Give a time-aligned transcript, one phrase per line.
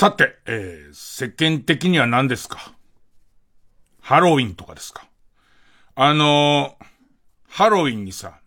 [0.00, 2.72] さて、えー、世間的には何ですか？
[4.00, 5.06] ハロウィンとかですか？
[5.94, 6.84] あのー、
[7.46, 8.40] ハロウィンにさ、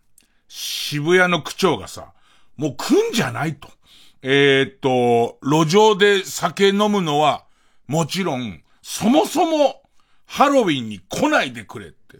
[0.48, 2.12] 渋谷の区長がさ、
[2.56, 3.68] もう来んじゃないと。
[4.22, 7.44] えー、っと、路上で酒飲むのは、
[7.86, 9.80] もちろん、そもそも、
[10.26, 12.18] ハロウィンに来ないでくれって、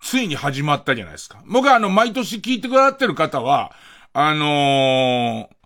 [0.00, 1.42] ついに始まったじゃないですか。
[1.48, 3.72] 僕はあの、毎年聞いてくださってる方は、
[4.12, 5.56] あのー、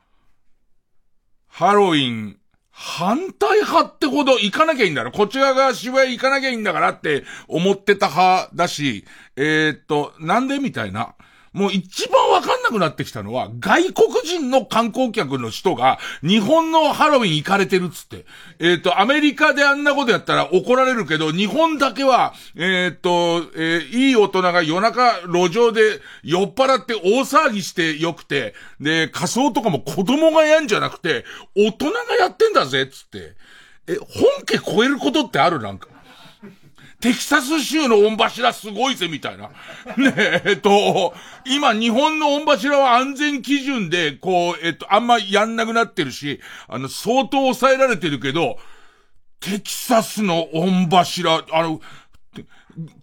[1.48, 2.38] ハロウィン、
[2.76, 5.12] 反対派ってほど行かなきゃいいんだろ。
[5.12, 9.04] こっち側が渋谷行かなきゃいいんだからって思ってた派だし、
[9.36, 11.14] えー、っと、なんでみたいな。
[11.54, 18.26] もう一番わかんなくなってきたのは、外国人の観光客の人が、日本のハロウィン行かれてるっつって。
[18.58, 31.24] えっ、ー、と、アメリカであんなことやったら怒られるけど、日本だけは、えっ、ー、と、えー、いい大人が夜中路上で酔っ払って大騒ぎしてよくて、で、仮装とかも子供がやんじゃなくて、
[31.56, 33.36] 大人がやってんだぜっつって。
[33.86, 35.60] え、本家超えることってある？
[35.60, 35.93] なんか。
[37.04, 39.50] テキサス州の御柱すごいぜ、みたいな。
[39.98, 48.58] ねえ、えっと、今日本の御柱は安全基準で、こう、えっと、あんまやんなくなってるし、あの、相当抑えられてるけど、
[49.38, 51.82] テキサスの御柱、あの、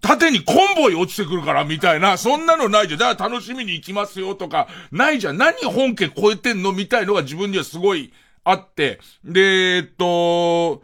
[0.01, 2.99] 縦にコンボイ落ちてくるから、みたいな、そんなのないじゃん。
[2.99, 5.37] だから楽しみに行きますよ、とか、ないじゃん。
[5.37, 8.11] 何本家超えてんのみたいのが自分にはすごい
[8.45, 8.99] あって。
[9.23, 10.81] で、えっと、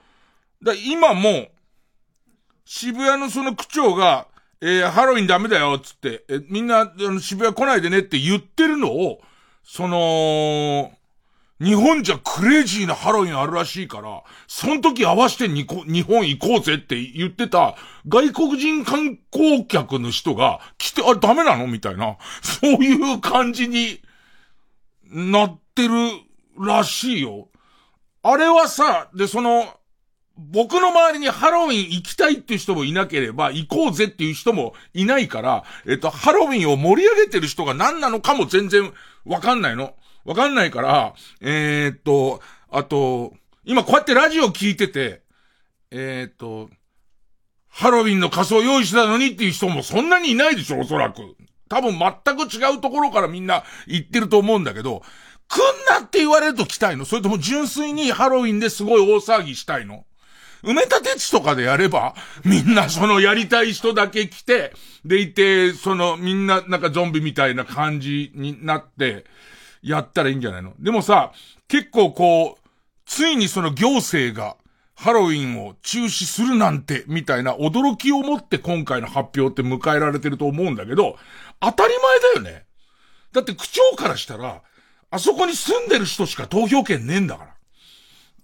[0.61, 1.47] だ今も、
[2.69, 4.27] 渋谷のその区長が、
[4.59, 9.21] えー、ハロウィンダメだよ、つって、え、みんな、あの、渋谷来ないでねって言ってるのを、
[9.63, 10.91] その、
[11.61, 21.67] 日本じゃクレイジーなハロウィンあるらしいから、その時合わせてに日本行こうぜって言ってた外国人観光客の人が来て、あダメなの？
[21.67, 24.01] みたいな、そういう感じに
[25.05, 25.93] なってる
[26.59, 27.47] らしいよ。
[28.23, 29.76] あれはさ、で、その、
[30.37, 38.93] 僕の周りにハロウィン行きたいっていう人もいなければ、行こうぜっていう人もいないから、えっと、ハロウィンを盛り上げてる人が何なのかも全然
[39.25, 39.95] わかんないの。
[40.25, 43.33] わかんないから、えー、っと、あと、
[43.65, 45.21] 今こうやってラジオ聞いてて、
[45.89, 46.69] えー、っと、
[47.69, 51.21] ハロウィンの仮装用意したのにっていう人もそんなにいないでしょ、おそらく。
[51.69, 55.01] 多分全く違うところからみんな行ってると思うんだけど、
[55.47, 60.05] 来んなって言われると来たいのそれとも純粋にハロウィンですごい大騒ぎしたいの
[60.67, 62.13] 埋め立て地とかでやれば、
[62.43, 64.73] みんなそのやりたい人だけ来て、
[65.05, 69.25] でいて、そのみんななんかゾンビみたいな感じになって、
[69.81, 70.73] やったらいいんじゃないの？
[70.79, 71.31] でもさ、
[71.67, 72.69] 結構こう、
[73.05, 74.57] ついにその行政が、
[74.95, 81.17] ハロウィンを中止するなんて、みたいな驚きを持って今回の発表って迎えられてると思うんだけど、
[81.59, 81.93] 当たり
[82.33, 82.65] 前だよね。
[83.31, 84.63] だって区長からしたら、
[85.11, 87.56] あそこに住んでる人しか投票権ねえんだから。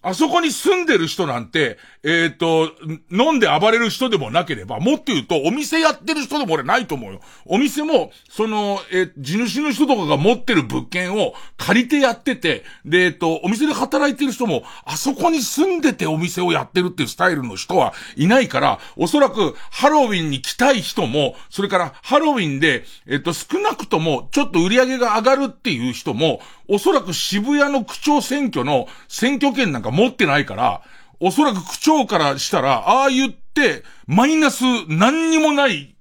[0.04, 2.72] あそこに住んでる人なんて、えっ、ー、と、
[3.10, 7.22] 飲んで暴れる人でもなければ、もっと言うと、お店やってる人でも俺ないと思うよ。
[7.46, 26.42] お店も、その、えー、地主の人とかが持ってる物件を借りてやってて、で、えっ、ー、と、お店で働いてる人も、あそこに住んでてお店をやってるっていうスタイルの人はいないから、おそらく、ハロウィンに来たい人も、それから、ハロウィンで、えっ、と、少なくとも、ちょっと売り上げが上がるっていう人も、
[26.74, 30.82] おそらく渋谷の区長選挙の選挙権なんか持ってないから、
[31.20, 35.96] おそらく区長からしたら、ああ言って、マイナス何にもない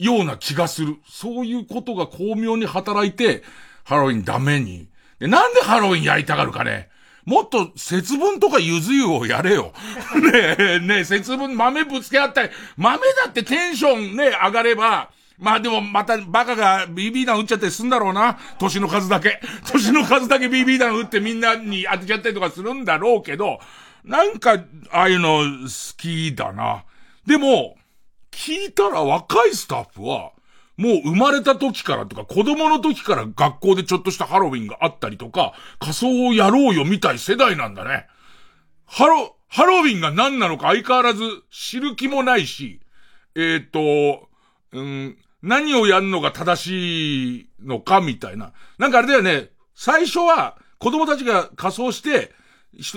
[0.00, 0.96] ような気がする。
[1.08, 3.44] そういうことが巧妙に働いて、
[3.84, 4.88] ハロウィンダメに。
[5.20, 6.88] で、なんでハロウィンやりたがるかね
[7.24, 9.72] もっと節分とかゆず湯をやれよ。
[10.18, 15.10] ねえ、ねえ、節分豆ぶつけ合ったり、豆だってテンションね、上がれば、
[15.42, 18.38] まあでもまたバカが BB 弾撃っちゃったりすんだろうな。
[18.58, 19.40] 年の数だけ。
[19.70, 23.58] 年の数だけ BB 弾撃ってみんなに当てちゃったりとかするんだろうけど、
[24.04, 26.84] なんか、ああいうの好きだな。
[27.26, 27.76] でも、
[28.30, 30.32] 聞いたら若いスタッフは、
[30.76, 38.06] もう生まれた時からとか子供の時から学校でちょっとしたハロウィンがあったりとか、仮装をやろうよみたい世代なんだね。
[38.86, 42.80] ハロ、ハロウィンが何なのか相変わらず知る気もないし、
[43.34, 44.28] えっ、ー、と、
[44.72, 48.52] うん、何をやるのが正しいのかみたいな。
[48.78, 52.32] なんかあれだよね、最初は子供たちが仮装して、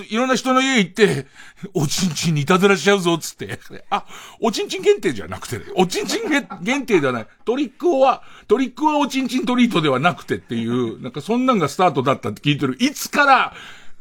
[0.08, 1.26] いろんな人の家行って、
[1.74, 3.60] おちんちんにいたずらしちゃうぞ、つって。
[3.90, 4.06] あ、
[4.40, 6.30] おちんちん限定じゃなくて、おちんちん
[6.62, 7.26] 限定ではない。
[7.44, 12.76] トリックは、トリックはおちんちんトリートではなくてっていう、なんかそんなんがスタートだったって聞いてる。
[12.80, 13.54] いつから、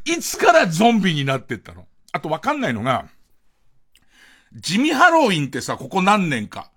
[0.06, 1.88] いつからゾンビになってったの？
[2.14, 3.08] あとわかんないのが、
[4.54, 6.72] 地味ハロウィンってさ、ここ何年か。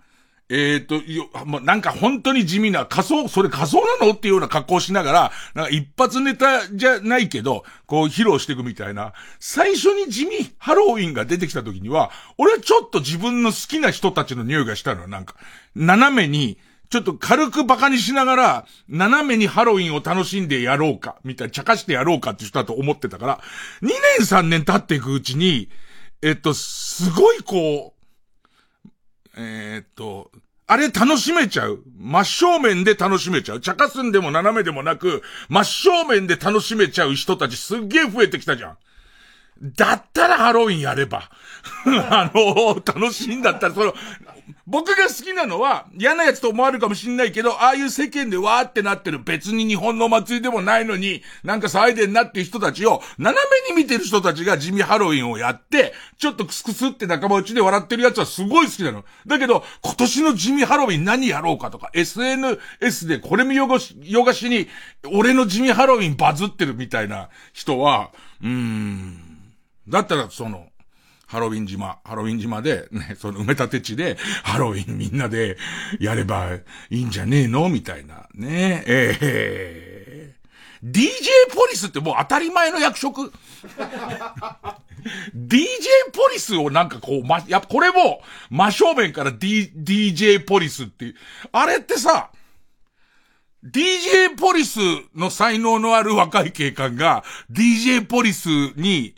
[0.50, 4.12] えっ、ー、と、よ、まなんか本当に地味な仮装、それ仮装なの？
[4.12, 15.34] っていうような格好しながら、なんか一発ネタじゃないけど、こう披露していくみたいな、最初に地味ハロウィンが出てきた時には、俺はちょっと自分の好きな人たちの匂いがしたのなんか、
[15.76, 16.58] 斜めに、
[16.88, 23.40] ちょっと軽く馬鹿にしながら、斜めにハロウィンを楽しんでやろうか、みたいな、茶化してやろうかって人だと思ってたから、
[23.82, 25.68] 2年3年経っていくうちに、
[26.22, 27.97] えっと、すごいこう、
[29.40, 30.32] えー、っと、
[30.66, 31.82] あれ楽しめちゃう？
[31.96, 33.60] 真正面で楽しめちゃう？
[33.60, 38.76] 茶化すんでも斜めでもなく、真正面で楽しめちゃう人たちすっげえ増えてきたじゃん。
[39.60, 41.30] だったらハロウィンやれば。
[41.86, 43.94] あの、楽しいんだったら、その、
[44.66, 53.36] 僕が好きなのは、嫌なやつと思われるかもしんないけど、ああいう世間でわーってなってる別に日本の祭りでもないのに、なんか騒いでんなっていう人たちを、斜
[53.66, 59.04] めに見てる人たちが地味ハロウィンをやって、ちょっとクスクスって仲間内で笑ってるやつはすごい好きなの。
[59.26, 64.68] だけど、今年の地味ハロウィン何やろうかとか、SNS でこれ見よがし、よがしに、
[65.12, 68.10] 俺の地味ハロウィンバズってるみたいな人は、
[68.42, 69.28] うーん。
[69.88, 70.67] だったら、その、
[71.28, 75.58] ハロウィン島、ハロウィン島で、ね、 その埋め立て地で、ハロウィンみんなで
[76.00, 77.68] やればいいんじゃねえの？
[77.68, 78.26] みたいな。
[78.34, 83.30] ねえ、えー、DJ ポリスってもう当たり前の役職
[85.36, 85.66] DJ
[86.12, 91.14] ポリスをなんかこう、ま、やこれも、真正面から、D、DJ ポリスって。
[91.52, 92.30] あれってさ、
[93.62, 94.78] DJ ポリス
[95.14, 97.22] の才能のある若い警官が、
[97.52, 99.14] DJ ポリスに、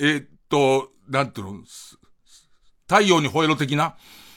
[0.00, 1.62] えー、っと、なんていうの、
[2.88, 3.96] 太陽に吠えろ的な？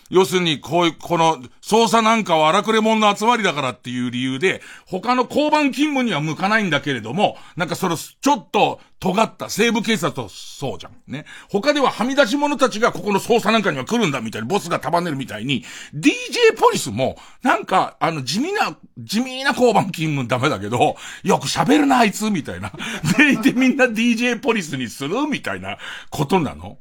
[0.10, 10.94] 要するに、こういう、この、捜査なんかは荒くれ者の集まりだからっていう理由で、他の交番勤務には向かないんだけれども、なんかその、ちょっと、尖った西部警察と、そうじゃん。
[11.08, 11.26] ね。
[11.50, 15.64] 他でははみ出し者たちがここの捜査なんかには来るんだみたいに、ボスが束ねるみたいに、
[15.94, 22.72] DJ ポリスも、なんか、あの、地味な、地味な交番勤務ダメだけど、よく喋るな、あいつ、みたいな。
[23.18, 25.78] で、で、みんな DJ ポリスにするみたいな
[26.10, 26.80] ことなの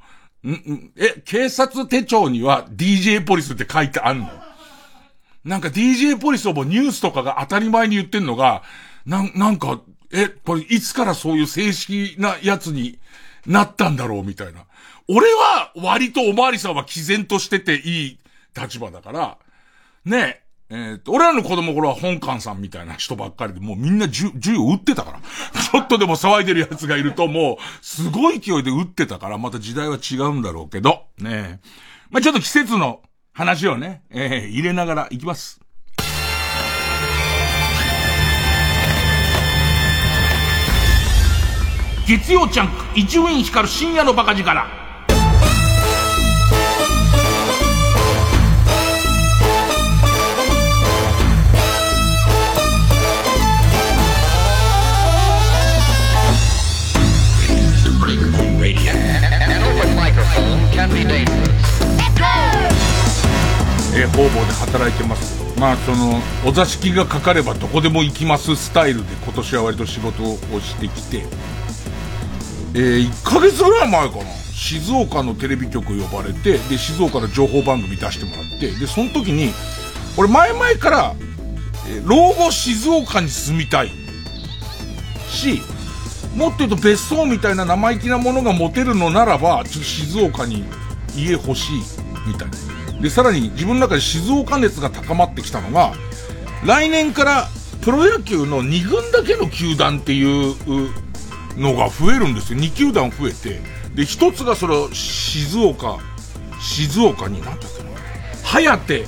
[0.50, 4.30] んんえ、警察手帳には DJ ポリスって書いてあんの？
[5.44, 8.62] なんか DJ ポリスをもニュースとかが当たり前に言ってんのが、
[9.04, 9.80] なん、なんか、
[10.12, 12.98] え、これいつからそういう正式なやつに
[13.46, 14.64] なったんだろうみたいな。
[15.08, 18.18] 俺は割とおまわりさんは毅然としてていい
[18.60, 19.38] 立場だから、
[20.04, 20.45] ねえ。
[20.74, 25.20] ー、っと、俺らの子供頃は本館さんみたいな人ばっかりで、もうみんな銃、銃を撃ってたから。
[25.62, 31.68] ちょっとでも騒いでる奴がいるともう、すごい勢いで撃ってたから、また時代は違うんだろうけど、ねえ。
[32.10, 33.00] まあ、ちょっと季節の
[33.32, 35.60] 話をね、えー、入れながら行きます。
[42.08, 44.85] 月曜ジャンク、一ウィン光る深夜のバカ力。
[64.06, 65.58] えー、方々で働いてます。
[65.58, 71.24] まあ、その、お座敷がかかればどこでも行きますスタイルで今年は割と仕事をしてきて、
[72.74, 74.24] えー、1ヶ月ぐらい前かな。
[74.56, 79.52] 静岡のテレビ局呼ばれて、で、静岡の情報番組出してもらって、で、その時に、
[80.16, 81.14] 俺前々から、
[81.88, 83.90] え、老後静岡に住みたい。
[85.30, 85.60] し、
[86.34, 90.64] もっと言うと別荘みたいな生意気なものが持てるのならば、ちょっと静岡に
[91.14, 91.82] 家欲しい、
[92.26, 92.75] みたいな。
[93.00, 95.92] で、さらに自分の中で静岡熱が高まってきたのが、
[96.64, 97.48] 来年から
[97.82, 100.56] プロ野球の2軍だけの球団っていう
[101.56, 102.58] のが増えるんですよ。
[102.58, 103.60] 2球団増えて。
[103.94, 105.98] で、1つがそれ、静岡、
[106.60, 107.76] 静岡になったっけ。
[108.46, 109.06] はやて、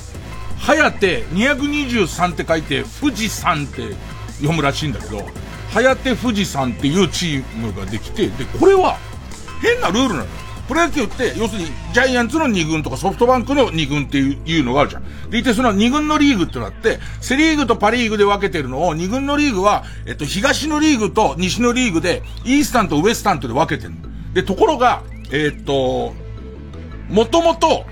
[0.59, 3.95] はやて223って書いて、富士山って
[4.38, 5.26] 読むらしいんだけど、
[5.73, 8.99] はやて富士山っていうチームができて、で、これは
[9.62, 10.26] 変なルールなの。
[10.69, 15.31] プロ野球って、要するに、ジャイアンツの2軍とかソフトバンクの2軍っていうのがあるじゃん。
[15.31, 23.95] でいて、その2軍のリーグってなって、セリーグとパリーグで分けてるのを、2軍のリーグは、えっと、東のリーグと西のリーグで、イースタンとウエスタンとで分けてる
[24.35, 26.13] で、ところが、えっと、
[27.09, 27.87] もともと、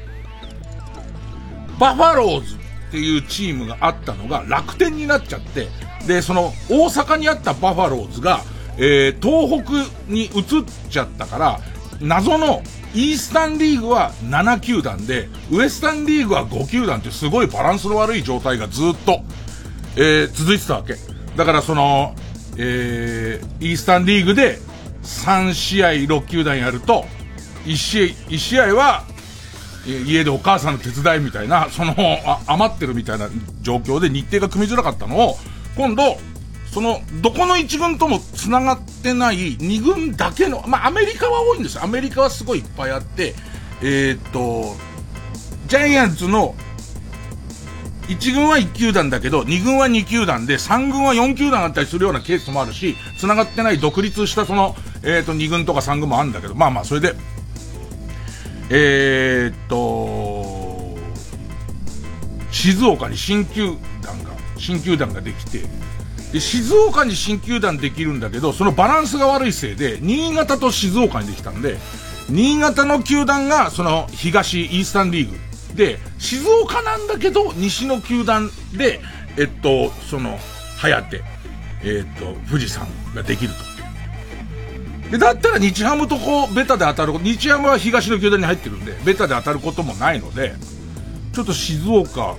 [1.78, 2.58] バファローズっ
[2.90, 5.68] ていうチームがあったのが楽天になっちゃって、
[6.06, 8.42] で、その、大阪にあったバファローズが、
[8.78, 11.60] えー、東北に移っちゃったから、
[12.00, 12.62] 謎の
[12.94, 19.20] イースタンリーグは7球団で、ウエスタンリーグは5球団ってすごいバランスの悪い状態がずっと、
[19.96, 20.96] えー、続いてたわけ。
[21.36, 22.14] だからその、
[22.56, 24.58] えー、イースタンリーグで
[25.02, 27.04] 3試合6球団やると、
[27.64, 29.04] 1試合、1試合は、
[29.86, 31.94] 家でお母さんの手伝いみたいな、その、
[32.46, 33.28] 余ってるみたいな
[33.62, 35.36] 状況で日程が組みづらかったのを、
[35.76, 36.18] 今度、
[36.76, 41.82] その、どこの一軍とも繋がってない二軍だけの、まあ、アメリカは多いんです。
[41.82, 43.34] アメリカはすごいいっぱいあって、
[43.80, 44.76] えー、っと、
[45.68, 46.54] ジャイアンツの
[48.08, 57.14] 1軍は1球団だけど、2軍は2球団で、3軍は4球団あったりするようなケースもあるし、繋がってない独立したその、えっ、と、2軍とか3軍もあるんだけど、まあまあ、それで、
[58.68, 60.94] えー、っと、
[62.52, 65.85] 静岡に新球団が、新球団ができて、
[66.36, 71.78] で、静岡に新球団できるんだけど、そのバランスが悪いせいで、新潟と静岡にできたんで、
[72.28, 75.38] 新潟の球団が、その、東イースタンリーグ、
[75.74, 79.00] で、静岡なんだけど、西の球団で、
[79.38, 80.38] えっと、その、
[80.76, 81.22] はやて、
[81.82, 85.10] えっと、富士山ができると。
[85.12, 90.54] で、だったら日ハムとこう、ベタで当たる、日ハムは東の球団に入ってるんで、ベタで当たることもないので、
[91.32, 92.34] ちょっと静岡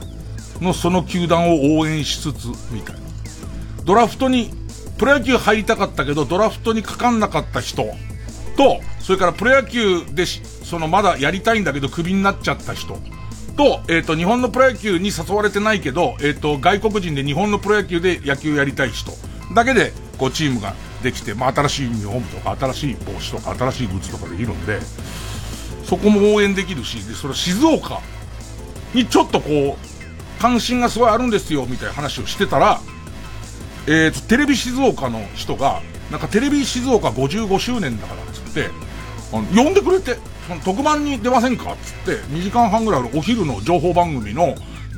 [0.61, 3.06] のその球団を応援しつつ、みたいな。
[3.87, 4.51] ドラフトに、
[4.97, 7.83] プロ野球入りたかったけど、ドラフトにかかんなかった人。
[8.57, 12.99] と、それからプロ野球でそのまだやりたいんだけどクビになっちゃった人。
[13.55, 19.13] と、えっ、ー、と、日本のプロ野球に誘われてないけど、えっ、ー、と、外国人で日本のプロ野球で野球やりたい人。
[19.55, 24.79] だけで、こう、チームができて、まあ、新しいユニフォームとか、新しい帽子とか、新しいグッズとかできるんで、
[25.85, 28.01] そこも応援できるし、で、それ静岡
[28.93, 32.81] にちょっとこう、関心がすごいあるんですよ、みたいな話をしてたら、
[33.87, 38.69] え、ー、テレビ静岡の人が、なんかテレビ静岡55周年だからっ、つって、
[39.33, 40.17] あの、呼んでくれて、
[40.63, 41.73] 特番に出ませんか？
[41.73, 44.55] っつって、2時間半ぐらいのお昼の情報番組の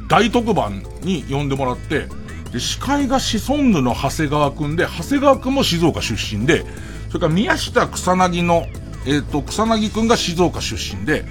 [0.08, 2.08] 大特番に呼んでもらって、
[2.52, 6.66] で、司会がシソンヌの長谷川くんで、長谷川くんも静岡出身で、
[7.10, 8.66] それから宮下草薙の、
[9.06, 11.26] えっ、ー、と、草薙くんが静岡出身で、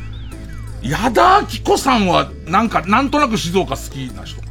[0.83, 4.48] 矢田明子さんは、なんか、なんとなく静岡好きな人。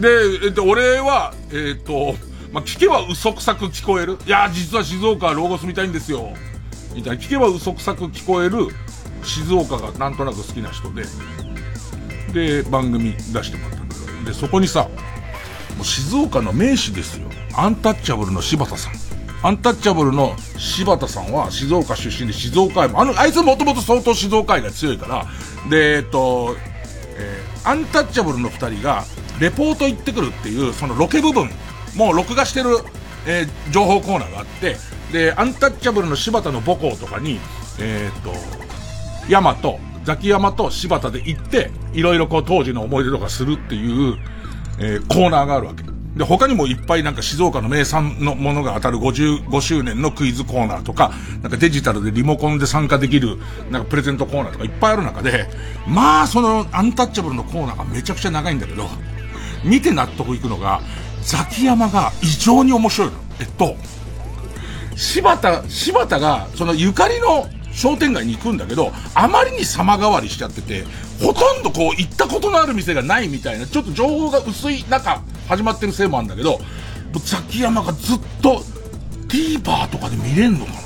[0.00, 0.08] で、
[0.44, 2.14] えっ、と、俺は、えっ、と、
[2.52, 4.18] まあ、聞けば嘘くさく聞こえる。
[4.26, 6.32] いや、実は静岡はローゴスみたいんですよ。
[6.94, 8.68] みたいな、聞けば嘘くさく聞こえる
[9.24, 11.04] 静岡がなんとなく好きな人で、
[12.32, 14.88] で、番組出してもらったんだけど、で、そこにさ、
[15.76, 17.28] もう静岡の名士ですよ。
[17.56, 18.92] アンタッチャブルの柴田さん。
[19.42, 25.26] アンタッチャブルの柴田さんは静岡出身で静岡愛も、あの、あいつもともと相当静岡愛が強いから、
[25.68, 26.56] で、えっと、
[27.16, 29.04] えー、アンタッチャブルの二人が、
[29.40, 31.50] レポート行ってくるっていう、そのロケ部分、
[31.96, 32.70] もう録画してる、
[33.26, 34.76] えー、情報コーナーがあって、
[35.12, 37.40] で、アンタッチャブルの柴田の母校とかに、
[37.80, 38.32] えっ、ー、と、
[39.28, 44.18] 山と、ザキヤマと柴田で行って、いろいろこう当時の思い出とかするっていう、
[44.78, 45.84] えー、コーナーがあるわけ。
[46.16, 51.12] で、他にもいっぱいなんか静岡の名産のものが当たる55周年のクイズコーナーとか、
[51.42, 53.38] なんかデジタルでリモコンで参加できる、
[53.70, 55.48] なんかプレゼントコーナーとかいっぱいある中で、
[55.88, 58.88] まあそのアンタッチャブルのコーナーがめちゃくちゃ長いんだけど、
[59.64, 60.80] 見て納得いくのが、
[61.22, 63.14] ザキヤマが異常に面白いの。
[63.40, 63.76] えっと、
[64.96, 70.84] 柴田、柴田が、そのゆかりの商店街に行くんだけど、あまりに様変わりしちゃってて、
[71.20, 76.60] ほとんどこう行ったことのある店がないみたいな、ちょっと情報が薄い中、始まってるせいもあるんだけど、
[77.24, 78.62] ザキヤマがずっと
[79.28, 80.78] TVer とかで見れんのかな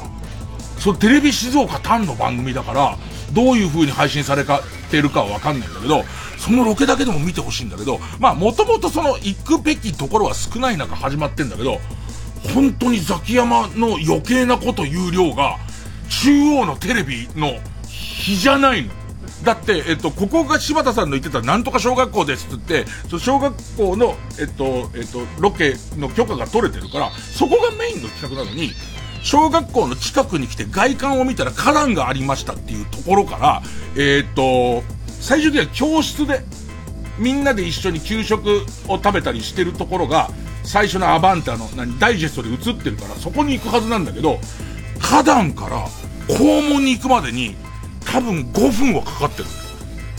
[0.79, 2.97] そのテレビ静岡単の番組だから、
[3.33, 4.45] どういう風に配信され
[4.91, 6.05] てるかはわかんないんだけど、
[6.39, 11.81] そのロケだけでも見てほしいんだけど、まあもともとその行くべきところは少ない中始まってんだけど、
[12.55, 15.57] 本当にザキヤマの余計なこと言う量が、
[16.23, 18.93] 中央のテレビの日じゃないの。
[19.45, 28.73] だって、えっと、ここが柴田さんの言ってたなんとか小学校ですって言って、その小学校の、えっと、えっと、ロケの許可が取れてるから、そこがメインの企画なのに、
[29.23, 33.63] 小学校の近くに来て外観を見たら花壇がありましたっていうところから、
[33.97, 34.83] えっと、
[35.21, 36.43] 最終的には教室で、
[37.19, 40.31] みんなで一緒に給食を食べたりしてるところが、
[40.63, 44.39] 最初のアバンタの何ダイジェストで映ってるからそこに行くはずなんだけど、
[45.01, 45.87] 花壇から
[46.37, 47.57] 校門に行くまでに
[48.05, 49.45] 多分5分はかかってる。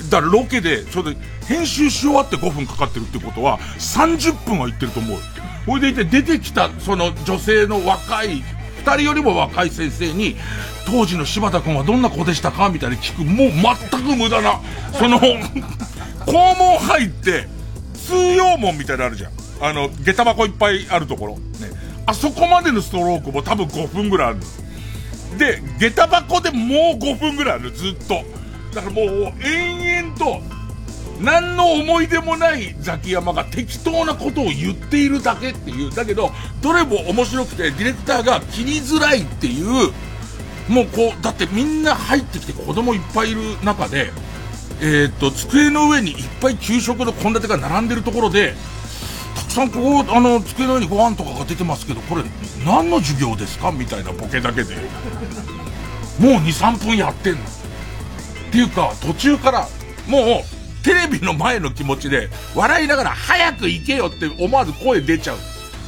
[0.10, 1.12] だからロケで、ちょうど
[1.48, 5.20] 編集し終わって5分かかってるってことは30分は行ってると思う。
[5.66, 8.44] ほいでいて出てきたその女性の若い、
[8.80, 10.36] 二人よりも若い先生に、
[10.86, 13.52] 当時の柴田君はどんな子でしたかみたいに聞く、もう
[13.92, 14.60] 全く無駄な、
[14.94, 17.48] その校門入って、
[17.94, 19.32] 通用門みたいなのあるじゃん。
[19.62, 21.36] あの、下駄箱いっぱいあるところ。
[21.36, 21.70] ね。
[22.06, 24.40] あそこまでのストロークも多分5分ぐらいある。
[25.38, 28.24] で、下駄箱でもう5分ぐらいある、ずっと。
[28.74, 30.42] だからもう、延々と、
[31.20, 35.92] 何の思い出もないザキヤマが適当なことを言っているだけっていう。
[35.92, 39.92] だけど、どれも面白くて、ディレクターが切りづらいっていう、
[40.70, 44.12] もうこう、だってみんな入ってきて子供いっぱいいる中で、
[44.82, 48.54] えっ、と、机の上にいっぱい給食の献立が並んでるところで、
[49.36, 52.24] たくさんここ、あの、机の上にご飯とかが出てますけど、これ、
[52.66, 53.72] 何の授業ですか？
[53.72, 57.40] みたいなボケだけで、もう2、3分やってんの。
[57.40, 57.44] っ
[58.52, 59.68] ていうか、途中から、
[60.08, 65.38] もう、テレビの前の気持ちで、笑いながら、早く行けよって思わず声出ちゃう。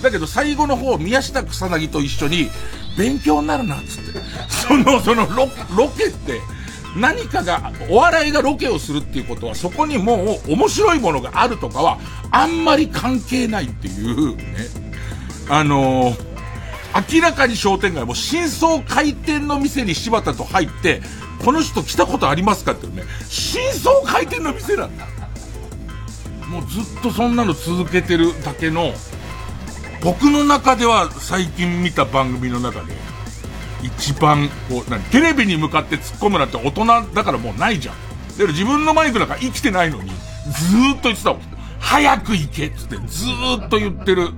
[0.01, 2.49] だけど最後の方、宮下草薙と一緒に、
[2.97, 4.19] 勉強になるな、つって。
[4.49, 6.41] その、そのロ、ロケって、
[6.95, 11.99] 何かが、お笑いがロケをするっていうことは、そこにもう面白いものがあるとかは、
[12.31, 14.43] あんまり関係ないっていうね。
[15.49, 21.01] あのー、明らかに商店街も真相回転の店に柴田と入って、
[21.43, 25.07] この人来たことありますかってね、真相回転の店なんだ。
[26.47, 28.93] もうずっとそんなの続けてるだけの、
[30.03, 32.93] 僕の中では最近見た番組の中で、
[33.83, 37.95] 一番、こう、何、テレビに向かって突っ込むなんて大人だからもうないじゃん。
[37.95, 41.41] だから自分のマイクなんか生きてないのに、ずーっと言ってたもん。
[41.79, 44.29] 早く行けっつってずーっと言ってる。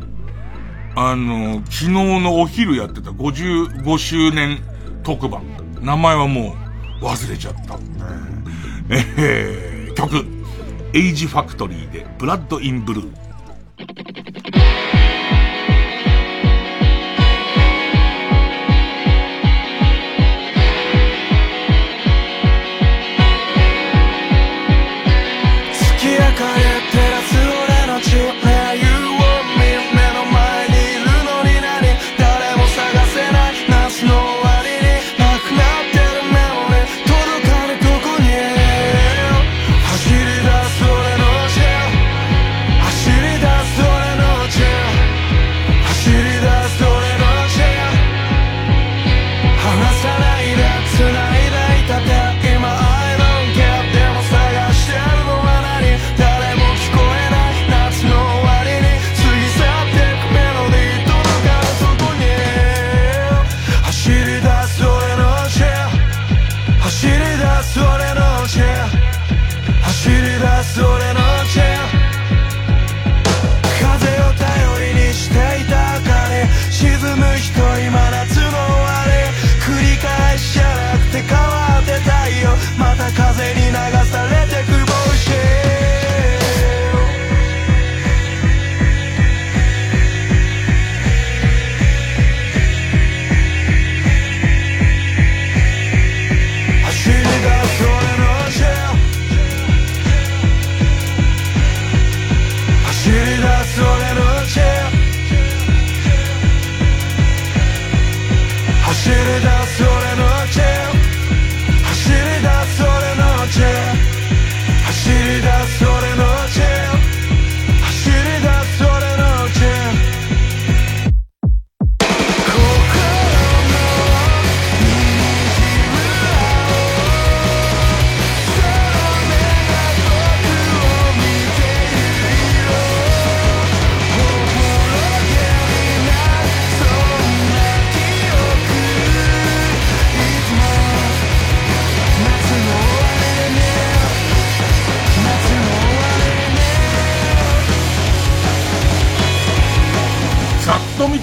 [0.95, 4.63] あの、昨日のお昼やってた55周年
[5.03, 5.43] 特番。
[5.81, 6.62] 名前はもう
[7.03, 7.77] 忘れちゃった。
[8.89, 10.25] えー、曲。
[10.93, 13.22] エイジファクトリーで、ブラッド・イン・ブルー。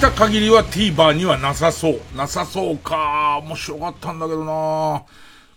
[0.00, 2.00] た限りは TVer にはなさそう。
[2.16, 3.38] なさそうか。
[3.44, 5.02] 面白かったんだけどな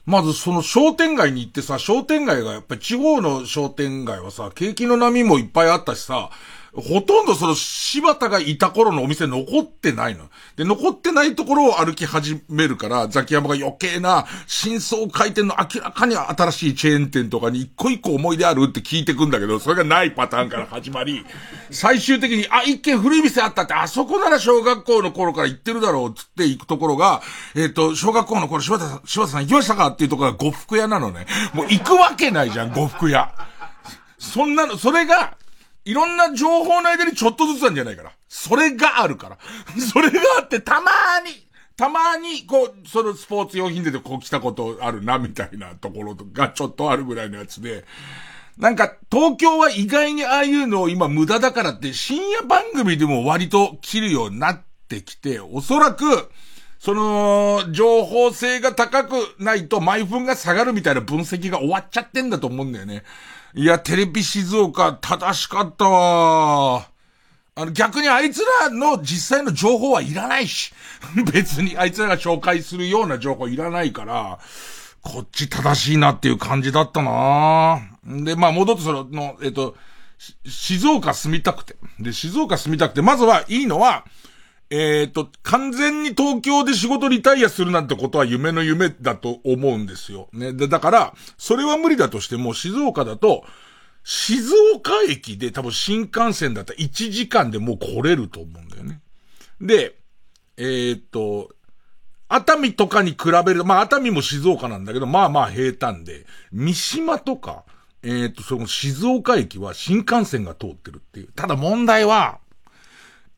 [0.05, 6.29] まずその商店街に行ってさ、商店街がやっぱり地方の商店街はさ、景気の波もいっぱいあったしさ、
[6.75, 10.29] ほとんどその柴田がいた頃のお店残ってないの。
[10.55, 21.23] で、残ってないところを歩き始めるから、ザキヤマが余計な真相回転の明らかに新しいチェーン店とかに一個一個思い出あるって聞いてくんだけど、それがないパターンから始まり、
[21.69, 27.21] 最終的に、あ、一軒古い店あったって、あそこなら小学校の頃から行ってるだろうっつって行くところが、
[27.55, 31.27] えっ、ー、と、小学校の頃柴田さん、柴田さん行きましたかっていうところが呉服屋なのね。
[31.53, 33.31] もう行くわけないじゃん、呉服屋。
[34.17, 35.37] そんなの、それが、
[35.85, 38.11] いろんな情報の間にちょっとずつなんじゃないから。
[38.27, 39.37] それがあるから。
[39.79, 47.85] それがあって、たまーに、たまに、こう、そのスポーツ用品でこう来たことあるな、みたいなところがちょっとあるぐらいのやつで、
[48.57, 56.29] なんか、東京は意外にああいうのを今無駄だからって深夜番組でも割と切るようになってきて、おそらく、
[56.79, 63.03] その、情報性が高くないと毎分が下がるみたいな分析が終わっちゃってんだと思うんだよね。
[63.55, 66.87] いや、テレビ静岡正しかったわ。
[67.55, 70.73] あの、逆にあいつらの実際の情報はいらないし。
[71.31, 74.39] 別にあいつらが紹介するような情報いらないから、
[75.03, 79.75] こっち正しいなっていう感じだったなで、まあ戻ってその、えっと、
[80.47, 81.75] 静岡住みたくて。
[81.99, 84.03] で、静岡住みたくて、まずはいいのは、
[84.75, 90.29] えっ、ー、と、完全に東京で仕事リタイアするなんてことは夢の夢だと思うんですよ。
[90.33, 90.51] ね。
[90.51, 93.45] で、だから、それは無理だとしても、静岡だと、
[94.03, 98.99] 静岡駅で多分新幹線だったら1時間でもう来れると思うんだよね。
[99.61, 99.95] で、
[100.57, 101.51] えっ、ー、と、
[102.27, 107.63] 熱海とかに比べる、まあ熱海も静岡なんだけど、まあまあ平坦で、三島とか、
[108.01, 111.27] えっ、ー、と、その静岡駅は新幹線が通ってるっていう。
[111.35, 112.39] ただ問題は、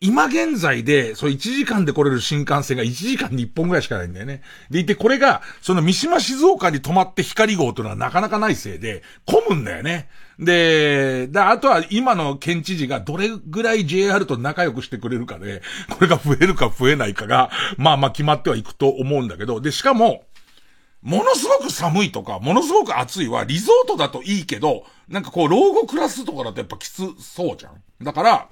[0.05, 4.43] 今現在で、そう1時間で来れる新幹線が1時間に1本ぐらいしかないんだよね。
[4.69, 10.07] でいて、これが、その三島静岡に止まって光号というのはなかなかないせいで、混むんだよね。
[10.37, 20.25] で、で、あとは今の県知事がどれぐらい JR と仲良くしてくれるかで、これが増えるか増えないかが、まあまあ決まってはいくと思うんだけど、で、しかも、
[21.01, 28.03] ものすごく寒いとか、ものすごく暑いは、リゾートだといいけど、なんかこう、老後クラスとかだとやっぱきつそうじゃん。
[28.03, 28.49] だから、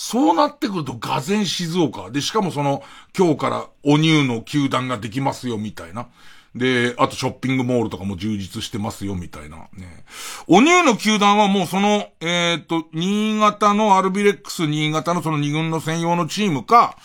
[0.00, 2.08] そうなってくると、がぜ静岡。
[2.12, 2.84] で、しかもその、
[3.18, 6.06] 今日からお乳の球団ができますよ、みたいな。
[6.54, 9.56] で、あとショッピングモールとかも充実してますよ、みたいな。
[9.56, 10.04] ね。
[10.46, 16.96] お乳の球団はもうその、えっ、ー、と、新潟のアルビレックス新潟のその二軍の専用のチームか、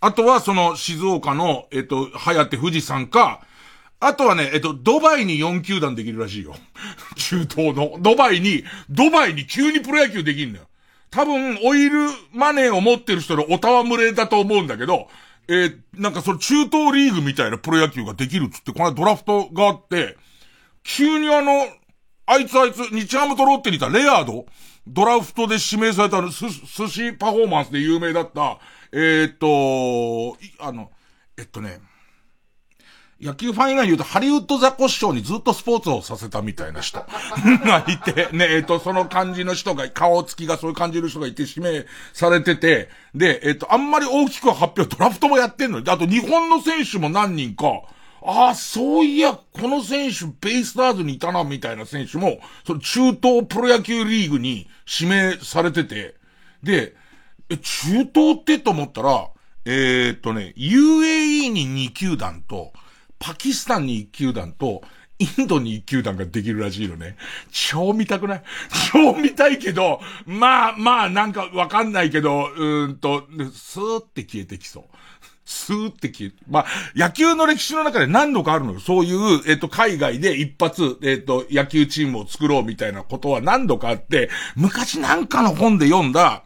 [0.00, 3.40] あとはその静岡の、えっ、ー、と、はやて富士山か、
[3.98, 6.54] あとはね、えっと、ドバイに4球団できるらしいよ。
[7.16, 7.98] 中東の。
[7.98, 10.66] ドバイに、ドバイに急にプロ野球できんだよ。
[11.10, 11.98] 多分、オイル
[12.32, 15.08] マネーを持ってる人のおたわむれだと思うんだけど、
[15.48, 20.16] えー、なんかその中東リーグみたいなプロ野球ができるっつって、このドラフトがあって、
[20.82, 21.66] 急にあの、
[22.26, 24.46] あいつあいつ、日ハムとロッテにいたレアード、
[24.86, 28.58] ドラフトで指名されたす寿司パフォーマンスで有名だった、
[28.92, 30.90] えー、っと、あの、
[31.36, 31.80] えっとね、
[33.20, 36.98] 野球ファン以外に言うと、ハリウッドザコシショウにずっとスポーツをさせたみたいな人。
[37.64, 47.66] がいて、ね、えっ、と、その感じの人が、顔つきがそういう感じの人がいて指名されてて、で、えっ、と、あんまり大きく発表、ドラフトもやってんのに、あと日本の選手も何人か、
[48.22, 54.68] ああ、そういや、この選手、ベイスターズにいたな、みたいな選手も、その中東プロ野球リーグに
[55.00, 56.16] 指名されてて、
[56.62, 56.94] で、
[57.48, 59.28] え、中東ってと思ったら、
[59.64, 62.72] えー、っとね、UAE に2球団と、
[63.18, 64.82] パキスタンに1球団と、
[65.18, 67.16] インドに1球団ができるらしいのね。
[67.50, 68.42] 超見たくない？
[68.92, 74.84] 超見たいけど、まあまあなんかわかんないけど、うんと、スーって消えてきそう。
[75.46, 78.80] スーって消え、まあ、野球の歴史の中で何度かあるのよ。
[78.80, 86.42] そういう、えっ、と、海外で一発、えっ、と、野球チームを作ろうみたいなことは何度かあって、昔なんかの本で読んだ、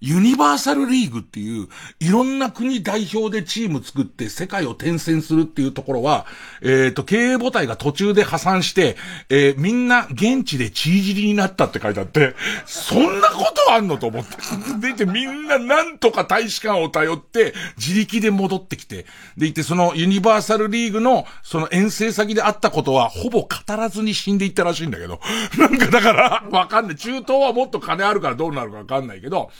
[0.00, 1.68] ユニバーサルリーグっていう、
[2.00, 6.26] いろんな国代表でチーム作って世界を転戦するっていうところは、
[6.62, 8.96] えっ、ー、と、経営母体が途中で破産して、
[9.28, 12.34] えー、みんな現地でチージリになったって書いてあって、
[12.66, 14.36] そんなことあんのと思って。
[14.80, 19.06] でてみんななんとか大使館を頼って、自力で戻ってきて、
[19.36, 25.20] でいて、そのユニバーサルリーグの、その遠征先であったことは、ほぼ語らずに死んでいったらしいんだけど。
[25.58, 26.96] なんかだから、わかんない。
[26.96, 29.50] 中東はもっと金あるからどうなるかわかんないけど、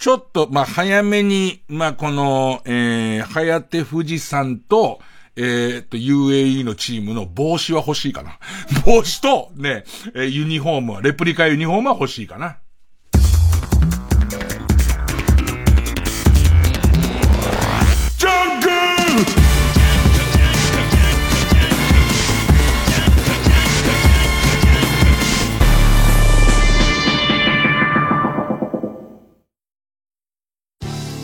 [0.00, 4.98] ちょっと、まあ、早めに、まあ、この、えー、はやて富士山と、
[5.36, 8.38] えー、っと、UAE のチームの帽子は欲しいかな。
[8.86, 9.84] 帽子と、ね、
[10.14, 12.56] えユニフォームは、レプリカユニフォームは欲しいかな。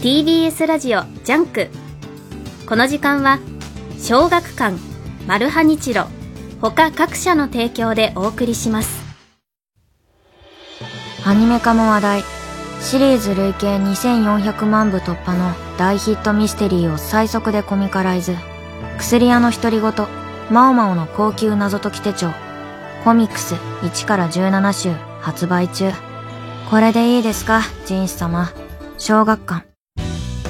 [0.07, 1.68] TBS ラジオ JUNK。
[2.69, 3.40] この時間は
[3.99, 4.77] 小学館
[5.27, 6.07] マルハニチロ
[6.61, 9.05] 他各社の提供でお送りします。
[11.25, 12.23] アニメ化も話題。
[12.81, 18.37] シリーズ累計2400万部突破の大ヒットミステリーを最速でコミカライズ。
[18.99, 19.92] 薬屋の独り言
[20.53, 22.31] マオマオの高級謎解き手帳。
[23.03, 25.90] コミックス1から17集発売中。
[26.71, 28.53] これでいいですかジンス様。
[28.99, 29.65] 小学館。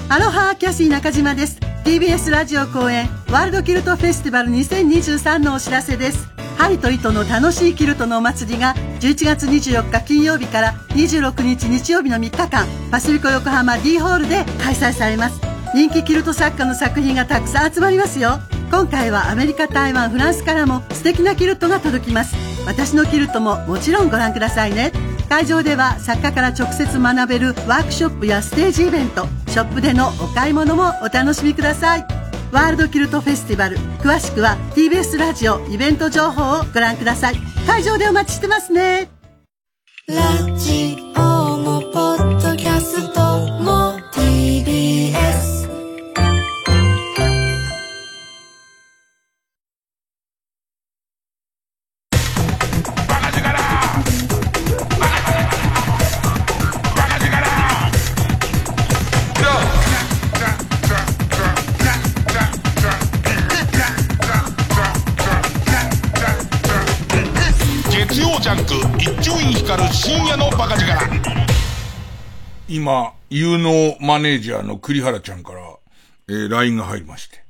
[0.08, 1.58] アロハキャシー中島です。
[1.84, 6.28] TBS ラジオ公演ワールドキルトフェスティバル2023のお知らせです。
[6.56, 15.40] 針と糸の楽しいキルトのお祭りが11月24日金曜日から26日日曜日の3日間パシフィコ横浜 D ホールで開催されます。
[15.74, 18.38] 人気キルト作家の作品がたくさん集まりますよ。
[18.70, 22.55] 今回はアメリカ台湾フランスからも素敵なキルトが届きます。
[22.66, 24.92] 私のキルトももちろんご覧くださいね。
[25.28, 32.06] 会場では作家から直接学べるワークショップやステージイベントショップでのお買い物もお楽しみください。
[32.52, 37.36] ワールドキルトフェスティバル詳しくは TBS ラジオイベント情報をご覧ください。
[37.66, 39.08] 会場でお待ちしてますね。
[40.08, 40.14] ラ
[40.56, 41.20] ジオ
[41.58, 43.25] もポッドキャスト。
[72.86, 75.60] 今、有能マネージャーの栗原ちゃんから、
[76.28, 77.42] えー、LINE が入りまして。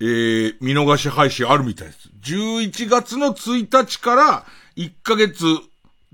[0.00, 2.08] えー、見逃し配信あるみたいです。
[2.22, 4.46] 11月の1日から
[4.76, 5.44] 1ヶ月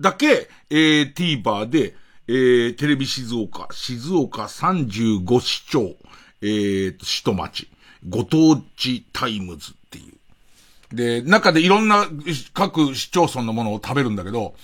[0.00, 1.94] だけ、えー、TVer で、
[2.26, 5.96] えー、テレビ静岡、静岡35市町、
[6.42, 7.68] えー、首都町、
[8.08, 10.96] ご当地タイムズっていう。
[10.96, 12.08] で、中でいろんな
[12.54, 14.56] 各市町村のものを食べるんだけど、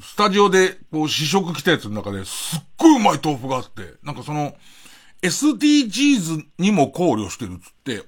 [0.00, 4.54] スタジオでこう試食来たやつの中ですっごいうまい豆腐があって、なんかその、
[5.22, 7.58] SDGs にも考慮してるっ、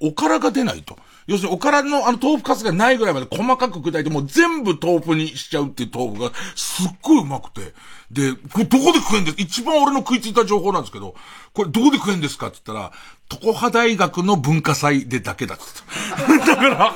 [0.00, 0.98] おからが出ないと。
[1.26, 7.74] 要するにおからのあの豆腐カスがないぐらいまで細かく砕いてもう全部豆腐にしちゃうっていう豆腐がすっごいうまくて。
[8.10, 11.16] で、これどこで食えんです一番俺の食いついた情報なんですけど、
[11.52, 12.92] これどこで食えんですかって言ったら、
[13.28, 16.38] 常葉大学の文化祭でだけだっつって。
[16.46, 16.94] だから、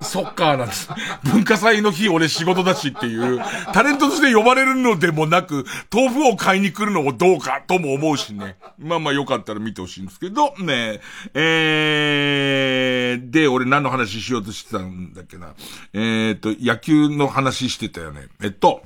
[0.00, 0.88] そっかーなんです。
[1.24, 8.56] 文化祭の日俺仕事だしっていう、タレントとして呼ばれるのでもなく、豆腐を買いに来るのもどうかとも思うしね。
[8.78, 11.00] まあまあよかったら見てほしいんですけど、ね
[11.34, 15.54] えー、で、俺何の話しようとしてたんだっけな。
[15.92, 18.28] えーと、野球の話してたよね。
[18.40, 18.82] えっと、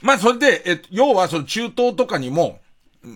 [0.00, 2.60] まあそれで、えっと、要はその中東とかにも、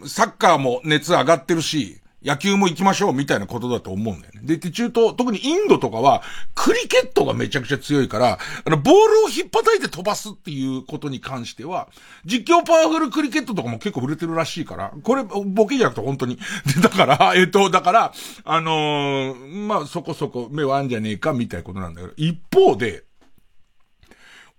[0.06, 4.40] サッカーも熱上がってるし、野球も行きましょうみたいなことだと思うんだよね。
[4.44, 6.22] で、で中東、特にインドとかは、
[6.54, 11.88] クリケットがめちゃくちゃ強いから、あの、ボールを引っ叩いて飛ばすっていうことに関しては、
[12.24, 16.36] 実況パワフルクリケットとかも結構売れてるらしいから、これ、ボケじゃなくて本当に。
[16.36, 18.12] で、 だから、えっと、だから、
[18.44, 23.04] あのーまあ、そこそこ目はあんじゃねえかみたいなことなんだけど、一方で、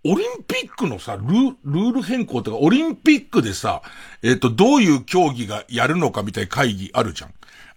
[0.05, 3.81] オリンピックのさ、ルール変更とか、オリンピックでさ、
[4.21, 7.33] えっ、と、どういう競技がやるのかみたいな会議あるじゃん。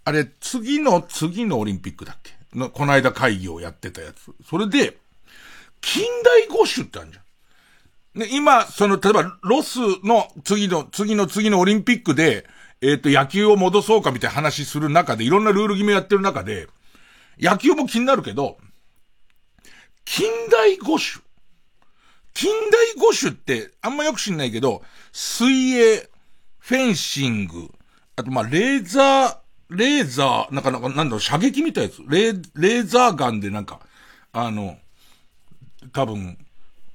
[0.07, 2.33] あれ、次の、次のオリンピックだっけ？
[2.57, 4.33] の、この間会議をやってたやつ。
[4.49, 4.99] それで、
[5.81, 8.21] 近代五種ってあるじゃん。
[8.21, 12.47] で、今、その、例えば、ロスの次の、次の次のオリンピックで、
[12.81, 16.69] えっ、と、野球を戻そうかみたいな話する中で、いろんなルール決めやってる中で、
[17.41, 18.59] 野球も気になるけど、
[20.05, 21.21] 近代五種。
[22.33, 26.09] 近代五種って、あんまよく知んないけど、水泳、
[26.61, 27.73] フェンシング、
[28.15, 32.03] あとま、レーザー、レーザー、なんか、なんか、なんだろう、射撃みたいなやつ。
[32.09, 33.81] レー、レーザーガンでなんか、
[34.33, 34.79] あの、
[35.93, 36.39] 多分、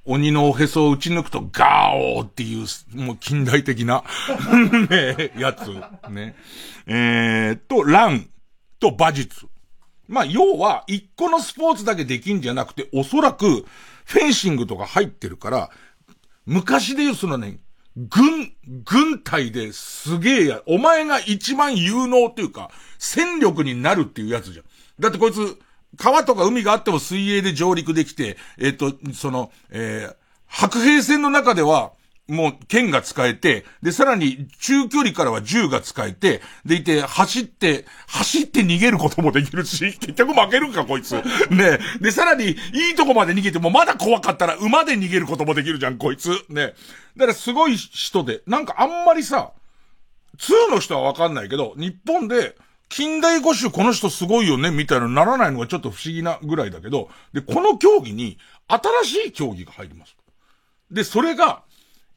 [0.04, 4.02] 鬼のおへそを打ち抜くとガーオーっていう、もう近代的な、
[4.90, 5.68] ね、やつ。
[6.10, 6.34] ね。
[6.86, 8.28] えー、と、ラン
[8.80, 9.46] と馬術。
[10.08, 13.64] まあ、要は、一個のスポーツだけできんじゃなくて、おそらく、
[14.04, 15.70] フェンシングとか入ってるから、
[16.46, 17.58] 昔で言うそのね、
[17.96, 18.52] 軍、
[18.84, 24.64] 軍隊ですげえや、お前が一番有能っていうか、戦力になるっていうやつじゃん。
[24.98, 25.58] だってこいつ、
[25.96, 31.92] 川とか海があっても水泳で上陸できて、えっ、と、その、えー、白兵戦の中では、
[32.32, 41.12] もう剣が使えて、で、さらに中距離からは銃が使えて、でいて、走って、走って逃げることもできるし、 結局負けるか、こいつ。
[41.50, 46.30] ねで、さらに、いいとこまで逃げても、まだ怖かったら馬で逃げることもできるじゃん、こいつ。
[46.48, 46.74] ね
[47.16, 49.52] だからすごい人で、なんかあんまりさ、
[50.38, 52.56] 2の人はわかんないけど、日本で、
[52.88, 58.38] 近代五種この人すごいよね、みたいなのならないのがちょっと不思議なぐらいだけど、で、この競技に
[59.04, 60.16] 新しい競技が入ります。
[60.90, 61.62] で、それが、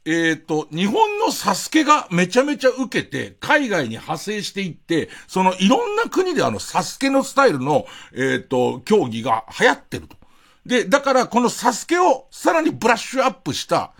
[0.06, 10.16] えっ、と、日本のサスケがめちゃめちゃ受けて、海外に派生していって、そのいろんな国であのサスケのスタイルの、えっ、と、競技が流行ってると。
[10.64, 13.94] で、だからこのサスケをさらにブラッシュアップした、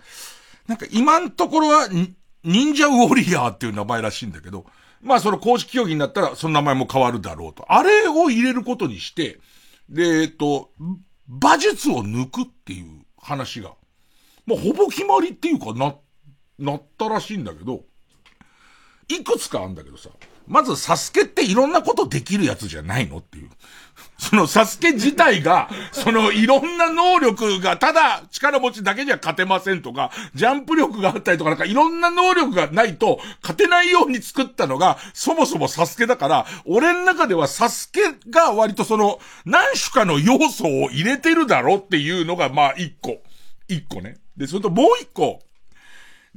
[0.65, 1.89] なんか今のところは、
[2.43, 4.65] 忍者ウォリアーっていう名前らしいんだけど、
[5.01, 7.65] まあその公式競技になったらその名前も変わるだろうと。
[7.67, 9.39] あれを入れることにして、
[9.89, 10.71] で、えっと、
[11.27, 13.73] 馬術を抜くっていう話が、
[14.47, 15.95] まあほぼ決まりっていうかな、
[16.57, 17.83] なったらしいんだけど、
[19.09, 20.09] いくつかあるんだけどさ、
[20.47, 23.49] まずサスケっていろんなことできるやつじゃないのっていう。
[24.17, 43.21] そのサスケ自体が、そのいろんな能力が、ただ力持ちだけじゃ勝てませんとか、ジャンプ力があったりとかなんかいろんな能力がないと勝てないように作ったのが、そもそもサスケだから、俺の中ではサスケが割とその、何種かの要素を入れてるだろっていうのが、まあ一個。
[43.67, 44.17] 一個ね。
[44.37, 45.41] で、それともう一個。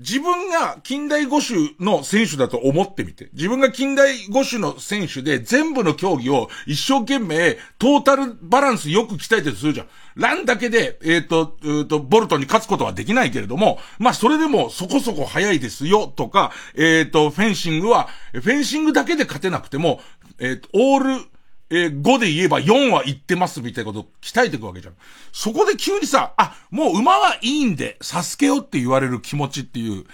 [0.01, 3.29] 自分が近代五種の選手だと思ってみて。
[3.35, 9.89] 自分が近代五種の選手で全部の競技を一生懸命トータルバランスよく鍛えてるするじゃん。
[10.17, 20.01] ランだけで、えっ、ー、と、えー、と、ボルトに勝つことはできないけれども、まあ、それでもそこそこ速いですよとか、えっ、ー、と、フェンシングは、フェンシングだけで勝てなくても、
[20.39, 21.25] えっ、と、オール、
[21.71, 24.95] えー、5で言えば4は言ってますみたいなことを鍛えていくわけじゃん。
[25.33, 30.05] そこで急にさ、あ、もう馬はいいんで、サスケよって言われる気持ちっていう、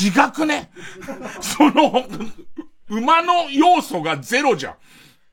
[0.00, 0.70] 違くね？
[1.40, 2.04] その、
[2.88, 4.74] 馬の要素がゼロじゃん。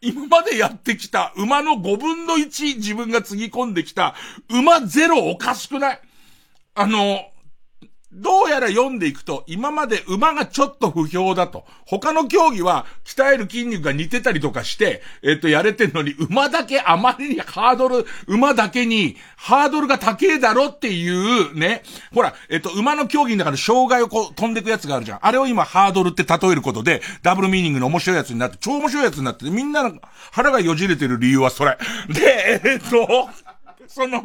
[0.01, 4.13] 今までやってきた馬の5分の1自分がつぎ込んできた
[4.49, 6.01] 馬ゼロおかしくない？
[6.75, 7.21] あの、
[8.15, 11.65] どうやら読んでいくと、今まで馬がちょっと不評だと。
[11.85, 21.83] 他の競技は鍛える筋肉が似てたりとかして、えっと、やれてんのに、馬だけあまりにハードル、馬だけに、ハードルが高えだろっていうね。
[22.13, 25.19] ほら、えっと、馬の競技の中で障害をこう飛んでくやつがあるじゃん。
[25.21, 29.99] あれを今ハードルって例えることで、ダブルミーニングの面白いやつになって、超面白いやつになって、みんなの
[30.31, 31.77] 腹がよじれてる理由はそれ。
[32.07, 33.29] で、えっと、
[33.87, 34.21] その、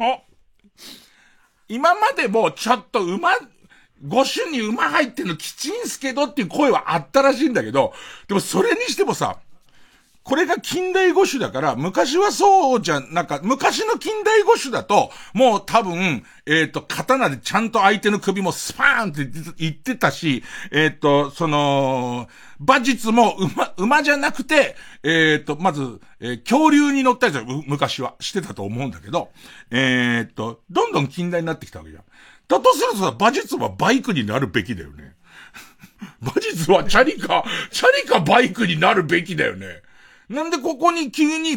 [1.67, 3.31] 今までもちょっと馬、
[4.05, 7.93] ご主に馬入ってんのきちんすけどっていう声はあったらしいんだけど、
[8.27, 9.37] でもそれにしてもさ、
[10.23, 29.31] これが近代五種だから、昔はそうじゃ、なんか、昔の近代五種だと、もう多分、えっ、ー、と、刀でちゃんと相手の首もスパーンって言ってたし、えっ、ー、と、その、馬術も馬、馬じゃなくて、えっ、ー、と、まず、え恐竜に乗ったりと昔はしてたと思うんだけど、
[29.71, 32.03] えっと、どんどん近代になってきたわけじゃん。
[32.51, 35.15] だとするとさ、馬術はバイクになるべきだよね。
[36.21, 39.81] 馬術はチャリか、チャリかバイクになるべきだよね。
[40.27, 41.55] なんでここに急に、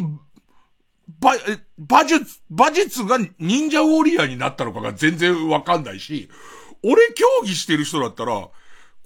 [1.20, 1.34] 馬、
[1.78, 6.28] 馬術、馬術が忍者ウォリアーになったのかが全然わかんないし、
[6.84, 8.48] 俺競技してる人だったら、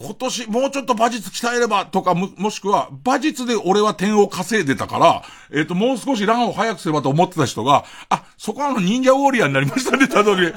[0.01, 10.47] 今年もうちょっと馬術鍛えればとかも、もしくは馬術で俺は点を稼いでたから、えっ、ー、と、もう少しランを早くすればと思ってた人が、あ、そこはあの忍者ウォーリアになりましたね、たどり。
[10.47, 10.53] え、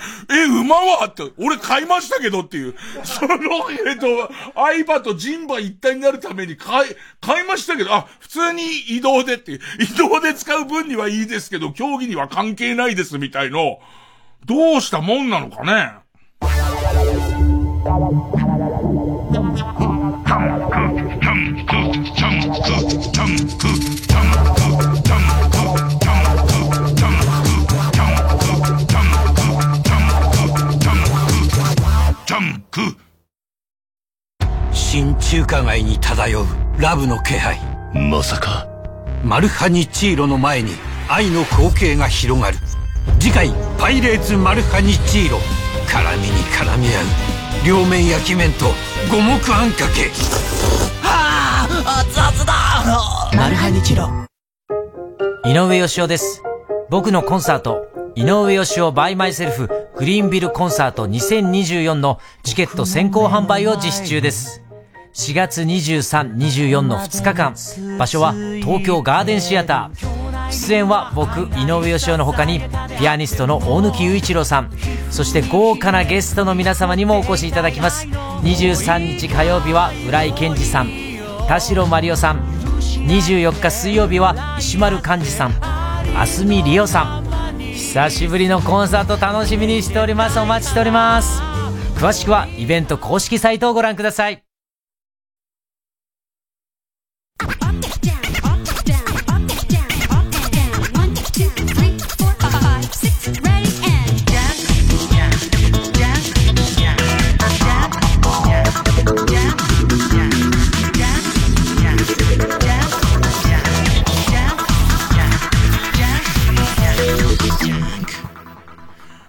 [0.46, 1.08] 馬は？
[1.08, 2.76] って、俺買いましたけどっていう。
[3.04, 9.60] その、えっ、ー、と、相場と人馬一体になるために買い、買いましたけど、あ、普通に移動でっていう。
[9.80, 13.80] 移動で使う分にはいいですけど、競技には関係ないですみたいの、
[14.46, 15.94] どうしたもんなのかね。
[34.92, 36.46] 新中華街に漂う
[36.78, 37.58] ラブの気配。
[37.94, 38.68] まさか。
[39.24, 40.74] マルハニチーロの前に
[41.08, 42.58] 愛の光景が広がる。
[43.18, 45.38] 次回「パイレーツマルハニチーロ」
[45.88, 47.06] 絡みに絡み合う。
[47.66, 48.66] 両面焼き麺と
[49.10, 50.12] 五目あんかけ。
[51.02, 53.42] はあ熱々だ。
[53.42, 54.10] マルハニチロ。
[55.46, 56.44] 井上芳雄です。
[56.90, 64.62] 僕のコンサート井上芳雄 by myself Greenville コンサート2024のチケット先行販売を実施中です
[65.14, 67.56] 4月23、24の2日間。
[67.98, 70.52] 場所は東京ガーデンシアター。
[70.52, 72.62] 出演は僕、井上義雄の他に、
[73.00, 74.72] ピアニストの大貫雄一郎さん、
[75.10, 78.06] そして豪華なゲストの皆様にもお越しいただきます。
[78.08, 80.90] 23日火曜日は浦井健二さん、
[81.48, 82.40] 田代真理夫さん、
[83.08, 85.52] 24日水曜日は石丸幹二さん、
[86.14, 87.32] 蓮見理央さん。
[87.74, 90.40] 久しぶりのコンサート楽しみにしております。
[90.40, 91.42] お待ちしております。
[91.96, 94.51] 詳しくはイベント公式サイトをご覧ください。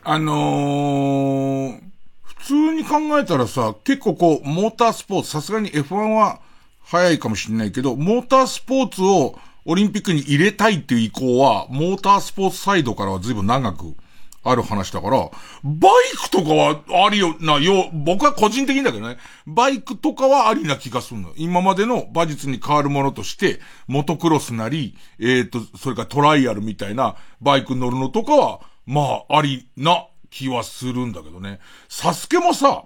[0.05, 1.81] あのー、
[2.25, 6.41] 普通に考えたらさ、結構こう、モータースポーツ、さすがに F1 は
[6.83, 13.95] 早いかもしれないけど、モータースポーツをオリンピックに入れたいっていう意向は、モータースポーツサイドからは随分長く
[14.43, 15.31] ある話だから、
[15.63, 21.33] バイクとかはありよな、よ、僕は個人的にだけどね、バイクとかはありな気がするの。
[21.37, 31.61] 今までの馬術に変わるものとして、モトクロスなり、えっ、ー、と、それからトライアルみたいなバイク乗るのとかは、まあ、ありな気はするんだけどね。
[31.89, 32.85] サスケもさ、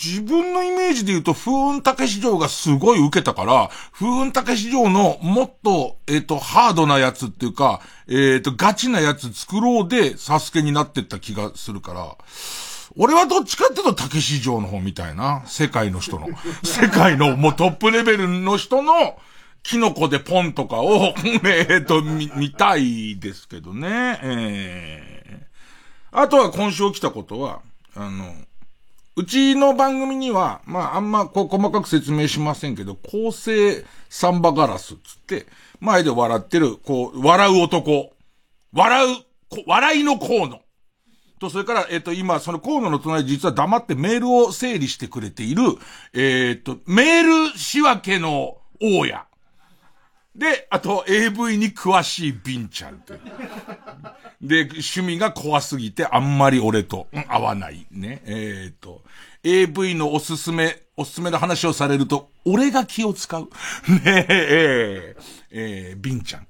[0.00, 12.16] 自分のイメージで言うと、風雲竹市場がすごい受けたから、風雲竹市場のもっと、えっ、ー、と、ハードなやつっていうか、えっ、ー、と、ガチなやつ作ろうで、サスケになってった気がするから、
[12.96, 16.28] 俺はどっちかっていうと竹市場の方みたいな、世界の人の、
[16.64, 19.18] 世界のもうトップレベルの人の、
[19.68, 21.12] キノコでポンとかを、
[21.44, 24.18] えっと、見、見たいですけどね。
[24.22, 27.60] えー、あとは今週起きたことは、
[27.94, 28.34] あの、
[29.14, 35.46] うちの番組には、まあ、あんまこう細かく説明しませんけど、構成サンバガラスつって、
[35.80, 38.14] 前で笑ってる、こう、笑う男。
[38.72, 39.16] 笑う、
[39.66, 40.62] 笑いの河野。
[41.38, 45.62] と、それから、えっ、ー、と、今、その河野の隣実は黙ってメールを整理してくれている、
[46.14, 49.27] えっ、ー、と、メール仕分けの大家。
[50.38, 53.14] で、あと AV に詳しいビンちゃんって。
[54.40, 57.88] で、趣味が怖すぎてあんまり俺と、うん、合わない。
[57.90, 58.22] ね。
[58.24, 59.02] えっ、ー、と、
[59.42, 63.50] AV のおすすめ、おすすめの話をされると、俺が気を使う。
[64.04, 65.16] ねえ、
[65.50, 66.46] えー、ビンちゃん。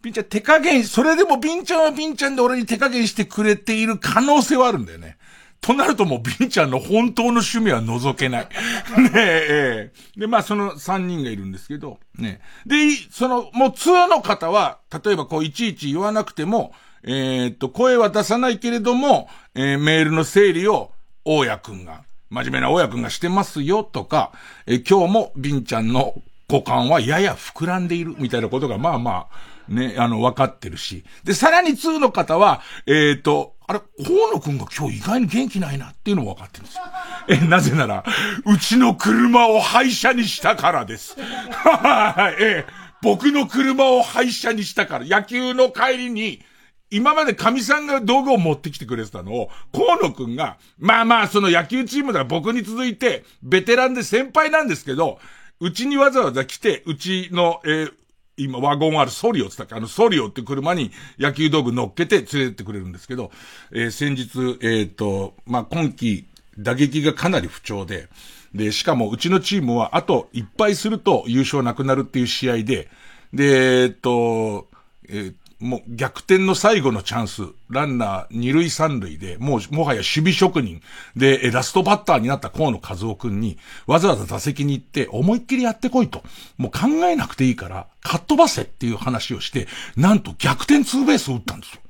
[0.00, 5.18] ビンちゃん手加減、それでもビンちゃんはビンちゃんで俺に手加減してくれている可能性はあるんだよね。
[5.60, 8.48] となるともうビンちゃんの本当の趣味は覗けない。
[8.98, 12.76] ねえ、えで、まあその3人がいるんですけど、ねで、
[13.10, 20.92] その、もう2の方は、例えばこういちいち言わなくても、えー、っと、声は出さないけれども、えー、メールの整理を、
[21.24, 24.32] 大家くんが、真面目な大家くんがしてますよとか、
[24.66, 26.14] えー、今日もビンちゃんの
[26.48, 31.04] 股間はやや膨らんでいるみたいなことが、まあまあ、ね、あの、分かってるし。
[31.24, 36.82] で、さらに2の方は、えっ、と、あれ、河野くんが今日意外に元気ないなっていうのも分かってるんですよ。
[37.28, 38.04] え、なぜなら、
[38.44, 41.16] うちの車を廃車にしたからです。
[41.18, 42.64] は い、え
[43.02, 46.42] 僕の車を廃車にしたから、野球の帰りに、
[46.90, 55.18] 今まで神さんが道具を持ってきてくれてたのを、河野くんが、まあまあその野球チームでは僕に続いて、ベテランで先輩なんですけど、
[55.58, 57.92] うちにわざわざ来て、うちの、えー、
[58.36, 59.78] 今、ワゴンあるソリオって言ったっけ？
[59.78, 63.30] あの、ソリオって車に野球道具乗っけて連れてってくれるんですけど、
[63.72, 66.26] えー、先日、えっ、ー、と、まあ、今季、
[66.58, 68.08] 打撃がかなり不調で、
[68.54, 72.88] で、しかもうちのチームはあといっぱいすると優勝なくなるっていう試合で、
[73.32, 74.68] で、えっ、ー、と、
[75.08, 80.82] えー、もう逆転の最後のチャンス、ランナー二塁三塁で、もう、もはや守備職人
[81.16, 86.22] で、ラストバッターになった河野和夫くんに、わざわざ打席に行って、思いっきりやってこいと。
[86.58, 91.80] もう考えなくていいから、かっ飛ばせっていう話をして、なんと逆転ツーベースを打ったんですよ。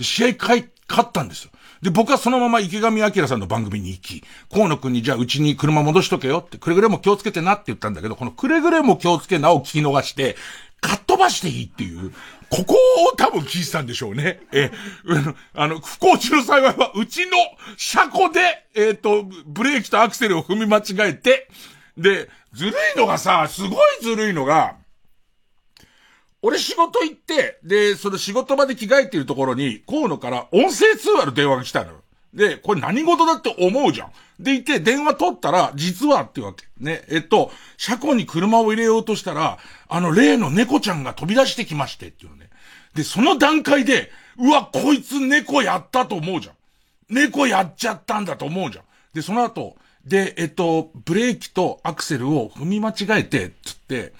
[0.00, 1.50] 試合かい勝ったんですよ。
[1.82, 10.36] で、僕はそのまま池上彰さんの番組に行き、河野くんにじゃあうちに車戻しとけよって、くれぐれも気をつけてなって言ったんだけど、このくれぐれも気をつけなを聞き逃して、
[10.80, 12.12] かっ飛ばしていいっていう、
[12.48, 12.74] ここ
[13.12, 14.40] を多分聞いてたんでしょうね。
[14.52, 14.70] え、
[15.54, 17.32] あの、不幸中の幸いは、うちの
[17.76, 21.48] 車庫で、えっ、ー、と、ブレーキとアクセルを踏み間違えて、
[21.96, 23.70] で、ずるいのがさ、すごい
[24.02, 24.76] ずるいのが、
[26.42, 32.02] 俺仕事行って、で、その仕事場で着替えてるところに、河野から音声通話の電話が来たのよ。
[32.32, 34.12] で、これ何事だって思うじゃん。
[34.38, 36.64] でいて、電話取ったら、実はってわけ。
[36.78, 37.02] ね。
[37.08, 39.58] えっと、車庫に車を入れようとしたら、
[39.88, 42.48] あの、例の猫ちゃんが飛び出してきましてっていうね。
[42.94, 46.54] で、その段階で、うわ、こいつ猫やったと思うじゃん。
[47.08, 48.84] 猫やっちゃったんだと思うじゃん。
[49.12, 54.12] で、その後、で、えっと、ブレーキとアクセルを踏み間違えて、つって、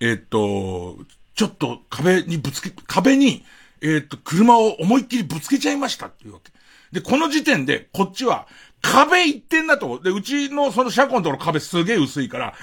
[0.00, 0.96] えっと、
[1.34, 3.44] ちょっと壁にぶつけ、壁に、
[3.80, 6.51] えっと、車を思いっきりぶつけちゃいましたっていうわけ。
[6.92, 8.46] で、この時点で、こっちは、
[8.82, 10.00] 壁行ってんなと。
[10.00, 12.54] で、うちのその車庫のところ壁すげえ薄いから、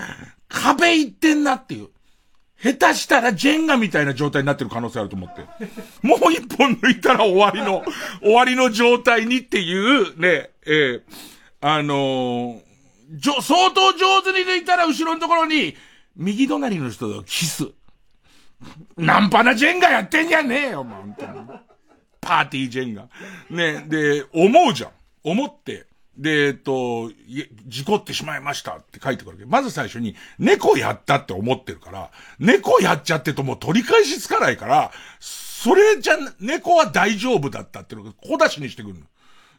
[0.47, 1.89] 壁行ってんなっていう。
[2.61, 5.41] 下手したらジェンガみたいな状態になってる可能性あると思って。
[6.05, 7.83] もう一本抜いたら終わりの、
[8.21, 11.01] 終わりの状態にっていう、ね、えー、
[11.61, 12.61] あのー、
[13.11, 15.75] じょ、相当上手に抜いたら後ろのところに、
[16.17, 17.69] 右隣の人とキス。
[18.97, 21.68] ナンパなジェンガやってんじゃねえよ、本当に。
[22.21, 23.09] パーティージェンガ。
[23.49, 24.91] ね、で、思うじゃん。
[25.23, 25.85] 思って、
[26.17, 27.11] で、えっと、
[27.67, 39.01] 事故ってしまいましたって書いてくるけど、まず最初に、猫やったって思ってるから、猫やっちゃってともう取り返しつかないから、それじゃ、猫は大丈夫だったってのを小出しにしてくるの。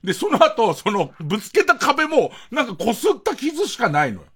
[0.04, 4.26] で、その後、その、ぶつけた壁も、なんか擦った傷しかないのよ。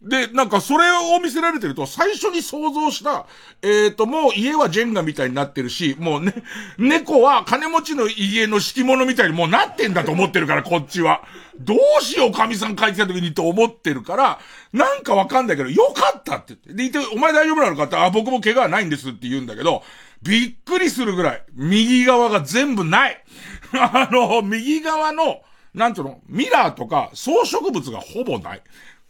[0.00, 3.26] で、なんかそれを見せられてると、最初に想像した、
[3.62, 6.34] えっ、ー、と、もう家はジェンガみたいになってるし、もうね、
[6.78, 11.22] 猫は金持ちの家の敷物みたいにもうなってんだと思ってるから、こっちは。
[11.58, 14.38] どうしよう、神さん帰ってきた時にと思ってるから、
[14.72, 16.74] なんかわかんないけど、よかったって言って。
[16.74, 19.82] で、いて、お前大丈夫なのかって、あ、僕も怪我はないんですって言うんだけど、
[20.22, 23.24] びっくりするぐらい、右側が全部ない。
[23.74, 25.40] あの、右側の、
[25.74, 28.62] なんていうの、ミラーとか装飾物がほぼない。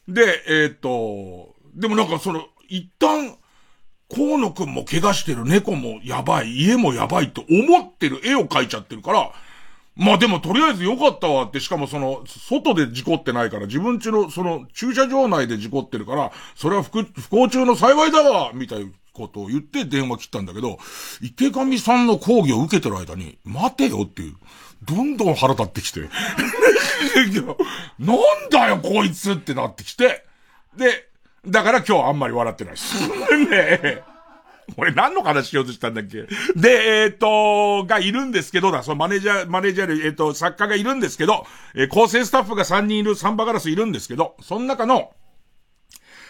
[0.09, 3.37] で、えー、っと、でもなんかその、一旦、
[4.15, 9.33] 河野くんも怪我してる、猫もやばい、家もやばいって思ってる絵を描いちゃってるから、
[9.97, 20.79] まあでもとりあえず良かったわって、しかもその、外で事故ってないから、自分家のその、駐車場内で事故ってるから、それは不不幸中の幸いだわみたいなことを言って電話切ったんだけど、
[21.21, 24.37] 池上さんの講義を受けてる間に、待てよっていう。
[24.83, 26.01] どんどん腹立ってきて。
[27.99, 28.17] なん
[28.51, 30.25] だよ、こいつってなってきて。
[30.77, 31.09] で、
[31.47, 33.09] だから今日あんまり笑ってないです。
[33.51, 34.03] ね
[34.77, 45.13] 俺何の話しようとしたんだっけで、えっ、ー、と、がいるんですけどだ、そのマネージャー、マネージャーで、えっ、ー、と、作家がいるんですけど、えー、構成スタッフが3人いるサンバガラスいるんですけど、その中の、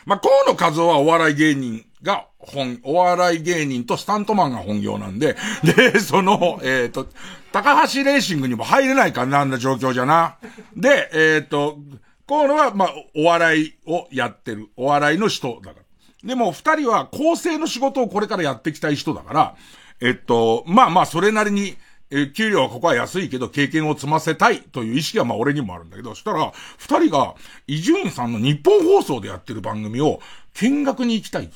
[0.06, 7.08] まあ、河野和夫はお笑い芸人が本、お笑い芸人とスタントマンが本業なんで、で、その、えっ、ー、と、
[7.52, 10.36] 高橋レーシングにも入れないかな、あんな状況じゃな。
[10.76, 11.78] で、えっ、ー、と、
[12.26, 14.68] 河野は、まあ、お笑いをやってる。
[14.76, 16.28] お笑いの人だから。
[16.28, 19.56] でも、二人は構成の仕事をこれからやっていきたい人だから、
[20.00, 21.76] えっと、まあまあ、それなりに、
[22.10, 27.34] え、給料はここは安いけど経験を積ませたいという意識はまあ俺にもあるんだけど、そしたら、二人が、
[27.66, 30.20] 伊集院さんの日本放送でやってる番組を
[30.54, 31.50] 見学に行きたい。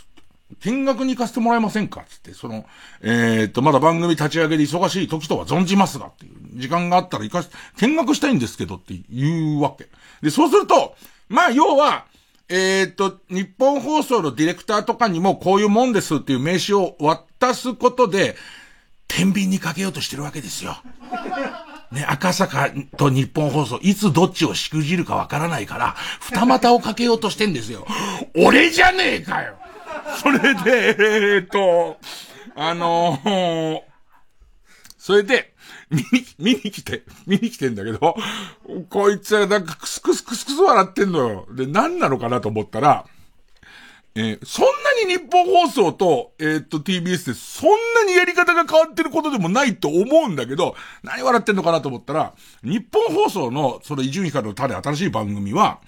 [0.64, 2.04] 見学に行かせてもらえませんか？
[2.08, 2.64] つって、その、
[3.00, 7.48] えー、っと、まだ番組立ち上げで忙しい時とは存じますがっていう、時間があったら行かし、
[7.80, 9.88] 見学したいんですけどって言うわけ。
[10.22, 10.94] で、そうすると、
[11.28, 12.06] まあ、要は、
[12.48, 18.36] えー、っと、日本放送のディレクターとかにもこういうもんですっていう名刺を渡すことで、
[19.08, 20.76] 天秤にかけようとしてるわけですよ。
[21.90, 27.86] ね、赤坂と日本放送、いつどっちをしくじるかわからないから、二股をかけようとしてんですよ。
[28.34, 29.56] 俺じゃねえかよ
[30.22, 31.98] それで、えー、っと、
[32.54, 33.80] あのー、
[34.98, 35.52] それで、
[35.90, 38.16] 見に、見に来て、見に来てんだけど、
[38.88, 41.46] こいつはなんかクスクスクスクス笑ってんのよ。
[41.52, 43.04] で、何なのかなと思ったら、
[44.14, 55.80] えー、そんなに日本放送と、えー、っと TBS でそんなにやり方が変わってることでもないと思うんだけど、何笑ってんのかなと思ったら、日本放送の、その伊集院光の種新しい番組は、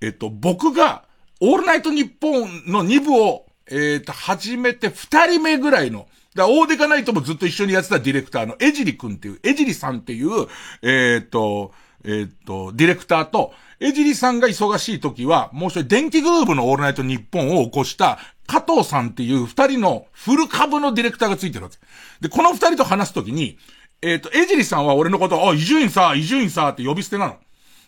[0.00, 1.05] えっと、僕が、
[1.40, 10.46] オールナイト日本の2部を、えっと、始めて2人目ぐらいの、だ大デカナイトもずっと一緒にやってたディレクターのエジリ君っていう、エジリさんっていう、
[10.82, 11.72] えっと、
[12.04, 21.76] えっと、ディレクターと、エジリさんが忙しい時は、もう一人電気グループのオールナイト日本を起こした加藤さんっていう二人のフル株のディレクターがついてるわけ。
[22.20, 23.58] で、この二人と話すときに、
[24.00, 27.36] えっ、ー、と、エジリさんは俺のことを、あ、伊集院さ、伊集院さって呼び捨てなの。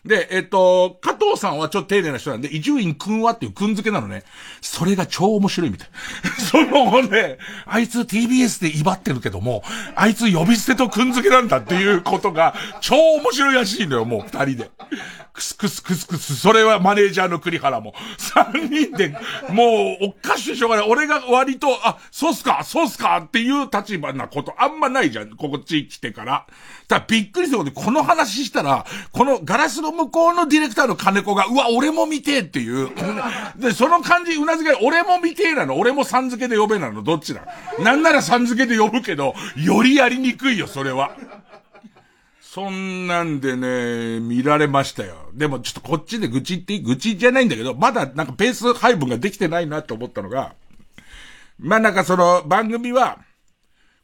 [0.09, 4.25] で、えっ、と、加藤さんはちょっと丁寧な人なんで、伊集院くんはっていうくん付けなのね。
[4.63, 5.89] それが超面白いみたい。
[6.41, 7.37] そのね、
[7.67, 9.63] あいつ TBS で威張ってるけども、
[9.95, 14.71] あいつ呼び捨てとくん付けなんだっていうことが、超面白いらしいのよ、もう二人で。
[15.39, 17.95] クスクスクスクス、それはマネージャーの栗原も。
[18.17, 19.11] 三人で、
[19.51, 20.87] もう、おかしいしょうがない。
[20.89, 25.31] 俺が割と、あ、そうっすか、そうっすかっていう立場なことあんまないじゃん。
[25.37, 26.47] こっち来てから。
[26.89, 32.91] ただびっくりすることで、この話したら、このガラスの向こうのディレクターの金子が、うわ、俺も見てっていう。
[33.57, 35.79] で、その感じ、うなずけ、俺も見てなの。
[35.79, 37.05] 俺もさん付けで呼べなの。
[37.05, 37.43] どっちだ
[37.79, 41.13] なんならさん付けで呼ぶけど、よりやりにくいよ、それは。
[42.59, 45.15] そんなんでね、見られましたよ。
[45.33, 50.57] でもちょっとこっちで愚痴って愚痴じゃないんだけど、まだなんかペース配分ができてないなと思ったのが、
[51.61, 53.21] まあなんかその番組は、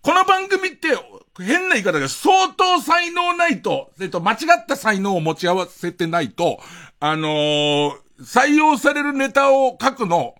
[0.02, 0.90] この番組って
[1.36, 6.61] 変な言い方が相当才能ないと、えっと、間違った才能を持ち合わせてないと、
[7.00, 10.36] あのー、採用されるネタを書くの、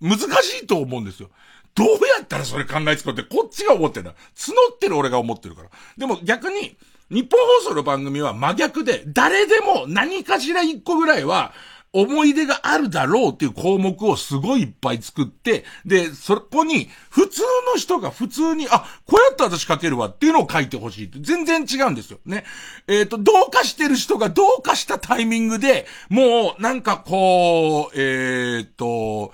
[0.00, 1.30] 難しいと思うんですよ。
[1.74, 4.12] どうやったらそれ考えつくってこっちが思ってんだ。
[4.36, 5.70] 募ってる俺が思ってるから。
[5.98, 6.76] でも逆に、
[7.10, 11.52] 日本放送の番組は真逆で、誰でも何かしら一個ぐらいは、
[11.92, 17.40] 思い出があるだろうっていう項目をすごいいっぱい作って、で、そこに、普通
[17.72, 21.18] の人が普通に、あ、こうやって私書けるわっていうのを書いてほしいって。
[21.20, 22.18] 全然違うんですよ。
[22.26, 22.44] ね。
[22.86, 29.32] えっ、ー、と、どうかしてる人がどうかしたタイミングで、もう、なんかこう、えっ、ー、と、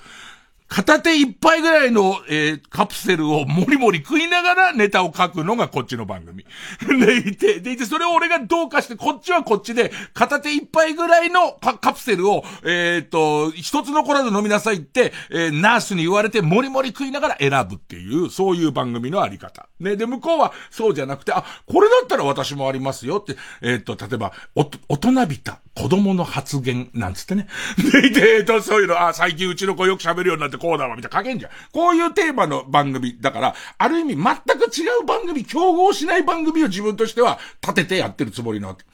[0.73, 6.47] 片手一杯ぐらいの、えー、カプセルをもりもり食いながらネタを書くのがこっちの番組。
[6.99, 19.69] でいて、でいて、それを俺がどうかして、こっちはこっちで、片手一杯ぐらいのカプセルを、えっ、と、一つ残らず飲みなさいって、えー、ナースに言われてもりもり食いながら選ぶっていう、そういう番組のあり方。
[19.79, 27.47] ね、で、向こうはそうじゃなくて、あ、これだったら私もありますよって、えっ、と、例えば、お、大人びた子供の発言なんつってね。
[27.93, 31.51] で、で、えっと、そういうの、あ、最近うちの子よく喋るようになってこうだわ、みたいな書けんじゃん。
[31.73, 33.19] こういうテーマの番組。
[33.21, 34.25] だから、ある意味全
[34.59, 38.85] く違う番組、競合しない番組を自分としては立ててやってるつもりなわけ。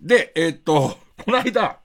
[0.00, 1.76] で、えっと、 この間、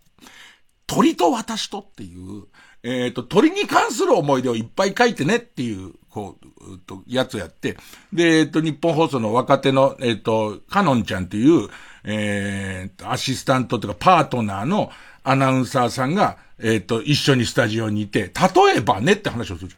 [0.87, 2.45] 鳥と私とっていう、
[2.83, 7.75] えっ、と、鳥に関する思い出をいっぱい書いてねっていう、こう、と、やつをやって、
[8.13, 11.67] で、えっ、と、日本放送の若手の、えっ、と、カノンちゃんっていう、
[12.05, 14.91] えー、アシスタントというかパートナーの
[15.25, 19.71] アナウンサーさんが、えっ、と、一緒にスタジオにいて、例えばねって話をする。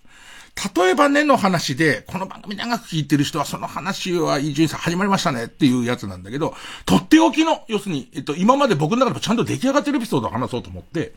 [0.75, 11.13] 例えばねの話で、この番組長く聞いてる人はその話は伊集院さん始まりましたねっていうやつなんだけど、とっておきの、要するに、えっと、今まで僕の中でもちゃんと出来上がってるエピソードを話そうと思って、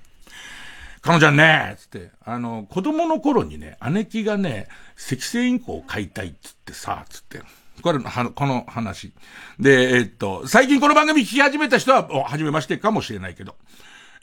[1.03, 7.41] 彼女はね、つって、あの、子供の頃にね、姉貴がね、赤星インコを飼いたいっつってさ、つって、
[7.81, 9.13] これの、この話。
[9.59, 13.57] で、えっと、最近この番組聞き始めた人は、お、初めましてかもしれないけど、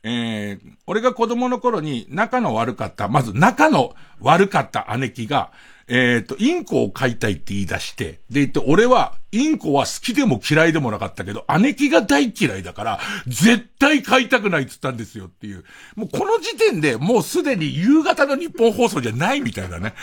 [0.09, 5.51] えー、俺が子供の頃に仲の悪かった、まず仲の悪かった姉貴が、
[5.89, 15.65] えっ、ー、と、インコを飼いたいって言い出して、で言って、俺は、インコは好きでも嫌いでもなかったけど、姉貴が大嫌いだから、絶対飼いたくないって言ったんですよっていう。
[15.95, 19.93] もうこの時点でもうすでに夕方の日本放送じゃないみたいだね。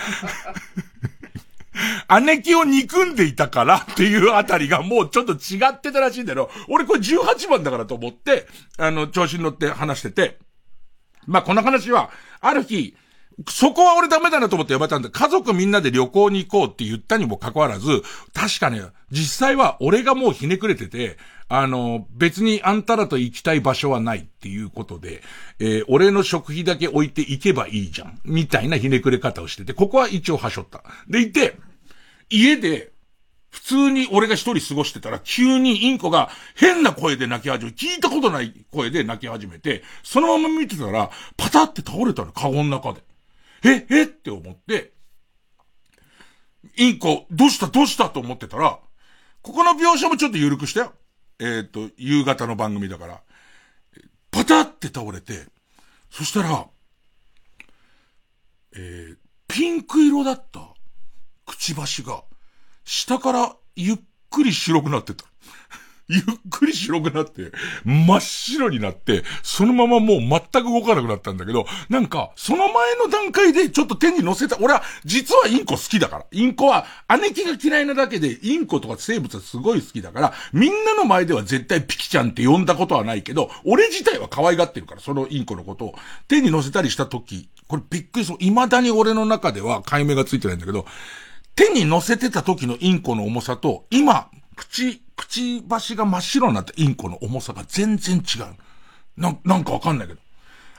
[2.22, 8.47] 姉貴を憎んでいたからっていうあたりがもうちょっと違ってたらしいんだけど、俺これ18番だからと思って、
[8.79, 10.39] あの、調子に乗って話してて、
[11.27, 12.11] まあ、この話は、
[12.41, 12.95] ある日、
[13.49, 15.11] そこは俺ダメだなと思って呼ばれたんだ。
[15.11, 18.03] 家族みんなで旅行に行こうって言ったにもかかわらず、
[18.33, 21.18] 確かね、実際は俺がもうひねくれてて、
[21.49, 25.22] あの、別にあんたらと行きたい場所はないっていうことで、
[25.59, 28.20] えー、俺の食費だけ置いて行けばいいじゃん。
[28.25, 30.85] みたいなひねくれ方をしてて、ここは一応はしょった。
[31.09, 31.57] でいて、
[32.35, 32.93] 家で、
[33.51, 43.03] 普通に俺が一人過ごしてたら、急にインコが変な声で泣き始め、聞いたことない声で泣き始めて、そのまま見てたら、パタって倒れたの、カゴの中で。
[43.64, 44.93] え、えって思って、
[46.76, 48.80] インコ、どうしたどうしたと思ってたら、
[49.43, 50.93] ここの描写もちょっと緩くしたよ。
[51.39, 53.20] えっ、ー、と、夕方の番組だから。
[54.32, 55.47] パタって倒れて、
[56.11, 56.66] そしたら、
[58.76, 59.16] えー、
[59.47, 60.74] ピンク色だった
[61.47, 62.22] くちばしが、
[62.84, 63.97] 下からゆっ
[64.30, 65.24] くり白くなってた。
[66.07, 67.51] ゆっくり白くなって、
[67.84, 76.26] 真っ白になって、そのままもう全く動かなくなったんだけど、なんか、その前の段階でちょっと手に乗せた、俺は、実はインコ好きだから。
[76.30, 76.84] インコは、
[77.20, 85.95] 姉貴が嫌いなだけで、インコとか生物はすごい好きだから、みんなの前では絶対ピキちゃんって呼んだことはないけど、俺自体は可愛がってるから、そのインコのことを。
[86.28, 88.36] 手に乗せたりした時、これびっくりそう。
[88.40, 90.84] 未だに俺の中では解明がついてないんだけど、
[91.55, 98.46] 手に乗せてた時のインコの重さと、今、口、くちばしが真っ白になったインコの重さが全然違う。
[99.16, 100.20] な、なんかわかんないけど。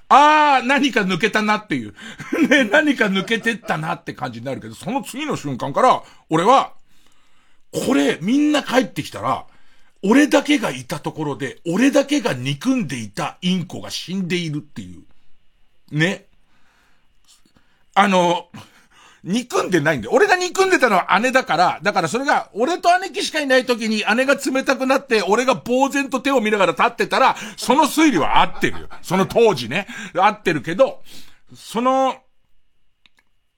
[0.10, 1.94] あー、何か抜けたなっていう。
[2.50, 6.74] ね、何か抜けてったなって感じになるけど、その次の瞬間から、俺は、
[7.72, 9.46] これ、みんな帰ってきたら、
[10.04, 15.98] 俺だけがいたところで、俺だけが憎んでいたインコが死んでいるっていう。
[15.98, 16.26] ね。
[17.96, 18.50] あの、
[19.26, 20.14] 憎んでないんだよ。
[20.14, 28.88] 俺が憎んでたのは姉だから、だからそれが、俺と姉貴しかいない時に姉が冷たくなって、俺が呆然と手を見ながら立ってたら、その推理は合ってるよ。
[29.02, 29.88] その当時ね。
[30.14, 31.02] 合ってるけど、
[31.56, 32.16] その、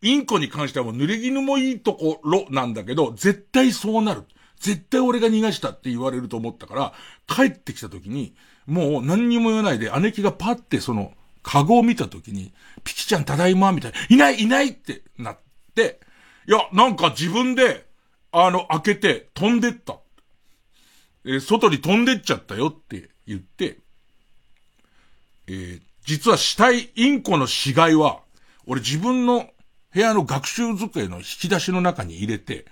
[0.02, 4.24] インコに関してはもう濡れ衣もいいところなんだけど、絶対そうなる。
[4.60, 6.94] 絶対俺が逃がしたって言われると思ったから、
[7.28, 8.36] 帰ってきた時に、
[8.68, 11.12] もう何にも言わないで、姉貴がパってその、
[11.44, 12.54] カゴを見た時に、
[12.84, 15.47] ピキちゃんただいま、みたいな、いないいないってなって、、
[15.86, 17.86] いや、なんか自分で、
[18.32, 20.00] あの、開けて飛んでった。
[21.26, 23.80] えー、外に飛んでっちゃったよって言って、
[25.48, 28.22] えー、実は死体、インコの死骸は、
[28.66, 29.50] 俺自分の
[29.94, 32.66] 部屋の学習机の引き出しの中に入れて、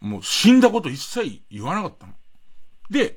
[0.00, 2.12] もう死んだこと一切言わなかったの。
[2.90, 3.16] で、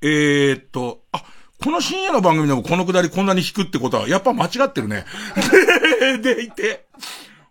[0.00, 1.22] えー、っと、あ、
[1.62, 5.04] この深夜の番組でもこのくだりこんなに引くってことは、やっぱ間違ってるね。
[6.22, 6.86] で、いて、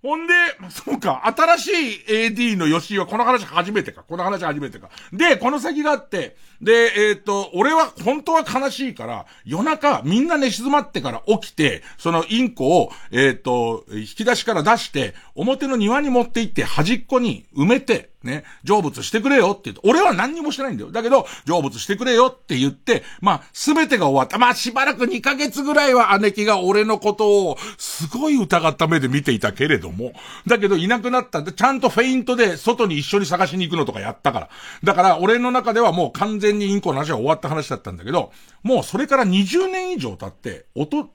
[0.02, 0.34] ほんで、
[0.70, 4.04] そうか、新しい AD の吉井はこの話初めてか。
[4.04, 4.90] この話初めてか。
[5.14, 20.92] で、この先があって、で、えっ、と、俺は本当は悲しいから、夜中みんな寝静まってから起きて、そのインコを、えっ、と、引き出しから出して、表の庭に持って行って端っこに埋めて、ね、成仏してくれよって言って、俺は何にもしてないんだよ。
[20.92, 24.38] だけど、成仏してくれよって言って、まあ、すべてが終わった。
[24.38, 30.14] まあ、しばらく2ヶ月ぐらいは姉貴が俺のことを、すごい疑った目で見ていたけれども、
[30.46, 34.50] だけどいなくなったんで、ちゃんとフェイントで外に一緒に探しに行くのとかやったから。
[34.84, 38.32] だから、俺の中ではもう完全にインコの話は終わった話だったんだけど、
[38.64, 41.10] もうそれから20年以上経って、おと、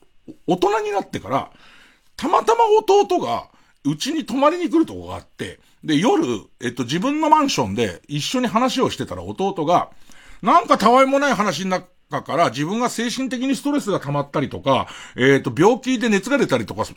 [0.46, 1.50] 大人になってから、
[2.16, 3.48] たまたま弟が、
[3.84, 6.24] うちに泊まりに来るとこがあって、で、夜、
[6.60, 9.90] えっと、自分のマンションで一緒に話をしてたら弟が、
[10.42, 16.94] なんかたわいもない話の中から自分が精神的にストレスが溜まったりとか、えっ、と、病気で熱が出たりとかす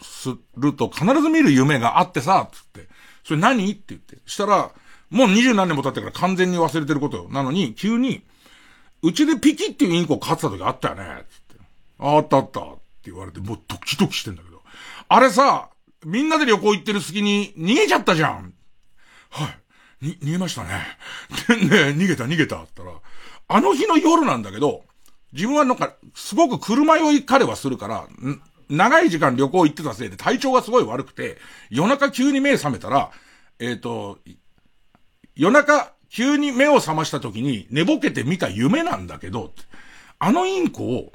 [0.58, 2.90] ると必ず見る夢があってさ、つって、
[3.24, 3.72] それ何？
[3.72, 4.18] って言って。
[4.26, 4.72] したら、
[5.10, 7.28] もう二十何年も経ってから完全に忘れてることよ。
[7.30, 8.24] なのに、急に、
[9.02, 11.64] うちでピキっていうインコを飼ってた時あったよね、つって。
[12.00, 12.64] あったあった、っ
[13.02, 14.62] て言われて、もうドキドキしてんだけど。
[15.08, 15.70] あれさ、
[16.06, 18.54] みんなで旅行行ってる隙に逃げちゃったじゃん。
[19.30, 19.48] は
[20.02, 20.06] い。
[20.06, 20.70] に、逃げましたね。
[21.48, 23.02] でね逃げた逃げたって言ったら、
[23.48, 24.84] あの日の夜なんだけど、
[25.34, 28.08] 自分はなんか、すごく車酔い彼はするから、
[28.70, 31.38] 長い時間旅行行ってたせいで体調がすごい悪くて、
[31.70, 33.12] 夜中急に目覚めたら、
[33.60, 34.20] えっ、と、
[35.36, 39.54] 夜中急に目を覚ました時に寝ぼけて見た夢なんだけど、
[40.18, 41.12] あのインコを、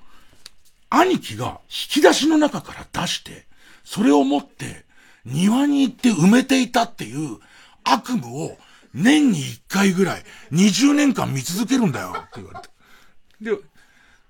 [0.90, 3.47] 兄貴が引き出しの中から出して、
[3.84, 4.84] それを持って
[5.24, 7.38] 庭に行って埋めていたっていう
[7.82, 8.57] 悪夢を
[8.95, 10.22] 年に1回ぐらい
[10.53, 13.57] 20年間見続けるんだよって言われて。
[13.57, 13.62] で、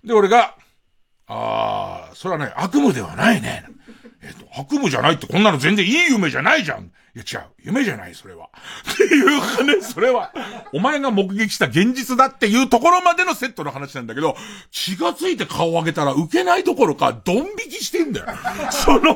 [0.04, 0.56] で、俺が、
[1.26, 3.64] あー、それはね、悪夢ではないね。
[4.24, 6.90] えっ、と、悪夢じゃないってこんなの全然いい夢じゃないじゃん。
[7.14, 8.48] いや違う、夢じゃない、それは。
[8.92, 10.32] っていうかね、それは、
[10.72, 14.36] お前が目撃した現実だっていうところまでのセットの話なんだけど、
[14.70, 18.26] 気がついて顔を上げたら受けないどころか、ドン引きしてんだよ。
[18.72, 19.14] その、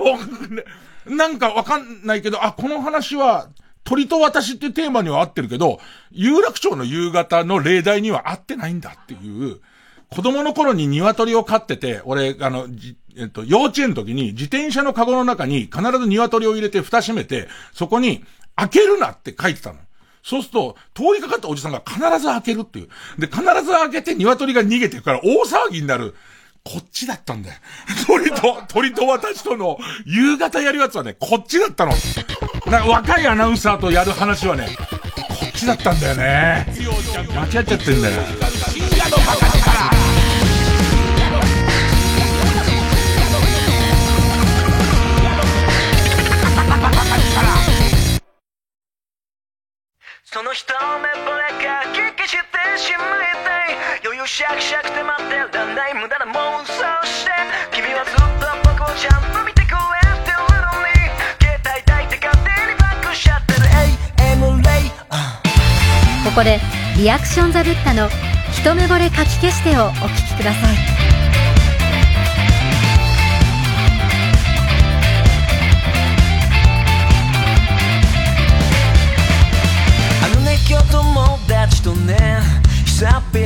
[1.07, 3.49] なんかわかんないけど、あ、この話は、
[3.85, 5.81] 鳥と私ってテーマには合ってるけど、
[6.11, 9.61] 有楽町の夕方の例題には合ってないんだっていう、
[10.11, 12.67] 子供の頃に鶏を飼ってて、俺、あの、
[13.19, 19.79] えっと、幼稚園の時に自転車のカゴの中に必ず鶏を入れて蓋閉めて、そこに開けるなって書いてたの。
[20.23, 22.89] そうすると、通りかかったおじさんが必ず開けるっていう。
[23.19, 26.15] で、必ず開けて鶏が逃げていくから大騒ぎになる。
[26.65, 27.57] こっちだったんだよ。
[28.07, 31.93] 鳥と、鳥と私との夕方やるやつはね、こっちだったの。
[32.67, 36.67] な若いアナウンサーとやる話はね、こっちだったんだよね。
[37.35, 38.23] 間違っちゃってんだよ。
[50.31, 50.67] その一
[51.01, 51.97] 目ぼれかき
[52.29, 52.45] して
[52.77, 53.81] しまいたい。
[54.05, 57.33] 余裕しゃくしゃくて待ってらんない無駄な妄想して。
[57.73, 59.81] 君はずっと僕をちゃんと見てくれ
[60.29, 60.93] てるのに。
[61.41, 63.61] 携帯抱いて勝手にバックしちゃってる。
[64.21, 66.61] AM レイここで
[66.99, 68.11] リアクションザブッダの
[68.53, 71.28] 一目惚れかき消してをお聞きください。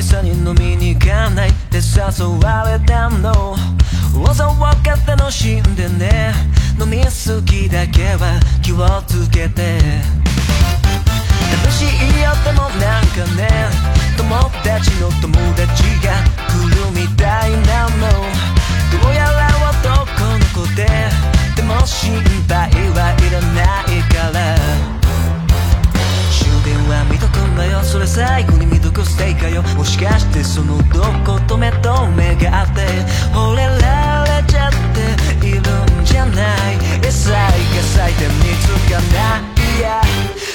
[0.03, 3.55] 久々に飲みに行かないって誘われたの
[4.21, 6.35] わざわか楽しんでね
[6.79, 9.79] 飲みすぎだけは気をつけて
[11.55, 13.49] 楽しいよでもなんかね
[14.19, 15.71] 友達の友達
[16.03, 16.19] が
[16.51, 18.11] 来るみたいなの
[19.01, 20.85] どうやら男の子で
[21.55, 22.17] でも心
[22.49, 24.57] 配はいらないから
[26.29, 29.63] 終電は見とくんだよそれ最後に見くステイかよ。
[29.77, 32.87] もしかしてそのどこと目と目があって
[33.33, 34.71] 惚れられちゃっ
[35.41, 35.63] ているん
[36.05, 36.77] じゃない。
[37.03, 39.41] 野菜が咲いて見つかな
[39.79, 40.01] いや。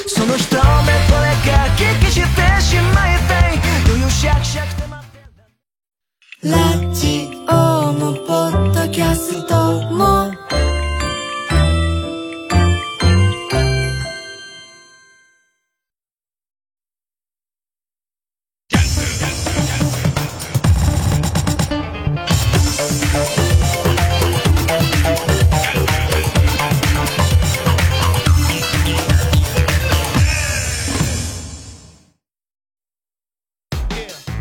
[0.08, 2.22] その一目ぼれかきして
[2.62, 3.60] しまいたい。
[3.88, 10.32] 余裕しゃくしゃくて待ってラジオもポッドキャストも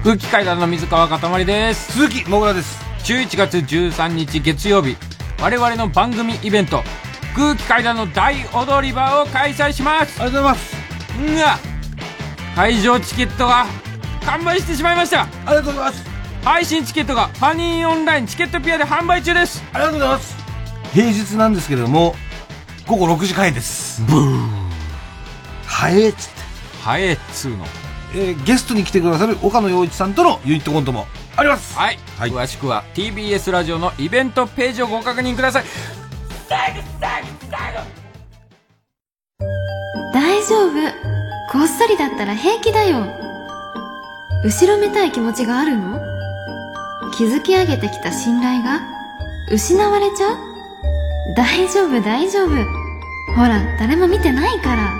[0.06, 1.94] 空気階段の水川かたまりです。
[1.94, 2.78] 鈴木もぐらです。
[3.02, 4.96] 11月13日月曜日
[5.42, 6.84] 我々の番組イベント
[7.34, 10.22] 空気階段の大踊り場を開催します。
[10.22, 10.76] ありがとうございます。
[11.34, 11.58] が
[12.54, 13.66] 会場チケットが
[14.24, 15.22] 完売してしまいました。
[15.22, 16.04] ありがとうございます。
[16.44, 19.64] 配信チケットがファニーオンラインチケットピアで販売中です。
[19.72, 20.36] ありがとうございます。
[20.92, 22.14] 平日なんですけれども
[22.86, 24.02] 午後6時開演です。
[24.02, 24.48] ブー。
[25.66, 26.42] 早えっつって。
[26.84, 27.66] 早えっつうの
[28.18, 31.06] えー、ゲストに来てくださる岡野陽一さんとのユニットコントも
[31.36, 31.76] あります。
[31.76, 35.64] はい、はい、詳しくは TBS ラジオのイベントページをご確認ください。
[36.48, 36.74] 大
[40.48, 40.72] 丈夫。
[41.52, 43.04] こっそりだったら平気だよ。
[44.44, 46.00] 後ろめたい気持ちがあるの？
[47.18, 48.80] 築き上げてきた信頼が？
[49.52, 50.36] 失われちゃう？
[51.36, 52.48] 大丈夫大丈夫。
[53.34, 54.94] ほら誰も見てないから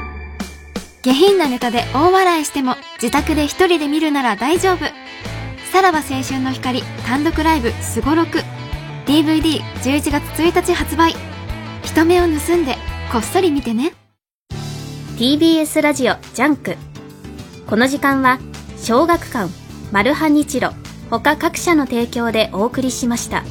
[1.07, 4.79] 下品なネタで大笑いしても自宅で一人で見るなら大丈夫。
[5.71, 8.41] さらば青春の光単独ライブすごろく。
[9.07, 11.15] DVD11 月1日発売。
[11.85, 12.75] 人目を盗んで
[13.13, 13.93] こっそり見てね。
[15.17, 16.75] TBS ラジオ JUNK。
[17.69, 18.41] この時間は
[18.77, 19.49] 小学館
[19.93, 20.73] マルハニチロ
[21.09, 23.45] 他各社の提供でお送りしました。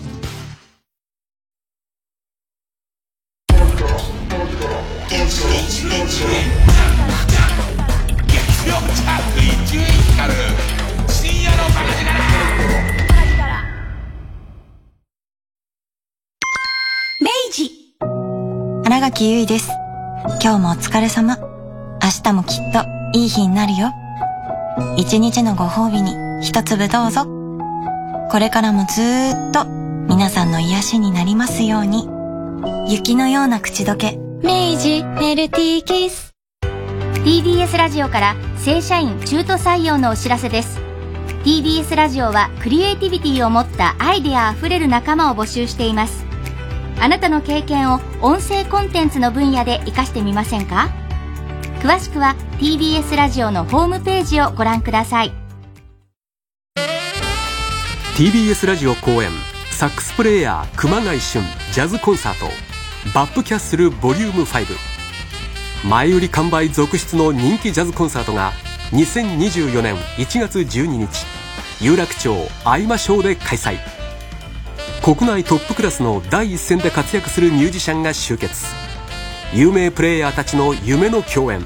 [5.09, 6.74] 明
[18.95, 19.71] 新垣結衣です。
[20.41, 21.37] 今日もお疲れ様。
[22.01, 22.85] 明日もきっと
[23.19, 23.91] いい日になるよ。
[24.95, 27.25] 一日のご褒美に一粒どうぞ。
[28.31, 32.07] これからもずーっと皆さんの癒しになりますように。
[32.87, 34.17] 雪のような口どけ。
[34.41, 36.33] 明治メルティーキス。
[37.15, 40.79] TBS ラジオから正社員中途採用のお知らせです。
[41.43, 46.25] TBS ラジオはクリエイティビティを持ったアイデアあふれる仲間を募集しています。
[46.99, 50.89] あなたの経験を音声コンテンツの分野で活かしてみませんか？
[51.81, 55.31] 詳しくは TBS ラジオのホームページをご覧ください。
[58.17, 59.29] TBS ラジオ公演
[59.71, 61.43] サックスプレーヤー熊谷俊
[61.73, 62.47] ジャズコンサート
[63.13, 64.65] バップキャッスルボリューム5
[65.87, 68.53] 前売り完売続出の人気ジャズコンサートが
[68.91, 71.25] 2024年1月12日
[71.81, 72.33] 有楽町
[72.63, 73.94] 相馬ショーで開催。
[75.05, 78.65] 国内トップクラスの第一線で活躍するミュージシャンが集結。
[79.53, 81.63] 有名プレイヤーたちの夢の共演。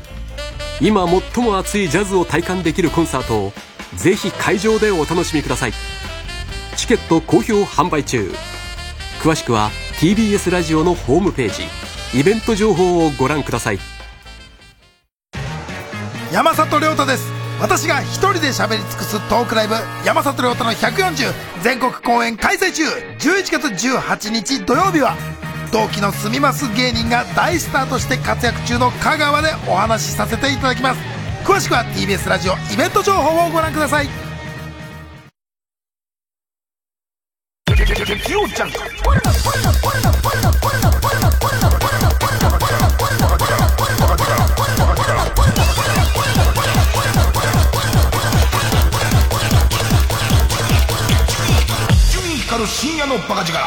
[0.82, 3.54] 今最も熱いジャズを体感できるコンサートを
[3.96, 5.74] ぜひ会場でお楽しみください。
[6.76, 8.30] チケット好評販売中。
[9.22, 9.70] 詳しくは
[10.02, 11.50] TBS ラジオのホームペー
[12.12, 12.20] ジ。
[12.20, 13.80] イベント情報をご覧ください。
[16.34, 17.39] 山里亮太です。
[17.60, 22.84] 私が一人で喋り尽くすトークライブ山里亮太の140全国公演開催中。
[23.20, 25.16] 11月18日土曜日は
[25.72, 31.02] 同期の住みます芸人が大スターとして活躍中の香川でお話しさせていただきます。
[31.44, 34.08] 詳しくは TBS ラジオイベント情報をご覧ください。
[53.10, 53.58] のバカ力。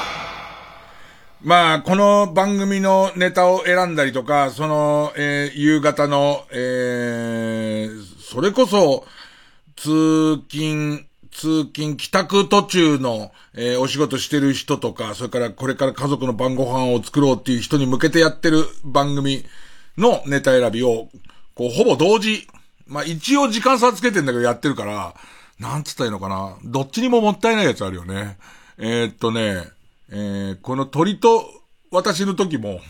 [1.43, 9.05] まあ、この番組のネタを選んだりとか、その、えー、夕方の、えー、それこそ、
[9.75, 19.45] 通勤、通勤、帰宅途中の、えー、お仕事してる人とか、それからこれから家族の晩ご飯を作ろうっていう人に向けてやってる番組
[19.99, 21.09] のネタ選びを、
[21.57, 22.47] こう、ほぼ同時、
[22.87, 25.17] まあ一応時間差つけてんだけどやってるから、
[25.59, 26.57] なんつったらいいのかな。
[26.63, 28.39] どっちにももったいないやつあるよね。
[28.85, 29.63] えー、っとね、
[30.11, 31.49] えー、この鳥と
[31.93, 32.81] 私の時も、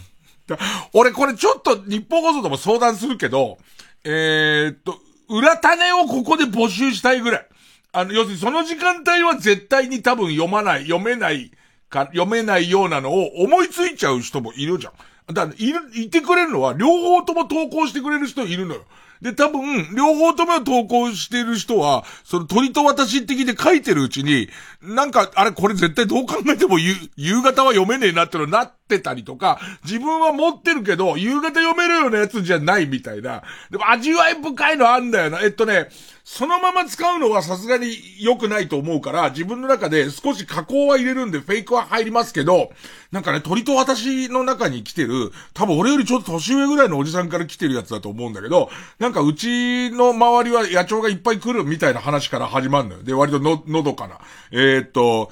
[0.94, 3.58] 俺これちょっと日本放送とも相談するけど、
[4.02, 7.46] えー、っと、裏種をここで募集したいぐらい。
[7.92, 11.50] あの、要するにその時間帯は絶対に多分読まない、読めない
[11.90, 15.34] か、読めないようなのを思いついちゃう人もいるじゃん。
[15.34, 18.84] だから、いる、いてくれるのは両方とも投稿してくれる人いるのよ。
[19.22, 24.48] で、多分、両方とも投稿してる人は、その鳥と私的で書いてるうちに、
[24.82, 33.42] なんか、あれこれ絶対どう考えても夕、方は読めねえなってのなってたりとか、自分は持ってるけど、夕方読めるようなやつじゃないみたいな。
[33.70, 35.40] でも味わい深いのあんだよな。
[35.40, 35.88] えっとね、
[36.24, 42.70] そのまま使うのはさすがに良くないと思うから、自分の中で少し加工は入れるんでフェイクは入りますけど、
[43.10, 53.02] なんかね、鳥と私の中に来てる、多分俺よりちょっと年上ぐらいのおじさんから来てるやつだと思うんだけど、なんかうちの周りは野鳥がいっぱい来るみたいな話から始まるのよ。
[53.02, 54.20] で、割との、のどかな。
[54.52, 55.30] えー、っと、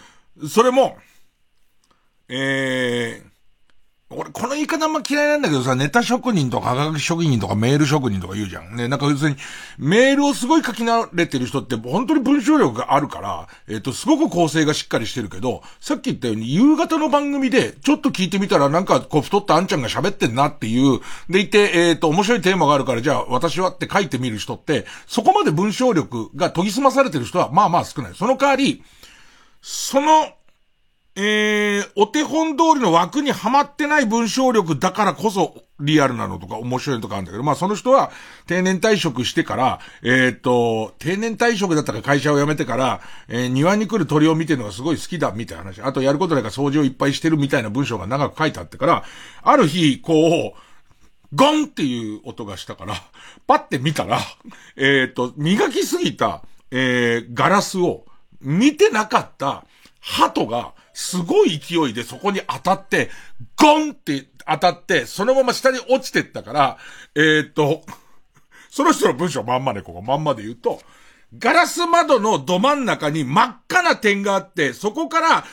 [0.48, 0.96] それも、
[2.28, 3.30] えー、
[4.12, 8.74] 俺、この言い方あんま嫌いなんだけどさ、ネタ職人とか、科学職人とか、メール職人とか言うじゃん。
[8.74, 9.36] ね、なんか別に、
[9.78, 20.98] メールをすごい書き慣れてる人って、本当に文章力があるから、えっ、ー、と、すごく構成がしっかりしてるけど、さっき言ったように、夕方の番組で、ちょっと聞いてみたら、なんか、こう、太ったあんちゃんが喋ってんなっていう、
[21.28, 28.14] でいて、えっ、ー、と、面白いテーマがあるから、じゃあ、私はって書いてみる人って、そこまで文章力が研ぎ澄まされてる人は、まあまあ少ない。
[28.16, 28.82] その代わり、
[29.62, 30.32] その、
[31.22, 38.10] えー、お手本通りの枠にはまってない文章力だからこそリアルなのとか面白いのとかあるんだけど、まあその人は
[38.46, 45.82] 定年退職してから、えっ、と、定年退職だったか会社を辞めてから、えー、庭に来る鳥を見てるのがすごい好きだみたいな話。
[45.82, 49.04] あとやることないから掃除をいっぱいしてるみたいな文章が長く書いてあってから、
[49.42, 52.94] ある日、こう、ゴンっていう音がしたから、
[53.46, 54.20] パって見たら、
[54.76, 58.06] えっ、と、磨きすぎた、えー、ガラスを
[58.40, 59.66] 見てなかった
[60.00, 63.11] 鳩が、すごい勢いでそこに当たって、
[63.57, 66.78] ゴンって当たって、そのまま下に落ちてったから、
[67.14, 67.82] えー、っと、
[68.70, 70.80] その人の文章まんまで、ここまんまで言うと、
[71.38, 75.45] ガラス窓のど真ん中に真っ赤な点があって、そこから、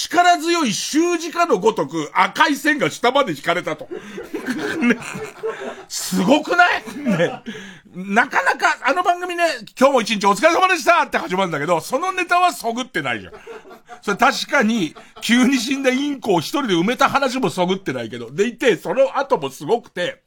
[0.00, 3.88] 力強い十字架のごとく赤い線が下まで引かれたと。
[3.90, 4.96] ね、
[5.88, 6.82] すごくない？
[6.96, 7.42] ね。
[7.92, 9.44] なかなか、あの番組ね、
[9.76, 13.32] 今日も一日お疲れ様でしたって始まるんだけど、そのネタはそぐってないじゃん。
[14.00, 20.22] それ確かに、急に死んだインコを一人で埋めた話もそぐってないけど、でいて、その後もすごくて、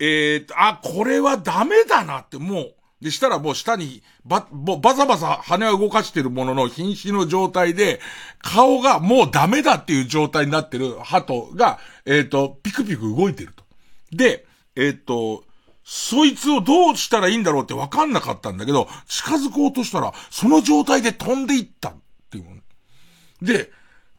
[0.00, 8.00] えー、あ、これはダメだなってもう、で、したらもう下に、ば、バサバサ羽を動かしてるものの瀕死の状態で、
[8.40, 13.64] 顔がもうダメだっていう状態になってる鳩が、えっ、ー、と、ピクピク動いてると。
[14.12, 14.46] で、
[14.76, 15.44] えっ、ー、と、
[15.82, 21.94] そいつをどうしたらいいんだろうって分かんなかったんだけど、近づこうとしたら、その状態で飛んでいったっ
[22.30, 22.62] ていう。
[23.42, 23.70] で、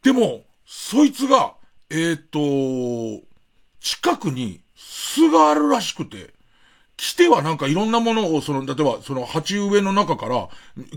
[0.02, 1.54] でも、そいつが、
[1.92, 3.26] えっ、ー、と、
[3.80, 6.34] 近くに巣があるらしくて、
[7.02, 10.50] してはなんかいろんなものを、その、例えばその鉢植えの中から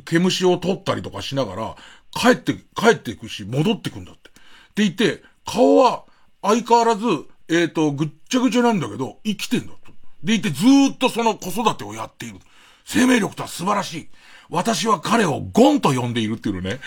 [0.05, 1.77] 毛虫を取ったりとかしながら、
[2.13, 4.29] 帰って、帰っていくし、戻ってくんだって。
[4.29, 4.33] っ
[4.75, 6.05] て言って、顔は
[6.43, 7.07] 相変わらず、
[7.49, 9.79] えっ、ー、と、ぐっちゃぐちゃなんだけど、生きてんだと。
[10.23, 12.39] でいてずーっとその子育てをやっている。
[12.85, 14.09] 生命力とは素晴らしい。
[14.51, 16.80] 私は彼をゴンと呼んでいるっていうのね。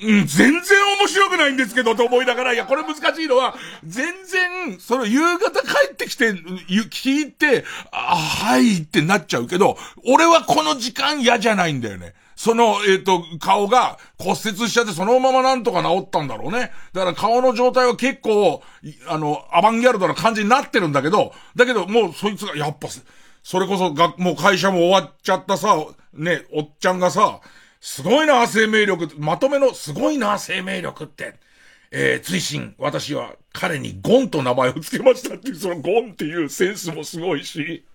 [0.00, 0.52] うん、全然
[1.00, 12.14] 面白くないんですけど、と思いながら、いや、これ難しいのは、全然、その夕方帰ってきて、聞いて、あ、はいってなっちゃうけど、俺はこの時間嫌じゃないんだよね。
[12.36, 16.70] その、えっ、ー、と、顔が骨折しちゃってそのままなんとか治ったんだろうね。
[16.92, 18.62] だから顔の状態は結構、
[19.08, 22.86] あの、アバンギャルドな感じになってるんだけど、だけどもうそいつが、やっぱ、
[23.48, 25.74] それこそが、もう会社も終わっちゃったさ、
[26.12, 27.40] ね、おっちゃんがさ、
[27.80, 29.08] すごいな、生命力。
[29.18, 31.36] まとめの、すごいな、生命力って。
[31.90, 37.86] えー、追伸、私は彼にゴンと名前を付けましたっていう、そのゴンっていうセンスもすごいし。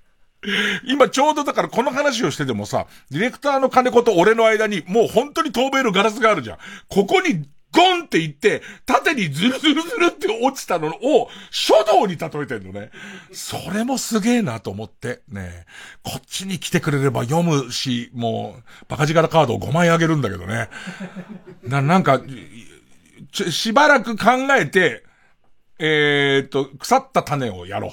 [0.86, 6.58] 今ちょうどだからこの話をしててもさ、ディレクターの金子と俺の間にもう本当に透明のガラスがあるじゃん。
[6.89, 12.92] ここにゴンって言って、縦にズルズルズルって落ちたのを、書道に例えてんのね。
[13.32, 15.66] それもすげえなと思って、ね。
[16.04, 20.70] こっちに来てくれれば読むし、もう、バカ力カードを5枚あげるんだけどね。
[21.64, 22.22] な、なんか、
[23.32, 25.04] しばらく考えて、
[25.86, 27.92] えー、と、腐った種をやろう。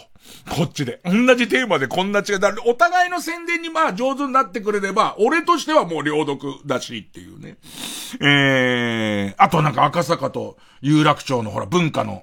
[0.48, 1.00] こっちで。
[1.04, 2.54] 同じテーマでこんな違いだ。
[2.64, 7.56] お互いの宣伝にまあ上手になってくれれば、俺としてはもう両読だしっていうね。
[8.20, 12.22] えー、あとなんか赤坂と有楽町のほら文化の、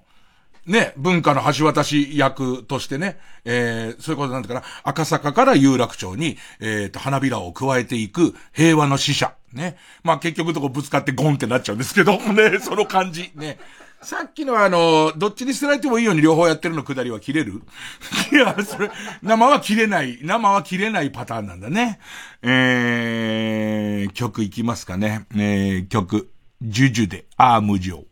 [0.66, 9.34] ね、文化の橋渡し役としてね、えー、そういうことなんだから、赤坂から有楽町に、えー、と、花びらを加えていく平和の使者。
[9.52, 9.76] ね。
[10.04, 13.34] まあ結局とこぶつかってゴンってなっちゃうんですけど、ね、その感じ。
[13.36, 13.58] ね。
[14.02, 17.64] さっきのあの、どっちに捨てられてもいいように両方やってるのくだりは切れる？
[18.32, 18.92] いや、それ、
[19.24, 22.00] 生は切れない、生は切れないパターンなんだね。
[22.42, 25.26] えー、曲いきますかね。
[25.36, 26.30] えー、曲、
[26.62, 28.07] ジュジュで、アーム状。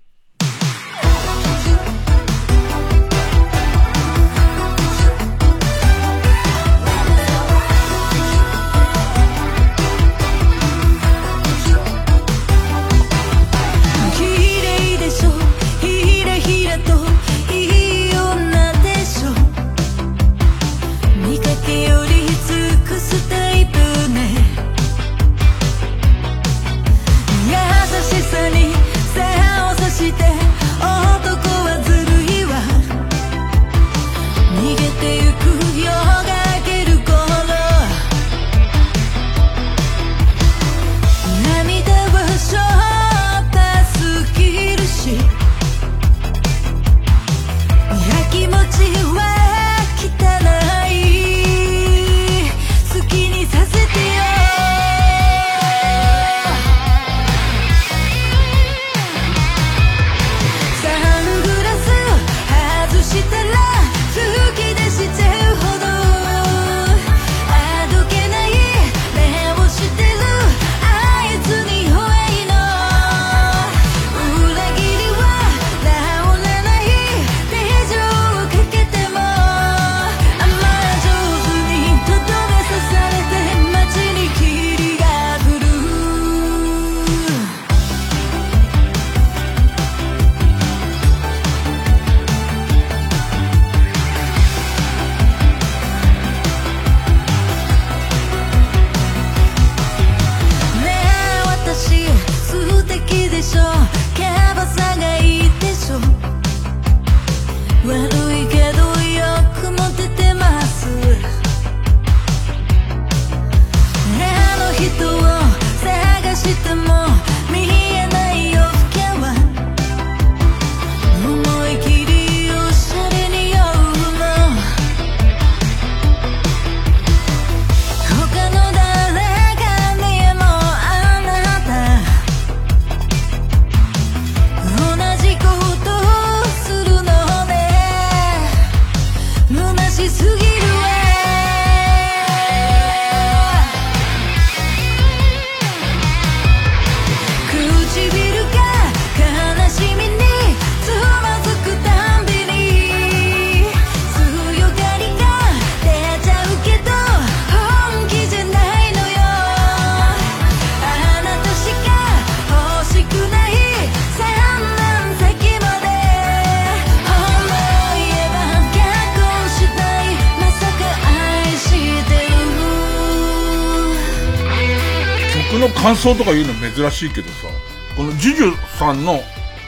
[175.96, 177.48] 感想とか言うの珍しいけどさ、
[177.96, 179.22] このジュジュさんの、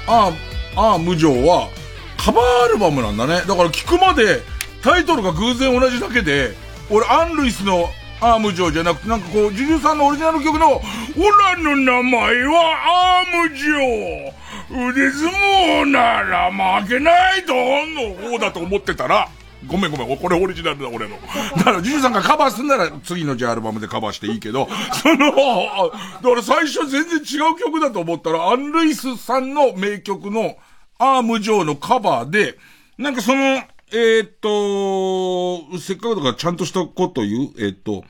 [0.07, 0.33] あ
[0.75, 1.69] あ、ああ無情は、
[2.17, 3.41] カバーアルバムなんだね。
[3.47, 4.41] だから聞くまで、
[4.81, 6.53] タイトルが偶然同じだけで、
[6.89, 13.77] 俺、アン・ルイスのアーム城じゃなくて、なんかこう、ジュジュさんのオリジナル曲の、オラの名前はアーム城
[14.89, 19.29] 腕相撲なら負けないとの方だと思ってたら、
[19.67, 21.17] ごめんごめん、これオリジナルだ、俺の。
[21.57, 24.67] だから、ジュジュさんがカバーすんなら、次のじゃアルバムでカバーしていいけど、
[25.01, 30.57] その、だから最初全然違う曲だと思ったら、アン・ルイスさんの名曲の、
[30.99, 32.57] アームジョーのカバーで、
[32.97, 33.61] なんかその、
[33.91, 38.03] えー、っと、せっかくだからちゃんとしたこと言う、えー、っと、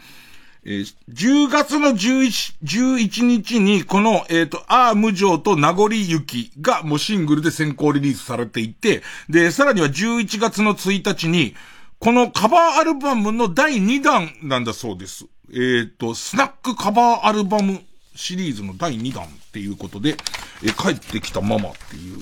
[0.70, 11.56] えー、10月の11、11日に、この、えっ、と、アーム城と名残雪がもうシングルで先行リリースされていて、で、さらには11月の1日に、
[12.00, 15.28] このカバーアルバムの第2弾なんだそうです。
[15.54, 17.82] えっ、と、スナックカバーアルバム
[18.18, 20.18] シリーズの第2弾っていうことで、
[20.64, 22.18] え帰ってきたママっていう。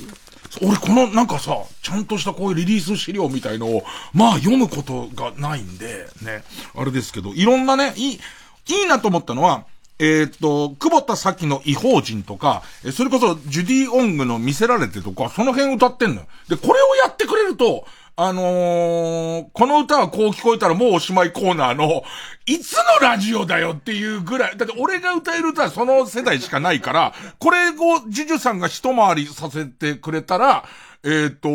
[0.61, 3.83] 俺このなんかさ、ちゃんとしたこういうリリース資料みたいのを、
[4.13, 6.43] まあ読むことがないんで、ね、
[6.75, 8.19] あれですけど、いろんなね、いい、
[8.67, 9.65] いいなと思ったのは、
[9.97, 16.27] えー、っと、久保田咲の異邦人とか、それこそジュディ・オングの見せられてとか、その辺歌ってんのよ。
[16.49, 17.85] で、これをやってくれると、
[18.17, 22.03] あのー、この歌はこう聞こえたらもうおしまいコーナーの、
[22.45, 27.73] いつのラジオだよっていうぐらい、だって俺が歌える歌はその世代しかないから、これを
[28.07, 30.63] ジュジュさんが一回りさせてくれたら、
[31.03, 31.49] えっ、ー、と、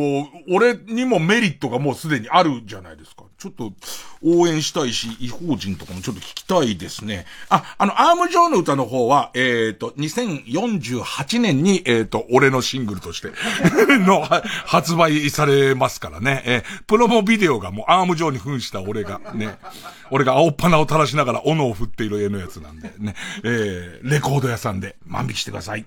[0.51, 3.25] 俺にもメリットがもうすでにあるじゃないですか。
[3.41, 3.73] ちょっと
[4.23, 7.25] 応援したいし、違法人とかもちょっと聞きたいですね。
[7.49, 13.29] あ、あの、アーム上の歌の方は、えっ、ー、と、2048年に、えっ、ー、と、俺のシングルとして
[14.05, 14.29] の、
[14.67, 16.43] 発売されますからね。
[16.45, 19.57] えー、プロモビデオがもうアーム上に扮した俺が、ね。
[20.11, 23.15] 俺が青っ鼻を垂らしながら斧を振っている絵のやつなんで、ね。
[23.43, 25.87] えー、レコード屋さんで万引きしてください。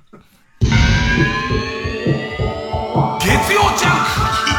[3.20, 4.53] 月曜ジャンク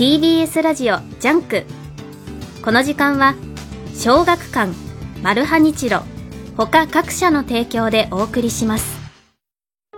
[0.00, 1.66] TBS ラジオ JUNK。
[2.64, 3.34] この時間は
[3.94, 4.72] 小学館
[5.22, 6.00] マルハニチロ
[6.56, 8.98] 他各社の提供でお送りします。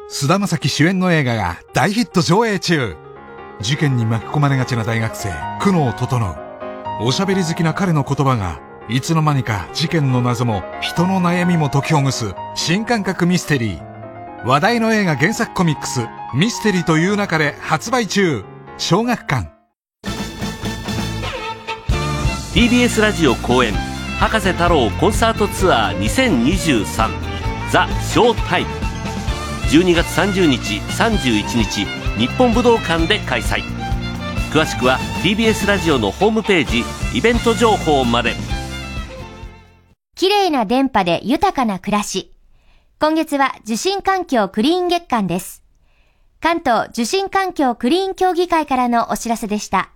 [0.08, 2.96] 菅田将暉主演の映画が大ヒット上映中。
[3.60, 5.28] 事件に巻き込まれがちな大学生
[5.60, 6.36] 久能整。
[7.00, 14.46] おしゃべり好きな彼の言葉がいつの間にか事件の謎も人の悩みも解きほぐす新感覚ミステリー。
[14.48, 16.00] 話題の映画原作コミックス
[16.34, 18.42] ミステリーという中で発売中。
[18.78, 19.61] 小学館。
[22.54, 23.72] TBS ラジオ公演
[24.20, 26.84] 博士太郎コンサートツアー2023
[27.72, 28.70] ザ・ショータイム。
[29.70, 31.86] 12月30日31日
[32.18, 33.62] 日本武道館で開催。
[34.52, 36.84] 詳しくは TBS ラジオのホームページ
[37.16, 38.34] イベント情報まで。
[40.14, 42.34] 綺麗な電波で豊かな暮らし。
[43.00, 45.62] 今月は受信環境クリーン月間です。
[46.38, 49.88] 関東受信環境クリーン協議会からのお知らせでした。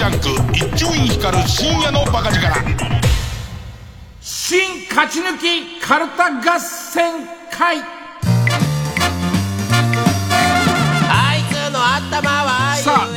[0.00, 2.40] ジャンク一丁院光る深夜のバカ力。
[4.22, 7.80] 新勝ち抜きカルタ合戦会。
[7.80, 7.84] さ
[11.10, 12.69] あ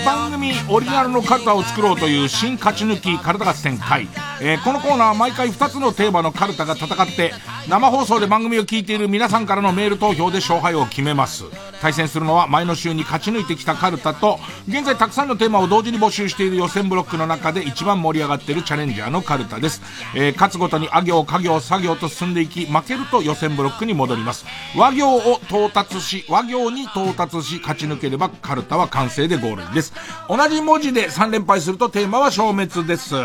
[0.06, 4.08] 番組オリジナルのカルタを作ろうという新勝ち抜きカルタ合戦会、
[4.42, 7.32] えー、このコーナーは毎回2つのテーマのカルタが戦って
[7.70, 11.46] 生放送で番組を聞いている皆さんからのメール投票で勝敗を決めます。
[11.84, 14.40] 対戦するのは前の週に勝ち抜いてきたカルタと
[14.70, 19.82] 現在たくさんのテーマを同時に募集している予選ブロックの中で一番盛り上がっているチャレンジャーのカルタです、
[20.16, 24.46] えー、勝つごとにあ行家行作業と進んでいき負けると予選ブロックに戻ります。
[24.78, 29.93] 和行を到達し和行に到達し勝ち抜ければカルタは完成でゴールです。
[30.28, 33.16] 同じ文字で3連敗するとテーマは消滅です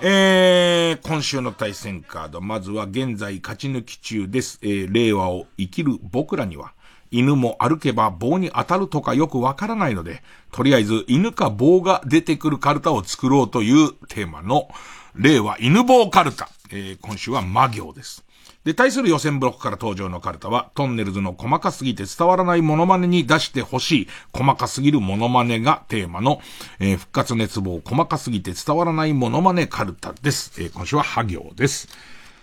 [0.00, 4.60] えー、今週の対戦カード、まずは現在勝ち抜き中です。
[4.62, 6.72] えー、令和を生きる僕らには、
[7.10, 10.22] 犬も歩けば棒に当たるとかよくわからないので、
[10.52, 14.68] とりあえず犬か棒が出てくるカルタを作ろうというテーマの、
[15.16, 16.48] 令和犬棒カルタ。
[16.70, 18.24] えー、今週は魔行です。
[18.64, 26.40] で、対する予選ブロックから登場のカルタは、トンネルズの細かすぎて伝わらないモノマネに出してほしい、細かすぎるモノマネがテーマの、
[26.80, 30.60] えー、復活熱望、細かすぎて伝わらないモノマネカルタです。
[30.60, 31.88] えー、今週はハ行です。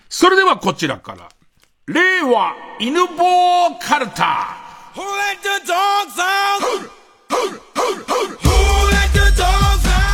[0.09, 1.29] それではこちらから、
[1.87, 4.57] 令和犬坊カルタ
[4.95, 6.89] Who let the dogs out?
[7.29, 7.37] Who
[8.89, 10.05] let the dogs out?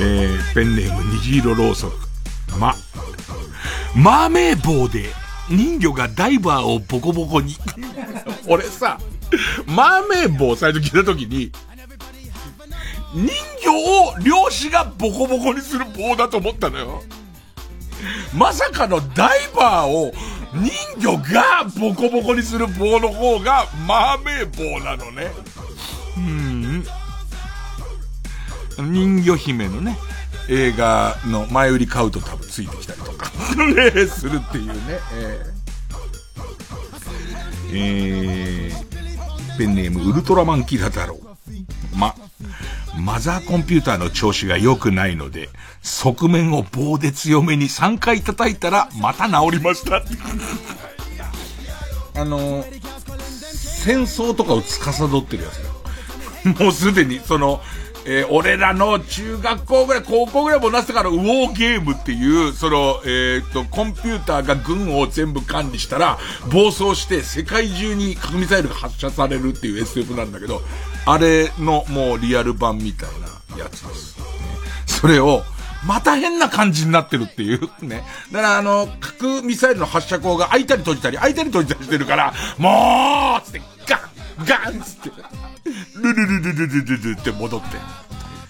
[0.00, 2.01] えー、ペンネーム虹色ろうそく。
[3.94, 5.10] マーメー棒で
[5.50, 7.56] 人魚がダイバーをボコボコに。
[8.48, 8.98] 俺さ、
[9.66, 11.52] マーメー棒最初聞いた時に、
[13.14, 13.28] 人
[13.62, 13.72] 魚
[14.08, 17.02] を漁師がボコボコにする棒だと思ったのよ。
[18.34, 20.12] まさかのダイバーを
[20.54, 25.30] 人魚がボコボコにする棒の方がマーメー棒なのね。
[26.16, 26.84] うん。
[28.78, 29.98] 人魚姫のね、
[30.48, 34.74] 映画の前売り買うと多分ついてきたりとかね、 するっていうね。
[35.14, 41.20] えー、えー、ペンネームウルトラマンキラ太郎。
[41.94, 42.14] ま、
[42.96, 45.48] マザーコンピューターの調子が良くないので、
[45.82, 50.02] 側面を棒で強めに3回叩いたら、また治りました。
[52.20, 52.64] あの、
[53.52, 55.70] 戦争とかを司ってるやつだ。
[56.64, 57.62] もうすでに、その、
[58.04, 66.18] えー、俺らの中学校ぐらい、高校ぐらいもなってからウォーゲームっていう、その、えっ、と、コンピューターが軍を全部管理したら、
[66.50, 70.62] 暴走して世界中に核ミサイルが発射されるっていう SF なんだけど、
[71.06, 73.08] あれのもうリアル版みたい
[73.56, 74.18] なやつです。
[74.18, 74.24] ね、
[74.86, 75.42] それを、
[75.86, 78.04] また変な感じになってるっていうね。
[78.30, 84.00] だからあの、核ミサイルの発射口が開いたり閉じたり、開いたり閉じたりしてるから、もうつって、ガン
[84.46, 85.10] ガンっつって、
[85.96, 87.76] ルルルルルルルルって戻って。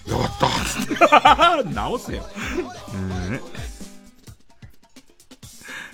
[0.09, 1.73] よかったっつって。
[1.73, 2.25] 直せよ。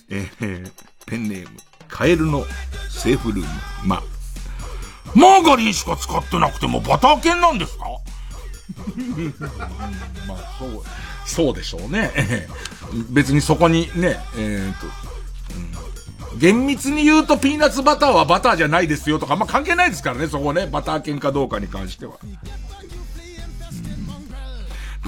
[0.10, 0.72] えー、
[1.06, 1.58] ペンネーム、
[1.88, 2.44] カエルの
[2.90, 3.50] セーフルーム。
[3.86, 4.02] ま、
[5.16, 7.86] マーガリンしか使ってなくてもバター犬なんですか
[10.28, 10.84] まあ、そう、
[11.26, 12.12] そうでしょうね。
[13.10, 15.09] 別にそこにね、えっ、と、
[16.38, 22.18] 厳密に言うとピーナッツバターはバターじゃないですよとか、まあ関係ないですからね、そこね、バター犬かどうかに関しては。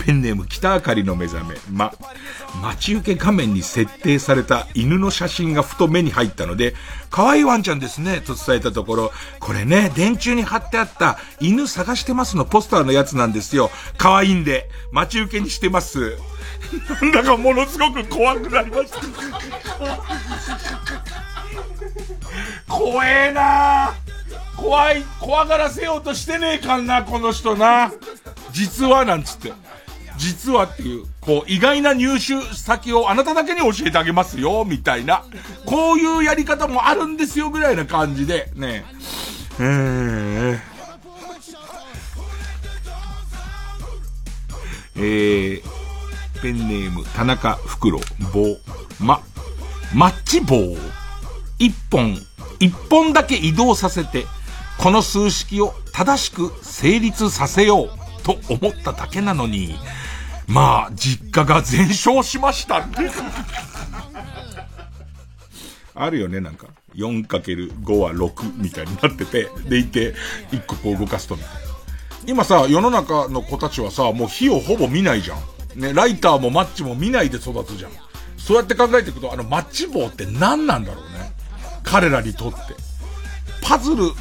[0.06, 1.56] ペンネーム北あかりの目覚め。
[1.70, 1.94] ま、
[2.62, 6.74] 待ち受け画面に設定された犬の写真がふと目に入ったので、
[7.10, 13.70] 可愛いワンちゃんですね、と伝えたところ、これね、電柱に貼ってあった犬探してますのポスターのやつなんですよ。
[13.98, 16.18] 可愛いんで、待ち受けにしてます。
[17.02, 19.00] なんだかものすごく怖くなりました。
[22.68, 23.94] 怖えな
[24.56, 27.92] 怖い、怖がらせようとしてねえかんな、この人な。
[28.52, 29.54] 実は、なんつって。
[30.18, 35.24] 実はっていう、こう、意外な入手先をあなただけに教えてあげますよ、みたいな。
[35.66, 38.86] こういうやり方もあるんですよ、ぐらいな感じで、ね。
[39.60, 40.60] えー、
[44.96, 48.00] えー、ペンネーム、田中袋、
[48.32, 48.58] 棒、
[49.00, 49.22] ま、
[49.94, 50.56] マッチ棒、
[51.62, 52.18] 一本、
[52.60, 54.26] 一本だけ移動させて、
[54.80, 57.90] この数式を正しく成立させよう
[58.24, 59.76] と思っただけなのに、
[60.48, 62.88] まあ、実家が全焼しました
[65.94, 66.66] あるよね、なんか。
[66.96, 70.16] 4×5 は6みたいになってて、でいて、
[70.52, 71.60] 1個こう動かすとみたいな
[72.26, 75.80] 今さ、世の中の子たちはさ、もう火をほぼ見ないじゃん。
[75.80, 77.92] ね、ライターもマッチも見ないで育つじゃん。
[78.38, 81.41] そうやって考えていくと、あのマッチ棒って何なんだろうね。
[81.84, 82.58] 彼らにとって。
[83.62, 84.12] パズル、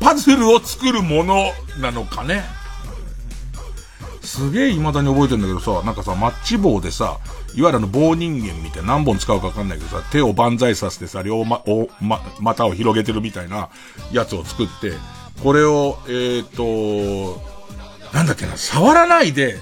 [0.00, 2.42] パズルを作るものなのかね。
[4.22, 7.18] すげえ未だに覚えてんだけどさ、なんかさ、マッチ棒でさ、
[7.54, 13.70] いわゆるあの棒人間みたいな何本使うかわかんないけどさ、手を万歳させてさ、両ま、お、ま、股を広げてるみたいな
[14.12, 14.92] やつを作って、
[15.42, 17.42] これを、えっ、ー、と、
[18.12, 19.58] なんだっけな、触らないで、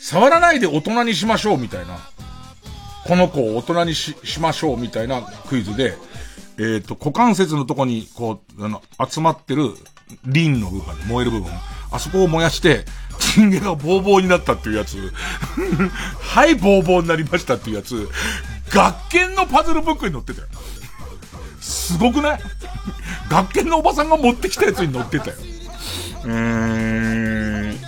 [0.00, 1.98] 触らないで大人にしましょうみたいな。
[3.06, 5.96] この子を大人にし、しましょうみたいなクイズで、
[6.58, 9.74] えっ、ー、と、股関節のとこに、こう、あの、集まってる、
[10.24, 11.50] リンの部分、燃える部分、
[11.90, 12.84] あそこを燃やして、
[13.18, 15.12] チンゲがボーボーになったっていうやつ。
[16.20, 18.08] はい、ボーボーになりましたっていうやつ。
[18.70, 20.48] 学研のパズルブックに載ってたよ。
[21.60, 22.40] すごくない？
[23.28, 25.36] 学研のおばさんが持ってきたやつに載ってたよ。
[26.24, 27.78] うーん。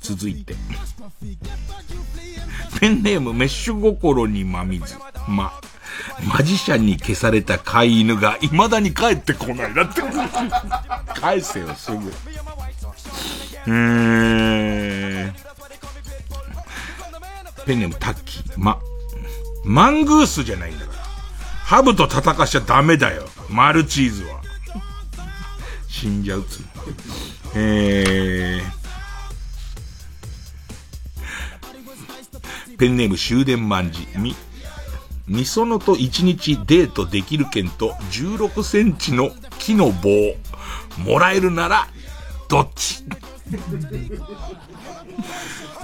[0.00, 0.54] 続いて。
[2.84, 4.96] ペンネームメッシュ心にまみず。
[5.26, 5.58] ま、
[6.30, 10.02] マジシャンに消された飼い犬が未だに帰ってこないなって。
[11.18, 11.96] 返せよ、すぐ。
[11.96, 15.34] うーん。
[17.64, 18.78] ペンネームタッキー、ま、
[19.64, 20.98] マングースじゃないんだから。
[21.64, 23.24] ハブと戦かしちゃダメだよ。
[23.48, 24.42] マルチーズは。
[25.88, 26.62] 死んじゃうっつ。
[27.54, 28.83] えー、
[32.78, 34.06] ペンネーム終電万事。
[34.16, 34.34] み、
[35.26, 40.34] みそのと一日デートできる券と16センチの木の棒。
[40.98, 41.88] もらえるなら、
[42.48, 43.04] どっち？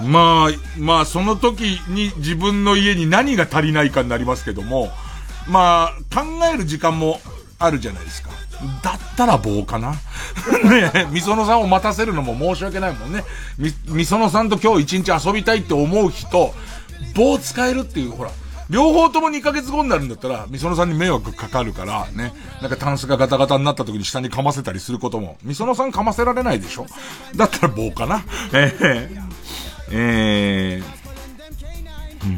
[0.03, 4.89] まあ、まあ、その時に自分の家に何が足りないかになりますけども、
[5.47, 7.19] まあ、考える時間も
[7.59, 8.29] あるじゃないですか。
[8.83, 9.93] だったら棒かな
[10.69, 13.23] ねえ、みそのさんを待たせるのも申し訳ないもんね。
[13.57, 16.53] み、みそのさんと今日一日遊びたいって思う人、
[17.13, 18.31] 棒使えるっていう、ほら、
[18.69, 22.33] 両方とも2ヶ月後になるんだったら、みそのさんに迷惑かかるから、ね。
[22.61, 26.85] なんかタンスがガタガタになった時に下にかませたりすることも、みそのさんかませられないでしょ？
[27.35, 28.23] だったら棒かな。
[28.53, 29.21] ええー、
[29.91, 32.29] えー、う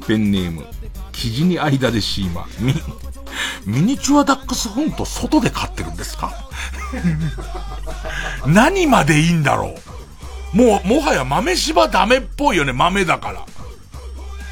[0.00, 0.06] ん。
[0.06, 0.66] ペンネーム、
[1.12, 2.46] 生地に間でシーマ。
[2.58, 2.74] ミ、
[3.64, 6.34] ミニチュアダックスフント外で飼ってるんですか？
[8.46, 9.74] 何までいいんだろう？
[10.52, 13.46] もう、もはや豆柴ダメっぽいよね、豆だから。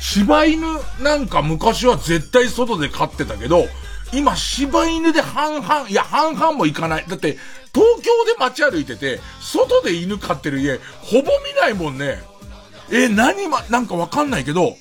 [0.01, 0.67] 柴犬
[1.01, 3.67] なんか昔は絶対外で飼ってたけど、
[4.13, 7.05] 今柴犬で半々、いや半々もいかない。
[7.09, 7.37] だって、
[7.75, 12.23] 東京で街歩いてて、外で犬飼ってる家、ほぼ見ないもんね。
[12.91, 14.77] え、何ま、なんかわかんないけど、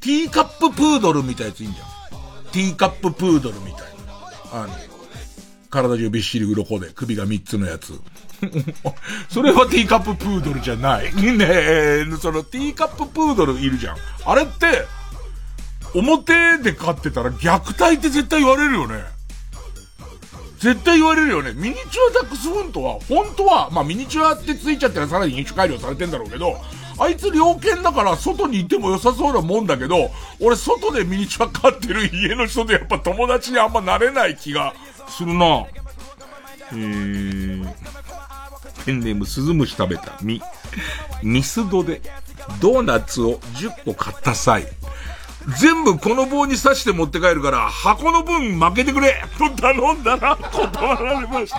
[0.00, 2.52] ティーカッププードルみたいなやついいんじゃん。
[2.52, 3.82] ティーカッププードルみたい
[4.52, 4.64] な。
[4.64, 4.74] あの、
[5.70, 7.98] 体中びっしり鱗で首が3つのやつ。
[9.28, 11.14] それはティーカッププードルじゃない。
[11.14, 13.96] ねえ、そのティーカッププードルいるじゃん。
[14.24, 14.86] あれって、
[15.94, 19.04] 表で飼ってたら虐待って絶対言われるよね。
[20.58, 21.52] 絶対言われるよね。
[21.54, 26.56] ミニチュアダックスフントは、本当は、まあミニチュアってついちゃったらさらに品種改良されてんだろうけど、
[26.98, 30.10] あいつ猟犬だから外にいても良さそうなもんだけど、
[30.40, 34.72] 俺外でミニチュア飼ってる家の人でやっぱ友達にあんまなれない気が
[35.08, 35.66] するな。
[36.70, 37.74] えー、
[38.84, 40.18] ペンネームスズムシ食べた。
[40.22, 40.40] み、
[41.22, 42.02] ミスドで
[42.60, 44.66] ドーナツを10個買った際、
[45.60, 51.58] 全部この棒に刺して持って帰るから、箱の分負けてくれと頼んだら断られました。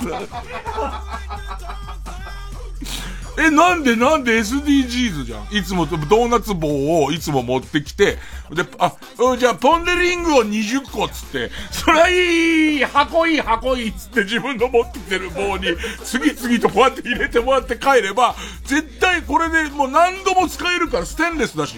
[3.38, 5.58] え、なんでなんで SDGs じゃん。
[5.58, 8.18] いつもドーナツ棒をいつも持ってきて、
[8.52, 8.94] で、あ、
[9.40, 18.36] じゃあポンデリングを20個っつって、そりゃいい箱いい箱いいっつって自分の持ってきてる棒に次々とこうやって入れてもらって帰れば、
[18.66, 21.78] 絶対これでもう何度も使えるからステンレスだし、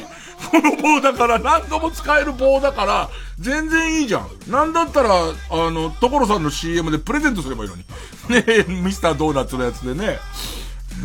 [0.52, 3.10] この棒だから何度も使える棒だから、
[3.40, 4.30] 全然いいじゃん。
[4.52, 7.86] なんだったら、あの、所さんの CM でプレゼントすればいいのに。
[8.30, 10.20] ねミスタードーナツのやつでね。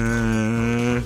[0.00, 1.04] うん。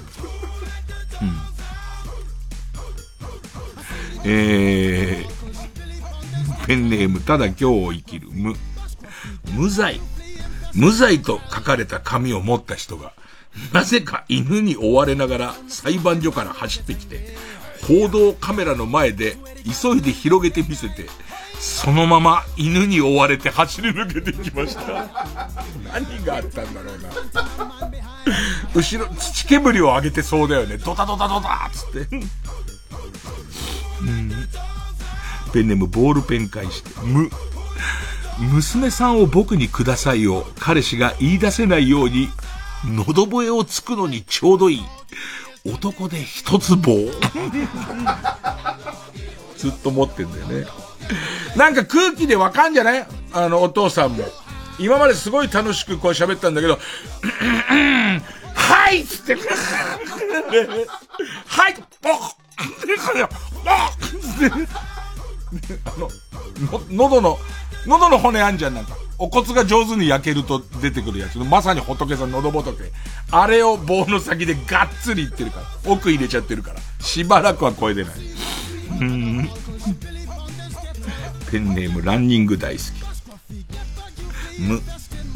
[4.27, 8.55] えー、ペンネーム、ただ今日を生きる、無、
[9.53, 10.01] 無罪。
[10.75, 13.13] 無罪と書かれた紙を持った人が、
[13.73, 17.37] なぜか犬に追われながら裁判所から走ってきて、
[17.87, 19.37] 報道カメラの前で
[19.83, 21.07] 急いで広げてみせて、
[21.61, 24.83] そのまま犬に追われて走り抜けてきました。
[25.93, 27.11] 何があったんだろうな。
[28.75, 30.79] 後ろ、土煙を上げてそうだよね。
[30.79, 32.17] ドタドタドタつって。
[34.03, 34.31] うん。
[35.53, 37.31] ペンネームボールペン返して、む。
[38.41, 42.29] 娘さんを僕にくださいを彼氏が言い出せないように、
[42.85, 44.85] 喉笛をつくのにちょうどいい。
[45.67, 46.93] 男で一つ棒。
[49.57, 50.67] ずっと持ってんだよね。
[51.57, 53.07] なんか空気でわかんじゃない？
[53.33, 54.25] あの、お父さんも。
[54.79, 56.81] 今まですごい楽しくこう喋ったんだけど、
[58.55, 59.35] はいっつって、
[61.47, 62.35] はいボッ
[65.85, 66.09] あの、
[66.71, 67.39] の喉の、
[67.87, 68.97] 喉の骨あんじゃん、なんか。
[69.19, 71.39] お骨が上手に焼けると出てくるやつ。
[71.39, 72.91] まさに仏さん、喉仏。
[73.31, 75.67] あれを棒の先でがっつりいってるから。
[75.93, 76.81] 奥入れちゃってるから。
[77.01, 78.15] しばらくは声出ない。
[79.01, 79.49] うん。
[81.51, 82.93] ペンネームランニング大好き。
[84.61, 84.81] 無、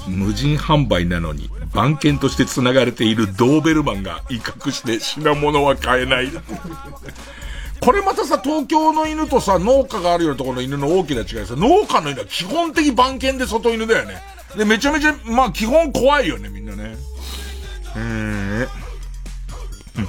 [0.09, 6.31] 無人販売なのに、番犬として繋がれているドーベルマンが威嚇して品物は買えない。
[7.81, 14.21] これまたさ、東京の犬とさ、農家があるようなところの犬の大きな違いです農家の犬は基本的番犬で外犬だよね。
[14.57, 16.97] で、めちゃめちゃ、まあ基本怖いよね、みんなね。
[17.97, 18.69] えー、
[19.99, 20.09] うん。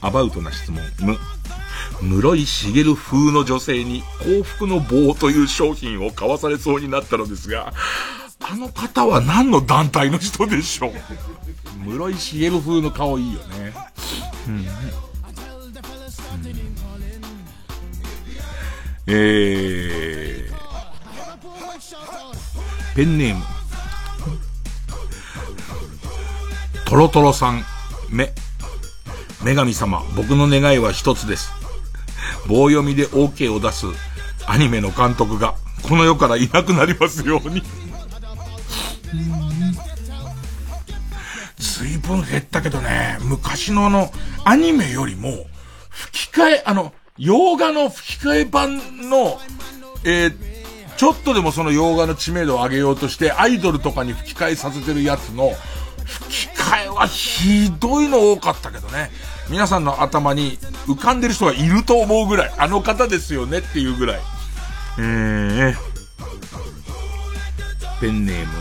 [0.00, 0.80] アバウトな質問。
[1.00, 1.18] む。
[2.00, 7.72] 室井茂風の女性に幸福の棒という商品を買わされそうになったのですが、
[8.40, 10.92] あの方は何の団体の人でしょう？
[11.84, 13.72] 室井茂風の顔いいよね。
[14.48, 14.66] うん。
[19.06, 20.54] えー、
[22.94, 23.42] ペンネーム、
[26.84, 27.64] トロトロさん、
[28.10, 28.34] 目、
[29.42, 31.50] 女神様、僕の願いは一つです。
[32.46, 33.86] 棒読みで OK を出す
[34.46, 35.54] アニメの監督が、
[35.88, 37.62] この世からいなくなりますように。
[41.56, 44.10] 随分減ったけどね、昔のあの、
[44.44, 45.46] アニメよりも、
[45.90, 48.76] 吹き替え、あの、洋画の吹き替え版
[49.10, 49.40] の、
[50.04, 50.34] えー、
[50.96, 55.52] ちょっとでもその洋画の知名度を上げようとして、アイドルとかに吹き替えさせてるやつの、
[56.04, 59.10] 吹き替えはひどいの多かったけどね。
[59.50, 64.20] 皆さんの頭に浮かんでる人がいると思うぐらい、あの方ですよねっていうぐらい。
[64.98, 65.74] えー、
[68.00, 68.52] ペンネーム、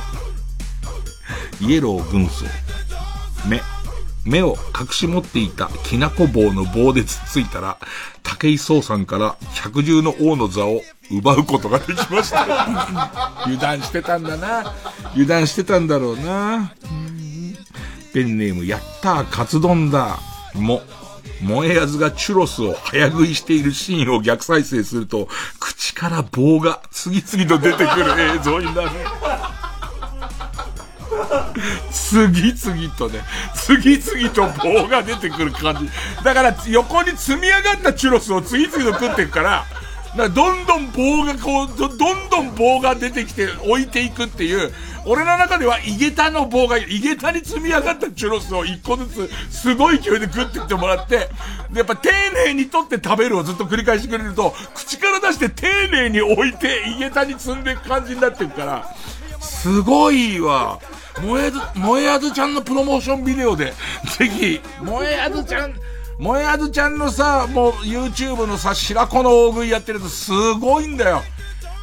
[1.61, 2.45] イエロー軍曹。
[3.47, 3.61] 目、
[4.25, 7.77] 目を隠し持っていたきなこ棒の棒でつっついたら、
[8.23, 12.43] 武井壮さんから百獣の王の座を奪うことができました。
[13.45, 14.73] 油断してたんだな。
[15.13, 16.73] 油断してたんだろうな。
[18.13, 20.19] ペンネーム、やったー、カツ丼だ。
[20.53, 20.81] も、
[21.41, 25.27] 燃えやずがチュロスを早食いしているシーンを逆再生すると、
[25.59, 28.89] 口から棒が次々と出てくる映像になる。
[31.91, 33.21] 次々とね、
[33.55, 36.23] 次々と棒が出てくる感じ。
[36.23, 39.65] だから横に積み上がったチュロスを次々と食っていくから、
[40.15, 41.97] だどんどん棒がこうど、ん
[42.29, 44.73] どん棒が出てきて置いていくっていう、
[45.05, 51.29] 俺の中では井桁の棒が、井桁に積み上がったチュロスを一個ずつ、すごい勢いで食ってきてもらって、
[51.71, 52.09] で、やっぱ丁
[52.45, 58.95] 寧に取って食べるをずっと繰り返してくれると、口から出して丁寧に置いて、井桁に積んでいく感じになってるから、
[59.39, 60.79] すごいわ。
[61.21, 63.73] 萌えず、萌えあずちゃんのプロモーションビデオで、
[64.17, 65.73] ぜひ、萌えあずちゃん、
[66.19, 71.23] 萌えあずちゃんのさ、もう YouTube のさ、白子の大食いやってるとすごいんだよ。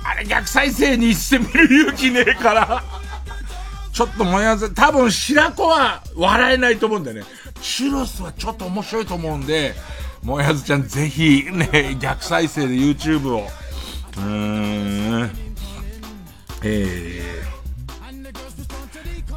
[0.04, 2.84] あれ逆再生にして見る勇気ねえから。
[3.92, 7.24] ちょっと萌えあず、多分白子は笑えないと思うんだよね。
[7.62, 9.74] チュロスはちょっと面白いと思うんで、
[10.22, 13.48] 萌えあずちゃんぜひね、逆再生で YouTube を。
[14.16, 15.30] うーん。
[16.64, 17.53] えー。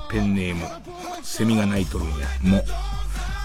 [0.10, 0.66] ペンネーム、
[1.24, 2.28] セミが鳴いとるんや。
[2.44, 2.64] も、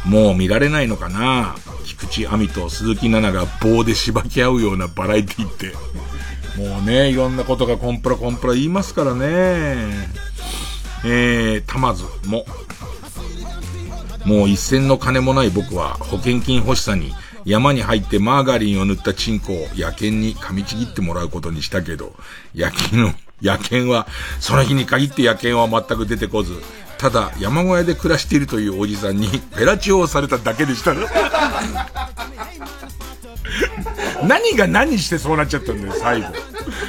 [0.05, 1.55] もう見られないのかな？
[1.85, 5.73] 菊池亜美と鈴木奈々が棒でしばき合うようなバラエティって。
[6.57, 9.29] もうね、いろんなことがコンプラコンプラ言いますからね。
[11.05, 12.45] えー、たまずも、
[14.25, 17.13] もう一銭の金もない僕は保険金欲しさに
[17.45, 22.15] 山に入ってマーガリンを塗ったチンコを野犬に噛みちぎってもらうことにしたけど、
[22.55, 24.07] 野犬の野犬は、
[24.41, 26.55] その日に限って野犬は全く出てこず、
[26.99, 30.95] ただ山小屋で暮らしているというおじさんにペラチオをされただけでした。
[34.25, 36.29] 何が何してそうなっちゃったんだよ、最後。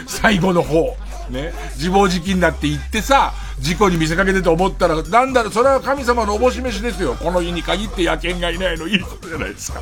[0.07, 0.95] 最後の方。
[1.29, 1.53] ね。
[1.75, 7.15] 自暴自棄になって行ってさ、事故に見せかけてと思ったら、なんだろ、それは神様のおぼし飯ですよ。
[7.15, 9.81] この日に限って野犬がいないのいいことじゃないですか。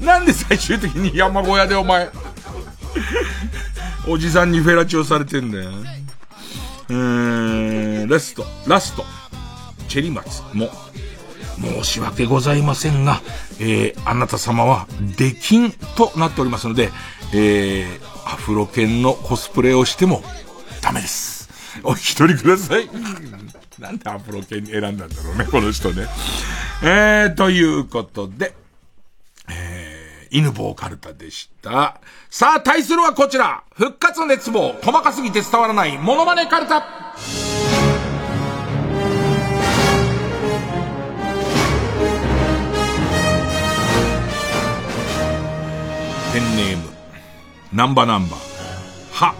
[0.00, 2.10] なんで最終的に山小屋でお前、
[4.08, 5.70] おじさんにフェラチオされてんだよ。
[6.88, 9.04] えー、ラスト、ラスト、
[9.88, 10.70] チェリマツも、
[11.60, 13.20] 申し訳ございませんが、
[13.58, 16.90] えー、あなた様は、出禁となっておりますので、
[17.34, 20.22] えー、アフロ犬のコスプレをしても、
[20.82, 21.48] ダメです。
[21.82, 22.88] お引き取りください。
[23.80, 26.06] なんでアフロ犬に選んだんだろうね、この人ね。
[26.82, 28.54] えー、ということで、
[29.48, 29.85] えー
[30.30, 32.00] 犬棒カルタでした。
[32.30, 33.62] さあ、対するはこちら。
[33.74, 34.74] 復活の熱望。
[34.82, 35.98] 細かすぎて伝わらない。
[35.98, 36.80] モノマネカルタ。
[46.32, 46.90] ペンネーム。
[47.72, 48.36] ナンバナンバ。
[49.12, 49.34] は。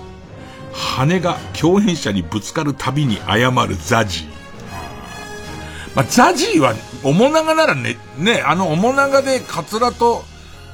[0.72, 4.36] 羽が共演者にぶつかるたびに謝るザジー。
[5.94, 10.24] まあ、ザジーは、面長ならね、ね、あの面長でカツラと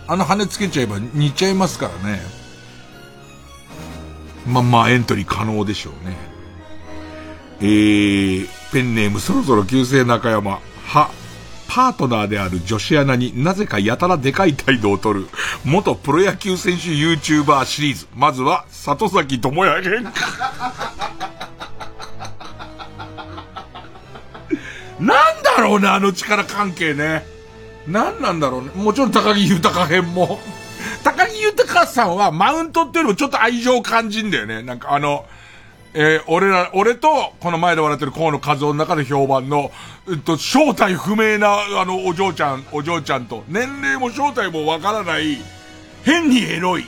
[0.07, 2.21] あの羽つけちゃえば似ちゃいますからね。
[4.47, 6.17] まあまあエントリー可能でしょうね。
[7.61, 10.61] えー、ペンネームそろそろ旧姓中山。
[10.87, 11.11] は、
[11.69, 15.29] パートナーである女子アナになぜかやたらでかい態度をとる、
[15.65, 18.07] 元プロ野球選手 YouTuber シリーズ。
[18.15, 20.05] まずは、里崎智也編。
[25.01, 27.25] なんだろうね、あの力関係ね。
[27.87, 28.71] 何なんだろうね。
[28.75, 30.41] もちろん高木豊編も。
[31.03, 34.63] 高木豊さんはマウントっていうよりもちょっと愛情を感じんだよね。
[34.63, 35.25] なんかあの、
[35.95, 39.71] えー、俺ら、俺と、この前で笑ってる河野和夫の中で評判の、
[40.09, 45.39] えっと、正体不明な、あの、お嬢ちゃん、お嬢ちゃんと、年齢も正体もわからない、
[46.03, 46.87] 変にエロい、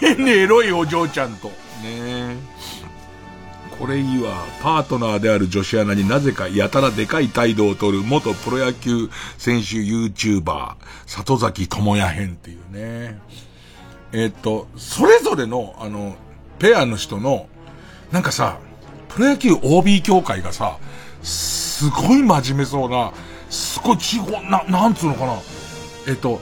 [0.00, 1.48] 変にエロいお嬢ちゃんと。
[1.48, 1.54] ね
[1.84, 2.13] え。
[3.78, 4.44] これいいわ。
[4.62, 10.74] パートナーである女子アナになぜかやたらでかい態度を取る元プロ野球選手 YouTuber、
[11.06, 13.18] 里崎智也編っていうね。
[14.12, 16.16] えっ、と、それぞれの、あの、
[16.58, 17.48] ペアの人の、
[18.12, 18.58] なんかさ、
[19.08, 20.78] プロ野球 OB 協会がさ、
[21.22, 23.12] すごい真面目そうな、
[23.50, 25.34] すごい地方、な、なんつうのかな。
[26.06, 26.40] えっ、と、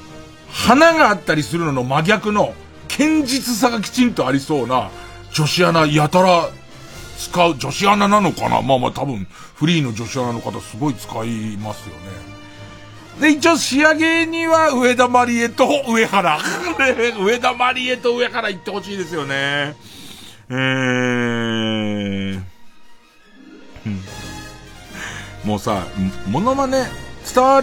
[0.50, 2.54] 花があったりするのの真逆の、
[2.88, 4.90] 堅実さがきちんとありそうな、
[5.32, 6.50] 女子アナやたら
[7.28, 8.62] 使う、女子アナなのかな？
[8.62, 12.32] まあまあ多分、フリーの女子アナの方すごい使いますよね。
[13.20, 16.38] で、一応仕上げには上田まりえと上原。
[17.20, 19.76] 上田まりえと上原行ってほしいですよね。
[20.50, 22.42] えー、
[25.44, 25.86] もうさ、
[26.28, 26.86] モノマネ、
[27.32, 27.62] 伝わ、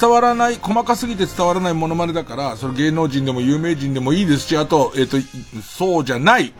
[0.00, 5.22] 伝わらない、細かすぎて伝わらないモノマネだから、それ芸能人でも有名人でもいいですし、あと、えっ、ー、
[5.60, 6.52] と、そうじゃない、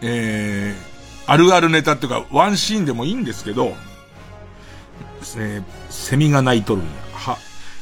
[0.00, 0.89] えー、
[1.30, 3.76] あるあるネタっていうか、ワンシーンでもいいんですけど、
[5.36, 6.90] えー、セミが鳴いとるんや。
[7.12, 7.38] は、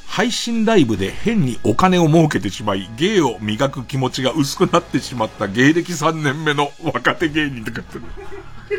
[0.06, 7.98] 配信ライブで変にお金を儲けてしまい、芸を磨く気持ちが薄くなってしまった芸歴3年目の 若手芸人とかって。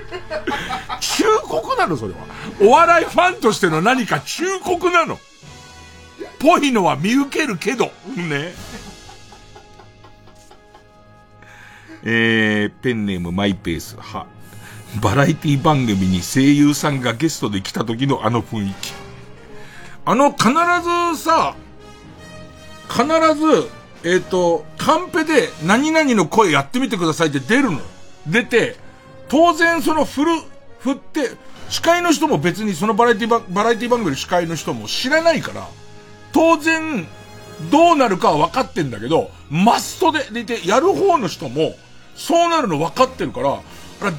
[1.01, 2.19] 忠告なのそれは。
[2.61, 5.19] お笑いファンとしての何か忠告なの。
[6.37, 7.85] ぽいのは見受けるけど、
[8.15, 8.53] ね。
[12.03, 14.27] えー、ペンネームマイペース、は、
[15.01, 18.93] バラエティ番組に声優さんがゲストで来た時のあの雰囲気。
[20.05, 20.49] あの、必
[21.13, 21.55] ずさ、
[22.89, 23.05] 必
[23.35, 23.69] ず、
[24.03, 27.79] えっ、ー、と、カンペで何々の声やってみてくださいって出るの。
[28.25, 28.75] 出て、
[29.27, 30.31] 当然その振る、
[30.79, 31.31] 振って、
[31.69, 35.67] 司会の人も別にそのバラエティババラエティ番組の司会の人も知らないから、
[36.31, 37.07] 当然、
[37.69, 41.75] どうなるかは分かってんだけど、マストで、でいて、やる方の人も、
[42.15, 43.59] そうなるの分かってるから、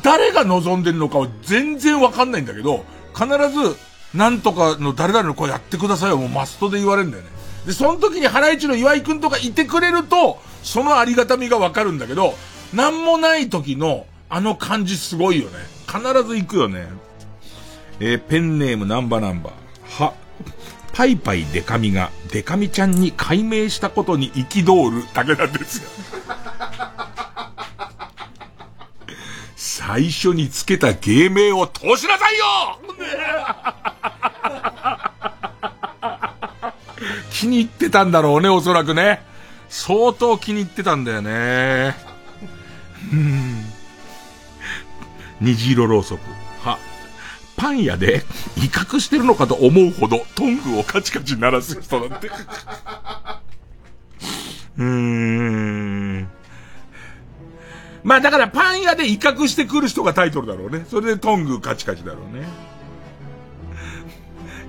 [0.02, 2.84] 誰が望んでるのかは全然分かんないんだけど、
[3.14, 3.76] 必ず、
[4.14, 7.30] なんとかの誰々の声やってくださいよ、もうマストで言われるんだよね。
[7.66, 12.34] で、その時にハライチの岩井くんとかいてくれると、そのありがたみがわかるんだけど、
[12.74, 15.58] なんもない時の、あの感じすごいよね。
[15.86, 16.88] 必ず行くよね。
[17.98, 20.04] えー、ペンネームナンバーナンバー。
[20.04, 20.14] は、
[20.92, 25.88] パイパイデカミがデカミちゃんに改名したことに憤るだけなんですよ。
[29.80, 32.44] 最初につけた芸名を通しなさいよ
[37.32, 39.22] 気に入ってたんだろうね、おそらくね。
[39.70, 41.96] 相当気に入ってたんだよね。
[43.10, 43.64] うん。
[45.40, 46.20] 虹色ろうそく。
[46.62, 46.78] は。
[47.56, 48.22] パン屋で
[48.58, 52.28] 威嚇してるのかと思うほどトングをカチカチ鳴らす人だって。
[54.76, 56.28] うーん。
[58.02, 60.86] まあだからパン屋で威嚇してくる人がタイトルだろうね。
[60.88, 62.46] それでトングカチカチだろうね。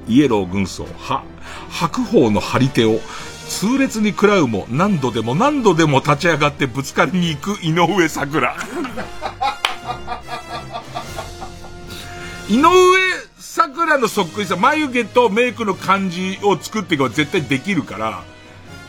[0.08, 1.24] イエロー軍曹、は、
[1.70, 3.00] 白鵬の張り手を
[3.48, 8.56] 痛烈に食らうも何度でも何度でも立ち上がってぶつかりに行く井上桜。
[12.50, 12.70] 井上
[13.38, 18.24] 桜のそっくりさ、眉毛とメイクの感じを作っていけば絶対できるから、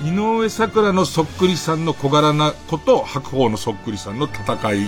[0.04, 4.86] 井上桜のそっくりさんの小柄な子と白鵬のそっくりさんの戦いだよね。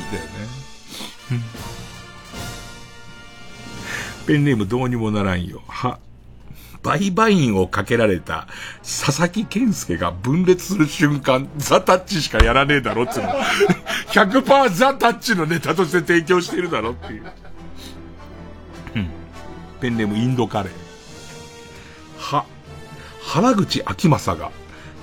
[4.26, 5.62] ペンネームどうにもならんよ。
[5.68, 5.98] は、
[6.82, 8.46] 売買員をかけられた
[8.82, 13.34] 佐々木健介が分裂する瞬間、ザタッチしかやらねえだろっていうの。
[14.08, 17.24] 100%ザタッチのネタとして提供してるだろっていう。
[19.80, 20.72] ペンネームインドカレー。
[22.18, 22.44] は、
[23.22, 24.50] 原口秋正が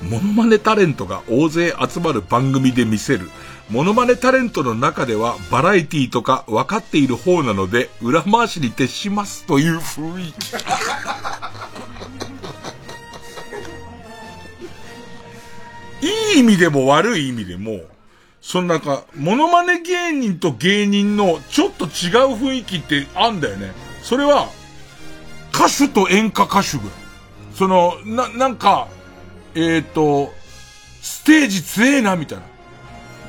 [0.01, 3.29] モノマネタレントが大勢集まる番組で見せる。
[3.69, 10.55] モノマネタレントの中ではバラエティとか分かっている方なので裏回しに徹しますという雰囲気。
[16.01, 17.81] いい意味でも悪い意味でも、
[18.41, 21.91] そのなんか、モノマネ芸人と芸人のちょっと違う
[22.35, 23.71] 雰囲気ってあんだよね。
[24.01, 24.49] それは、
[25.53, 26.91] 歌手と演歌歌手ぐらい。
[27.53, 28.87] その、な、なんか、
[29.55, 30.33] えっ、ー、と、
[31.01, 32.43] ステージ強えな、みたいな。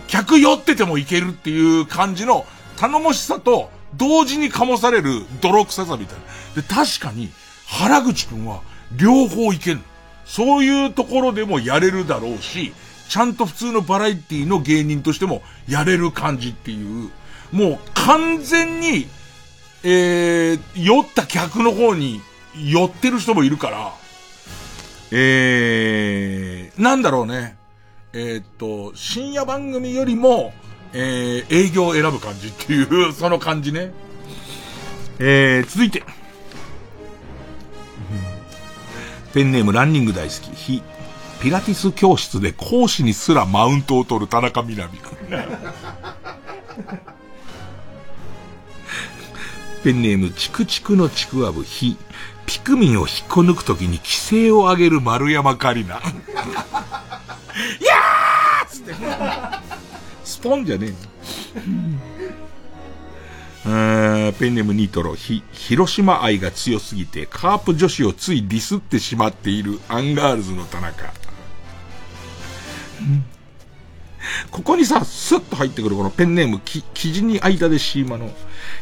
[0.08, 2.44] 客酔っててもいけるっていう感じの
[2.76, 6.18] 頼もしさと同時に醸される泥臭さみたい
[6.54, 6.62] な。
[6.62, 7.30] で、確かに
[7.66, 8.60] 原口くんは
[8.94, 9.80] 両方いける。
[10.26, 12.74] そういうところでもやれるだろうし、
[13.08, 17.10] ちゃんと普通のバラエティの芸人としてもやれる感じっていう、
[17.50, 19.06] もう完全に、
[19.82, 22.20] えー、酔った客の方に
[22.54, 23.92] 寄ってる人もいるから、
[25.14, 27.58] えー、なんだろうね。
[28.14, 30.54] えーっと、深夜番組よりも、
[30.94, 33.92] えー、営業を選ぶ感じっていう、 その感じね。
[35.18, 36.02] えー、続いて。
[39.34, 40.50] ペンネームランニング大好き。
[40.54, 40.82] 非、
[41.40, 45.00] ピラティス教室で講師にすらマウントを取る田中みな実。
[49.84, 51.64] ペンネームチクチクのちくわぶ。
[51.64, 51.98] 非、
[52.46, 55.96] ピクミンを引っこ抜くときに規制を上げる丸山カリナ。
[55.96, 55.98] い
[57.84, 58.94] やーつって。
[60.24, 60.96] スポンじゃねえの。
[64.32, 71.12] ペンネームニトロ、ひ、広島愛が強すぎて、カープ女子をついディスってしまっているアンガールズの田中。
[74.50, 78.30] ここにさ、スッと入ってくるこのペンネーム、き、生地に間でシーマの、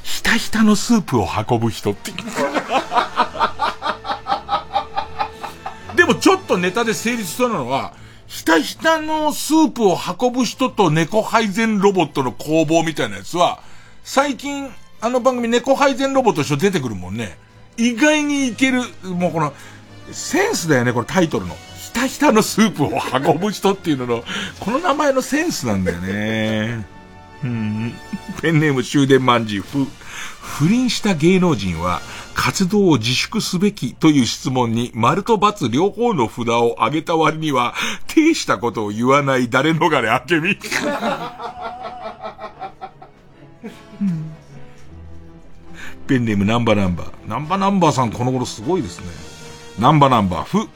[0.03, 2.13] ひたひたのスープを運ぶ人って。
[6.11, 7.93] でもちょっとネタで成立しそうなのは、
[8.27, 13.61] ひたひたのスープを運ぶ人と猫配膳ロボットの攻防みたいなやつは、
[14.03, 14.69] 最近、
[15.01, 17.39] あの番組猫配膳ロボット一緒出てくるもんね。
[17.77, 19.53] 意外にいける、もうこの、
[20.11, 21.57] センスだよね、このタイトルの。
[21.79, 24.25] ひたひたのスープを運ぶ人っていうのの、
[24.59, 26.85] この名前のセンスなんだよね。
[27.45, 27.95] うん。
[28.43, 29.87] ペンネーム終電まんじゅう、ふ、
[30.41, 32.01] 不倫した芸能人は、
[32.35, 37.75] 活動を自粛すべきという質問に、丸と×両方の札を上げた割には、
[38.09, 40.57] 呈したことを言わない誰逃れあけみ。
[46.07, 47.29] ペンネームナンバナンバー。
[47.29, 49.07] ナンバナンバーさんこの頃すごいですね。
[49.79, 50.69] ナンバナンバー、ふ、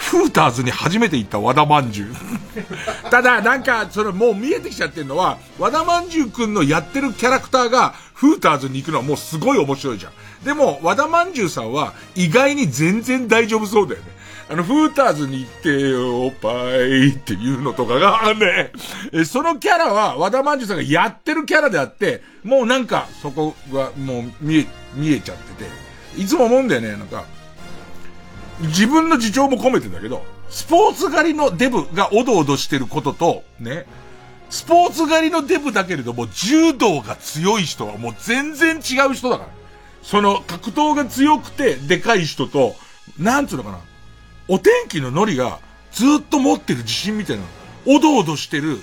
[0.00, 2.14] フーターズに初めて行った和田まんじゅう。
[3.10, 10.12] ただ、なんか、それもう見えてきちゃってるのは、和田まんじゅうくんのやってるキャラクターが、フーターズに行くのはもうすごい面白いじゃん。
[10.44, 14.06] でも、和田まんじゅうさんは、意外に全然大丈夫そうだよね。
[14.50, 18.72] あの、フーターズに行ってよ、おっぱいっていうのとかが、ね、
[19.12, 25.70] えそのキャラは、和田まんじゅうさんがやってるキャラであって、もうなんか、そこがもう見え、見えちゃってて、
[26.20, 27.24] いつも思うんだよね、なんか、
[28.60, 33.86] 自分の自重も込めてんだけど、スポーツ狩りのデブがおどおどしてることと、ね、
[34.50, 39.48] スポーツ狩りのデブだけれども、柔道が強い人はもう全然違う人だから。
[40.02, 42.74] その格闘が強くてでかい人と、
[43.18, 43.78] なんつうのかな、
[44.48, 45.58] お天気のノリが
[45.92, 47.42] ずっと持ってる自信みたいな、
[47.86, 48.78] おどおどしてる、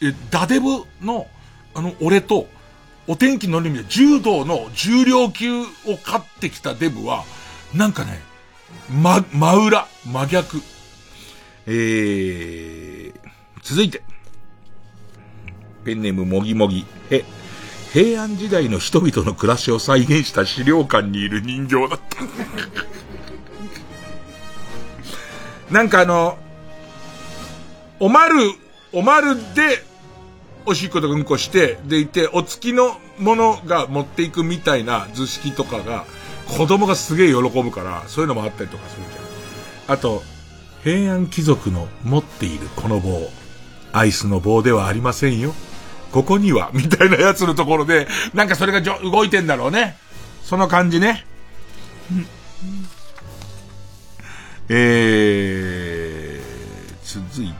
[0.00, 1.26] え、ダデブの、
[1.74, 2.46] あの、俺と、
[3.06, 5.66] お天気のノリみたいな柔道の重量級を
[6.04, 7.24] 勝ってきたデブは、
[7.74, 8.20] なんかね、
[8.90, 10.62] ま、真裏、真逆。
[11.66, 13.12] えー、
[13.62, 14.02] 続いて。
[15.84, 16.86] ペンネームもぎもぎ。
[17.10, 17.24] へ、
[17.92, 22.18] 平安時代の人々の暮らしを再現した資料館にいる人形だった。
[25.72, 26.38] なんかあの、
[28.00, 28.52] おまる、
[28.92, 29.84] おまるで、
[30.64, 36.06] おしっことかうんこして、でいて、お付きのものが持っていくみたいな図式とかが、
[36.48, 39.94] 子供がすげえ喜ぶから、そういうのもあったりとかするじゃん。
[39.94, 40.22] あと、
[40.82, 43.28] 平安貴族の持っているこの棒、
[43.92, 45.54] アイスの棒ではありませんよ。
[46.12, 49.96] ここには、 みたいなやつのところで、なんかそれが動いてんだろうね。
[50.42, 51.26] その感じね。
[54.70, 57.54] えー、続いて。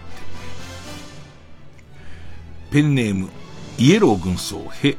[2.71, 3.31] ペンネーム、
[3.79, 4.99] イエロー軍曹、へ、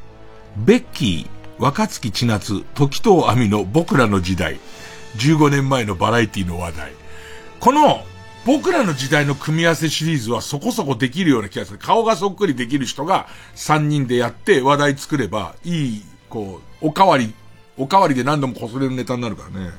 [0.58, 4.60] ベッキー、若月千夏、時藤亜美の僕らの時代。
[5.18, 6.92] 15年前のバラエティの話題。
[7.60, 8.06] この、
[8.46, 11.78] 僕らの時代の組み合わせシリーズはそこそこできるような気がする。
[11.78, 17.34] 顔がそっくりできる人が3人でやって話題作れば、いい、こう、おかわり、
[17.78, 19.72] おかわりで何度もこすれるネタになるからね。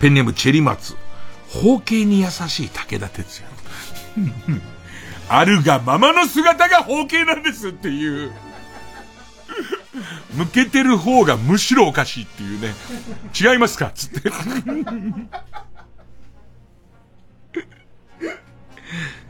[0.00, 0.94] ペンネームチェリマツ。
[1.48, 3.48] 包茎に優しい武田鉄矢。
[5.28, 8.30] あるがままの姿が包茎なんですっていう。
[10.34, 12.74] 向けてる方がむしろおかしいっていうね。
[13.38, 13.90] 違いますか？
[13.94, 14.30] つって。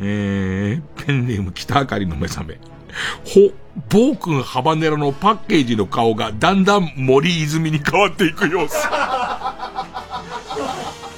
[0.01, 2.59] えー、ペンネーム北あかりの目覚め。
[3.25, 3.53] ほ、
[3.89, 8.77] 暴君ハバネロのパッケージの顔がだんだん森泉に変わっていく様子。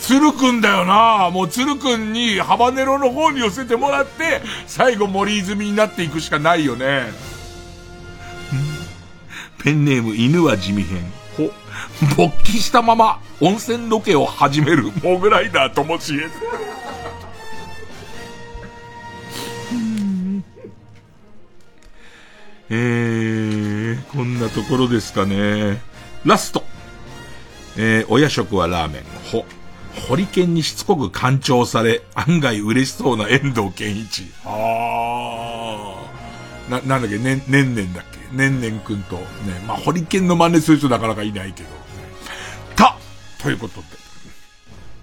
[0.00, 7.06] 鶴くんだよなもう鶴くんにハバネロの方に寄せてもらって、最後森泉になっていくしかないよね。
[9.64, 11.02] ペンネーム犬は地味編。
[11.38, 11.50] ほ、
[12.16, 16.28] 勃起したまま温泉ロケを始めるモグライダーともしえ。
[22.68, 25.80] えー、こんなところですかね。
[26.26, 26.62] ラスト。
[27.78, 29.02] えー、親食はラーメン。
[29.32, 29.46] ほ。
[30.08, 34.24] ホリケンにしつこく干潮され、案外嬉しそうな遠藤健一。
[34.44, 36.70] あー。
[36.70, 38.13] な、なんだっけ、ね、ねんねんだっけ。
[38.36, 39.22] ねんねんくんと、ね、
[39.66, 41.68] まあ、ホリケンの真似する人なかなかいないけど。
[42.76, 42.96] た
[43.38, 44.04] ということで。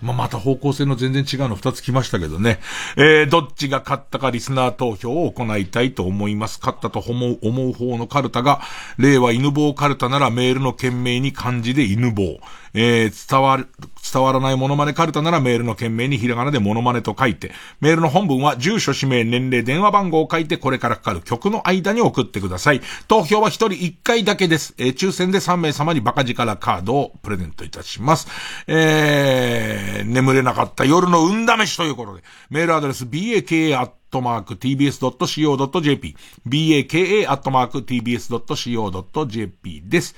[0.02, 2.60] まあ、また方向性の全然違うの二つ来ましたけどね。
[2.98, 6.60] えー、どっちが勝ったかリスナー投票を行いたいと思います。
[6.60, 8.62] 勝ったと思う、思う方のカルタが、
[8.98, 12.40] 令和犬棒カルタならメールの件名に漢字で犬棒。
[12.74, 13.68] えー、伝わる、
[14.12, 22.82] 伝わらないモノマネカルタならメールの件名にひらがなでモノマネと書いて、メールの本文は住所、氏名、年齢、電話番号を書いてこれからかかる曲の間に送ってください。
[23.08, 24.74] 投票は一人一回だけです。
[24.78, 28.28] えー、抽選で3名様にバカ力カードをプレゼントいたします。
[28.68, 36.16] えー、眠れなかった夜の運試しということで、メールアドレス baka アットマーク tbs.co.jp
[36.48, 40.16] baka アットマーク tbs.co.jp です。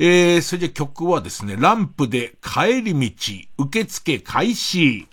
[0.00, 5.08] えー、それじゃ曲はですね、ランプで帰り道、受付開始。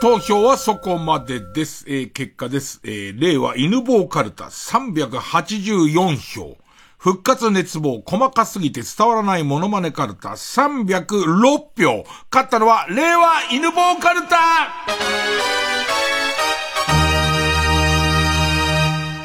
[0.00, 1.84] 投票はそこまでです。
[1.86, 2.80] えー結果です。
[2.84, 6.56] えー令和犬棒カルタ384票。
[6.96, 11.24] 復活熱望、細かすぎて伝わらないモノマネカルタ306
[11.76, 12.04] 票。
[12.30, 14.36] 勝ったのは、令和犬棒カルタ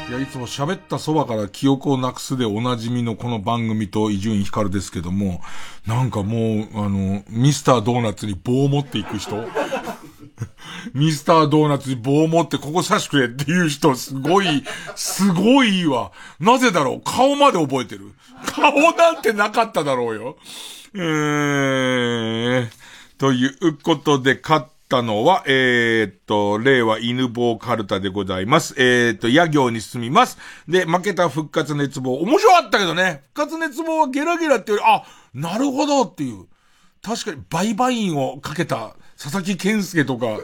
[0.08, 5.40] いや、いつも喋ったそばから記憶をなくすでおなじみのこの番組と伊集院光ですけども、
[5.86, 9.36] なんかもう、あの、ミスタードーナツに棒を持っていく人
[10.94, 14.64] ミスタードーナツに棒を持ってここ刺してくれっていう人すごい、
[14.94, 16.12] すごいいいわ。
[16.40, 17.00] なぜだろう？
[17.04, 18.12] 顔まで覚えてる。
[18.44, 20.36] 顔なんてなかっただろうよ。
[20.94, 22.68] えー、
[23.18, 28.74] ということで勝ったのは、えー、っと、令和犬棒カルタでございます。
[28.78, 30.38] えー、っと、野行に進みます。
[30.68, 32.18] で、負けた復活熱望。
[32.20, 33.22] 面白かったけどね。
[33.34, 35.02] 復活熱望はゲラゲラってより、あ、
[35.34, 36.46] なるほどっていう。
[37.02, 40.38] 確かに売買員をかけた佐々木健介とか、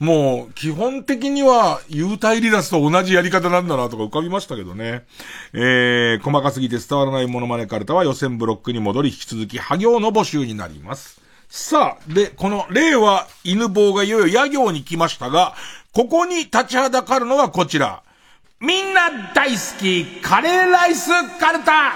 [0.00, 5.04] もう、基本的には、幽体離脱と同じやり方なんだなとか浮かびましたけどね。
[5.52, 11.20] えー、細かすぎて伝わらないモノマネカルタは予選ブロックに戻り、引き続き、波行の募集になります。
[11.48, 15.54] さあ、で、この、令和犬坊がいよいよ野行に来ましたが、
[15.92, 18.02] ここに立ちはだかるのがこちら。
[18.58, 21.94] みんな大好き、カレーライスカルタ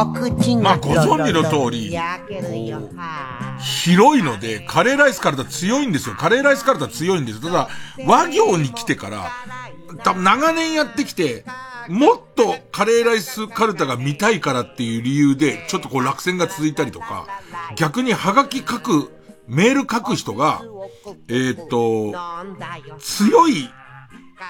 [0.00, 1.96] お口まあご存知の通り
[3.58, 6.14] 広いので、カレーライスカルタ強いんですよ。
[6.14, 7.50] カレーライスカルタ強いんですよ。
[7.50, 7.68] ただ、
[8.06, 9.30] 和行に来てから、
[10.04, 11.44] 多分長年やってきて、
[11.88, 17.26] もっとカレーライスカルタが見たいからっていう理由で、ちょっとこう落選が続いたりとか、
[17.76, 19.10] 逆にハガキ書く、
[19.48, 20.62] メール書く人が、
[21.28, 22.14] えーっと、
[23.00, 23.68] 強い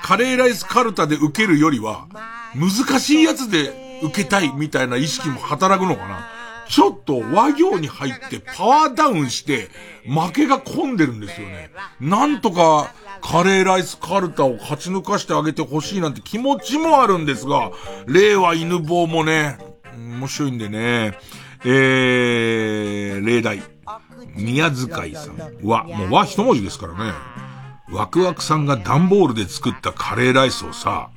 [0.02, 2.08] カレーライスカルタで受けるよりは、
[2.54, 6.28] 難しいやつで受けたいみたいな意識も働くのかな。
[6.68, 9.70] ちょっと和行に入ってパワーダウンして
[10.06, 11.70] 負けが込んでるんですよね。
[11.98, 12.92] なんとか
[13.22, 17.72] カレーライスカルタを勝ち抜かしてあげてほしいなんて気持ちもあるんですが、
[18.06, 19.58] 令和犬坊もね、
[19.96, 21.18] 面白いんでね、
[21.64, 23.62] えー、例題。
[24.34, 27.12] 宮遣いさんは、もう和一文字ですからね。
[27.90, 31.10] ワクワクさんが段ボールで作ったカレーライスをさ、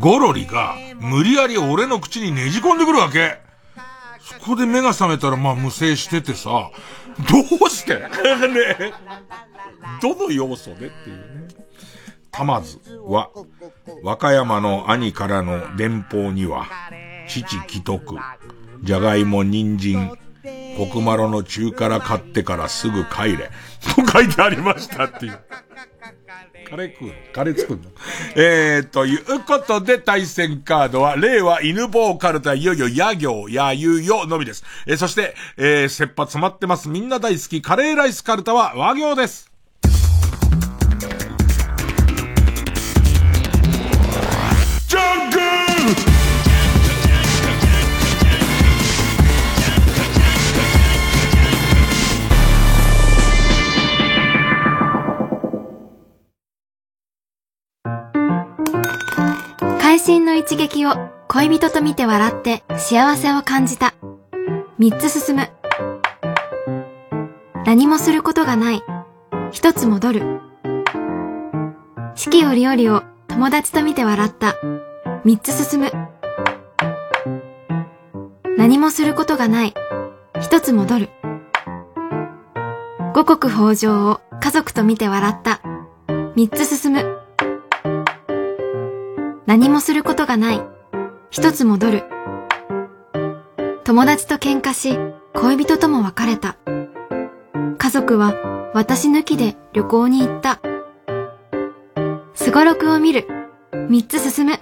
[0.00, 3.38] ゴロリが無理やり俺の口にねじ込んでくるわけ。
[4.20, 6.70] そこで目が覚めたらまあ無声しててさ、
[7.28, 7.94] どうして？
[7.98, 8.92] ね
[10.00, 11.48] どの要素でっていうね。
[12.30, 13.30] たまずは、
[14.02, 16.66] 和歌山の兄からの電報には、
[17.28, 18.16] 父既得、
[18.82, 20.16] じゃがいも、人参、
[20.78, 23.50] コクマロの中から買ってからすぐ帰れ、
[23.94, 25.38] と書いてありましたっていう。
[26.72, 27.14] カレー食うの？
[27.34, 27.90] カレー作るの？
[28.34, 34.64] えー、ということで対戦カードは、令和犬坊カルタいよいよ野行、野遊よのみです。
[34.86, 36.88] えー、そして、えー、切羽詰まってます。
[36.88, 39.51] みんな大好きカレーライスカルタは和行です。
[59.82, 60.94] 会心の一撃を
[61.26, 63.94] 恋人と見て笑って幸せを感じた。
[64.78, 65.50] 三つ進む。
[67.66, 68.84] 何もすることがない。
[69.50, 70.40] 一つ戻る。
[72.14, 74.54] 四季折々を友達と見て笑った。
[75.24, 75.92] 三つ進む。
[78.56, 79.74] 何もすることがない。
[80.40, 81.10] 一つ戻る。
[83.16, 85.60] 五穀豊穣を家族と見て笑った。
[86.36, 87.21] 三つ進む。
[89.52, 90.62] 何もすることがない。
[91.28, 92.04] 一つ戻る。
[93.84, 94.98] 友達と喧嘩し、
[95.34, 96.56] 恋人とも別れた。
[97.76, 100.58] 家族は私抜きで旅行に行った。
[102.32, 103.26] すごろくを見る。
[103.90, 104.52] 三つ進む。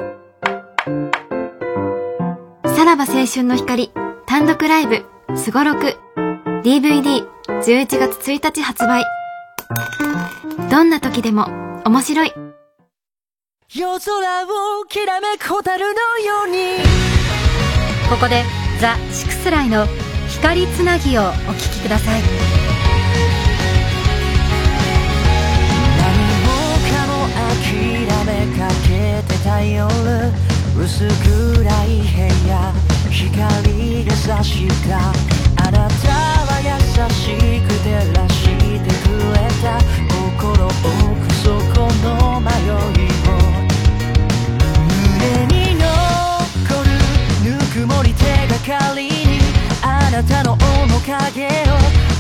[2.75, 3.93] さらば青春の光
[4.27, 5.05] 単独ライブ
[5.37, 5.99] すごろく
[6.65, 9.05] DVD11 月1日発売。
[10.69, 11.47] どんな時でも
[11.85, 12.50] 面白い。
[13.73, 14.03] 夜空
[14.81, 15.87] をきらめく蛍の
[16.19, 16.83] ように。
[18.11, 18.43] ここで
[18.81, 19.87] ザ・シクスライの
[20.29, 22.23] 光つなぎをお聴きください。
[26.01, 26.11] 何
[26.43, 26.51] も
[26.83, 27.31] かも
[27.63, 29.87] 諦めかけてた夜。
[30.77, 32.75] 薄暗い部屋。
[33.09, 35.13] 光で差した。
[35.65, 36.69] あなたは優
[37.15, 39.79] しく照らしてくれた。
[40.11, 40.75] 心奥
[41.45, 41.47] 底
[42.03, 43.50] の迷いを
[51.11, 51.43] 影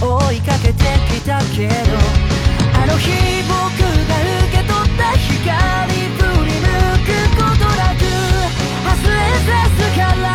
[0.02, 0.82] を追いかけて
[1.14, 1.74] きたけど
[2.74, 3.06] あの日
[3.46, 3.54] 僕
[3.86, 6.66] が受け取った光振り向
[7.06, 8.02] くことなく
[8.82, 10.26] 外れさすから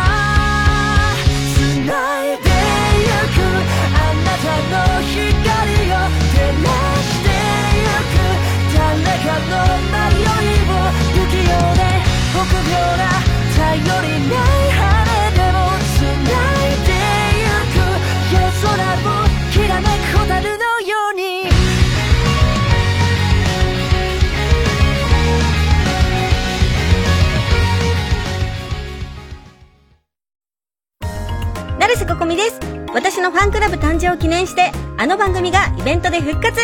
[1.54, 2.48] 繋いで
[2.96, 6.72] ゆくあなたの光を照ら
[7.02, 7.28] して
[7.76, 8.24] ゆく
[8.72, 8.80] 誰
[9.20, 9.60] かの
[9.92, 10.80] 迷いを
[11.12, 11.84] 不器用で
[12.32, 13.04] 臆病な
[13.56, 14.95] 頼りない
[32.26, 32.60] みです。
[32.92, 36.60] 私のファンクラブ誕生を記念してあの番組がイベントで復活。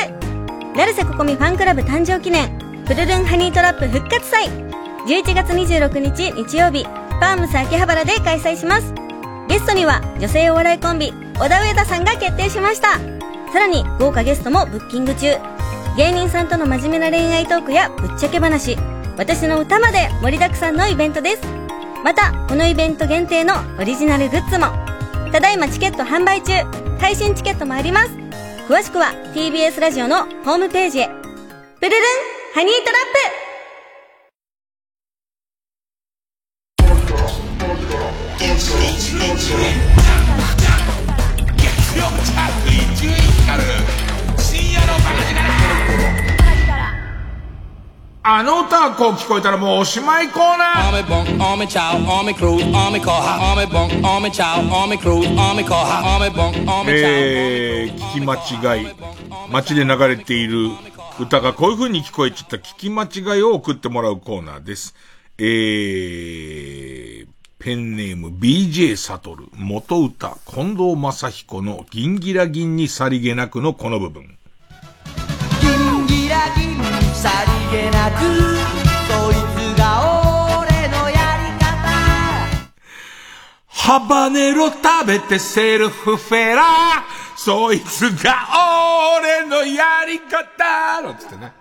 [0.75, 4.47] 成瀬ここみファンクラブ誕生記念プルルンハニートラップ復活祭。
[5.07, 6.85] 11月26日日曜日
[7.21, 8.93] パームス秋葉原で開催します。
[9.49, 12.99] ゲストには女性お笑いコンビ小田上田さんが決定しました。
[13.53, 15.37] さらに豪華ゲストもブッキング中。
[15.97, 18.77] 芸人さんとの真面目な恋愛トークやぶっちゃけ話。
[19.19, 21.43] 私の歌まで盛りだくさんのイベントです。
[22.03, 24.92] またこのイベント限定のオリジナルグッズも。
[25.33, 26.53] ただいまチケット販売中。
[27.01, 28.11] 配信チケットもあります。
[28.69, 31.09] 詳しくは TBS ラジオのホームページへ。
[31.81, 32.01] プルルン
[32.53, 33.03] ハニートラッ
[33.39, 33.43] プ。
[43.49, 43.57] あ
[48.25, 51.03] の歌がこう聞こえたらもうおしまいコーナー.
[56.87, 58.37] えー、聞き間
[58.77, 58.87] 違い。
[59.51, 60.69] 街で流れている
[61.19, 64.95] 歌がこういう風に聞こえちゃった聞き間違いを送ってもらうコーナーです。
[65.39, 67.27] えー、
[67.59, 74.39] ペンネーム BJ サトル、元歌、近藤正彦の銀ギラ銀にさりげなくのこの部分。
[75.61, 76.62] ギンギラギン
[77.23, 77.31] さ
[77.71, 78.19] りげなく
[79.07, 79.87] そいつが
[80.59, 81.71] 俺のやり方
[83.69, 86.65] ハバネロ食べてセルフフェラ
[87.37, 88.49] そいつが
[89.21, 91.53] 俺のやり方なんつってね。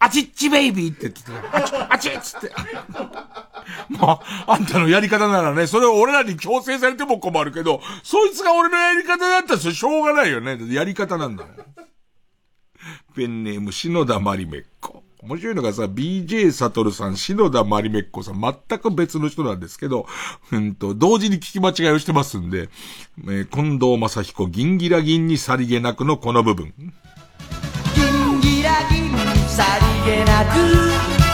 [0.00, 1.56] あちっちベイビーって言ってた。
[1.56, 2.52] あち、あちっつって。
[3.88, 10.58] まあ、あんたのやり方ならね、それを俺らに強制されても困るけど、そいつが俺のやり方だったらしょうがないよね。
[10.68, 11.56] やり方なんだもん。
[13.14, 15.02] ペンネーム、篠田まりめっこ。
[15.22, 20.06] 面白いのがさ、BJ サトルさん、篠田まりめっこさん、全く別の人なんですけど、
[20.52, 22.68] うんと、同時に聞き間違いをしてますんで、
[23.24, 26.74] えー近藤正彦、ギンギラギンにさりげなくのこの部分。
[26.76, 29.16] ギンギラギン
[29.48, 29.64] さ
[30.04, 30.58] りげなく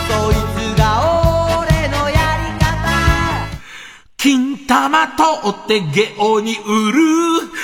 [0.08, 0.59] こいつ
[4.20, 7.00] 金玉取ってゲオに売る。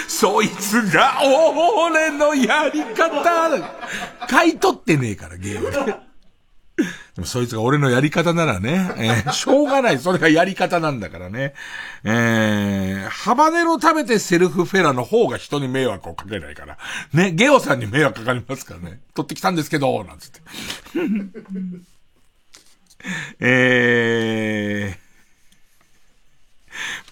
[0.09, 4.27] そいつが俺のやり方。
[4.27, 5.71] 買い取ってねえから、ゲオに。
[5.71, 6.83] で
[7.19, 9.99] もそいつが俺のやり方ならね、えーしょうがない。
[9.99, 11.53] それがやり方なんだからね。
[12.05, 16.79] えー、ハバネロ食べてセルフフェラの方が人に迷惑をかけないから。
[17.13, 19.01] ね、ゲオさんに迷惑かかりますからね。
[19.15, 20.41] 取ってきたんですけど、なんつって。
[23.41, 25.06] えー、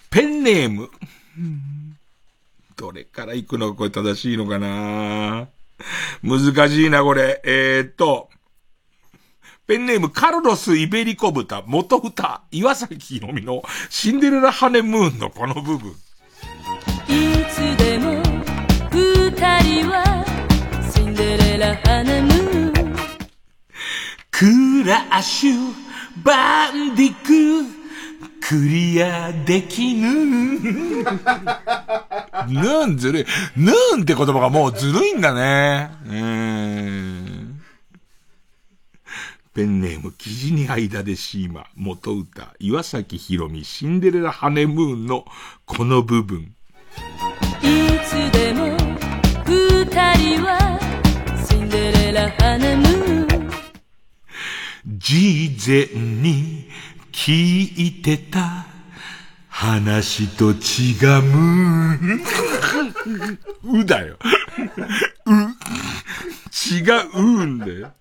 [0.09, 0.89] ペンネーム。
[2.75, 5.47] どれから行くのがこれ正しいのかな？
[6.23, 7.41] 難しいな、これ。
[7.43, 8.29] えー、っと、
[9.67, 15.91] ペンネームカルロス・イベリコ豚、元歌、岩崎宏美のシンデレラ・ハネムーンのこの部分。
[17.07, 18.21] いつでも
[18.91, 19.31] 二
[19.61, 20.23] 人は
[20.93, 22.95] シンデレラハネムーン
[24.31, 25.73] クラッシュ、
[26.23, 27.84] バンディク、
[28.47, 30.13] クリアできぬ。
[30.59, 33.25] ヌーンずるい。
[33.57, 35.89] ヌーンって言葉がもうずるいんだね。
[36.05, 37.61] うーん。
[39.55, 45.25] ペンネーム、生地に間でシーマ、元歌、岩崎宏美、シンデレラハネムーンの
[45.65, 46.53] この部分。
[47.63, 48.67] いつでも
[49.45, 49.85] 二
[50.17, 50.79] 人は
[51.49, 53.49] シンデレラハネムーン
[54.99, 56.69] 事前に
[57.15, 58.67] 聞いてた
[59.47, 61.23] 話と違う。
[63.79, 64.17] うだよ。
[65.25, 65.31] う。
[65.31, 66.81] 違
[67.13, 67.93] うんだよ。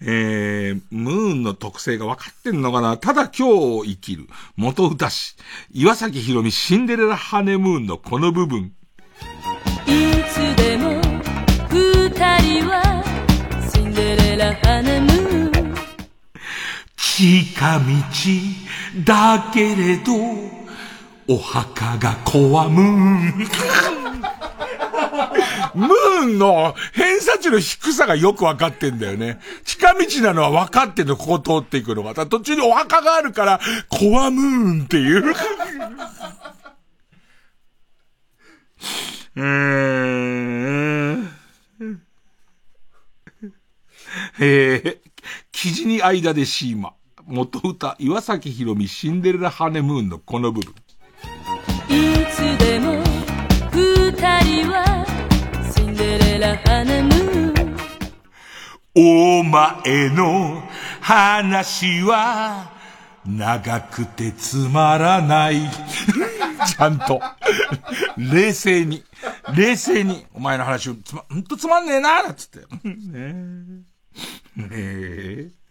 [0.00, 4.28] えー、ムーンの特性が分かってんのかなただ今日を生きる。
[4.56, 5.36] 元歌詞。
[5.70, 8.72] 岩崎宏美シンデレラハネムーンのこの部分。
[9.86, 11.00] いつでも
[11.68, 12.08] 二
[12.38, 13.04] 人は
[13.72, 14.83] シンデレラハネムーン
[17.16, 20.12] 近道だけれど、
[21.28, 23.46] お墓が壊む。
[25.76, 29.38] ムーンの偏差値の低さがよくわかってんだよね。
[29.64, 32.14] 近道なのは分かってんの、ここ通っていくのが。
[32.26, 35.24] 途中にお墓があるから、コアムーンっていう。
[39.36, 39.44] うー
[41.12, 41.30] ん。
[44.40, 44.98] えー、
[45.52, 46.94] 生地に間でシーマ。
[47.26, 50.74] 元歌、岩崎宏美シンデレラハネムーンのこの部分。
[51.88, 52.92] いつでも
[53.72, 55.06] 二人は
[55.74, 57.76] シンデレラハネムーン
[58.94, 60.62] お前の
[61.00, 62.70] 話は
[63.24, 65.62] 長くてつまらない。
[66.68, 67.22] ちゃんと。
[68.18, 69.02] 冷静に。
[69.56, 70.26] 冷静に。
[70.34, 72.58] お前の話をつま、ほんとつまんねえな、つって。
[72.84, 73.44] ね
[74.70, 75.63] え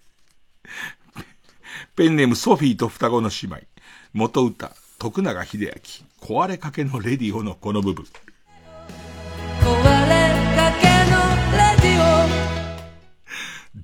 [1.95, 3.57] ペンネームソフィーと双子の姉妹。
[4.13, 6.27] 元歌、徳永秀明。
[6.27, 8.03] 壊れかけのレディオのこの部分。
[9.61, 9.73] 壊
[10.09, 10.23] れ
[10.55, 11.19] かけの
[11.51, 12.23] レディ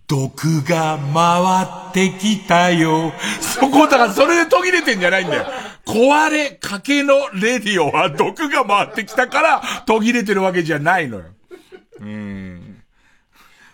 [0.07, 3.13] 毒が回ってきたよ。
[3.41, 5.45] そこ、だからそれで途切れてんじゃないんだよ。
[5.85, 11.25] 壊れかけのレディオは毒が回ってきたから途切れてるわけじゃないのよ。
[11.99, 12.68] うん。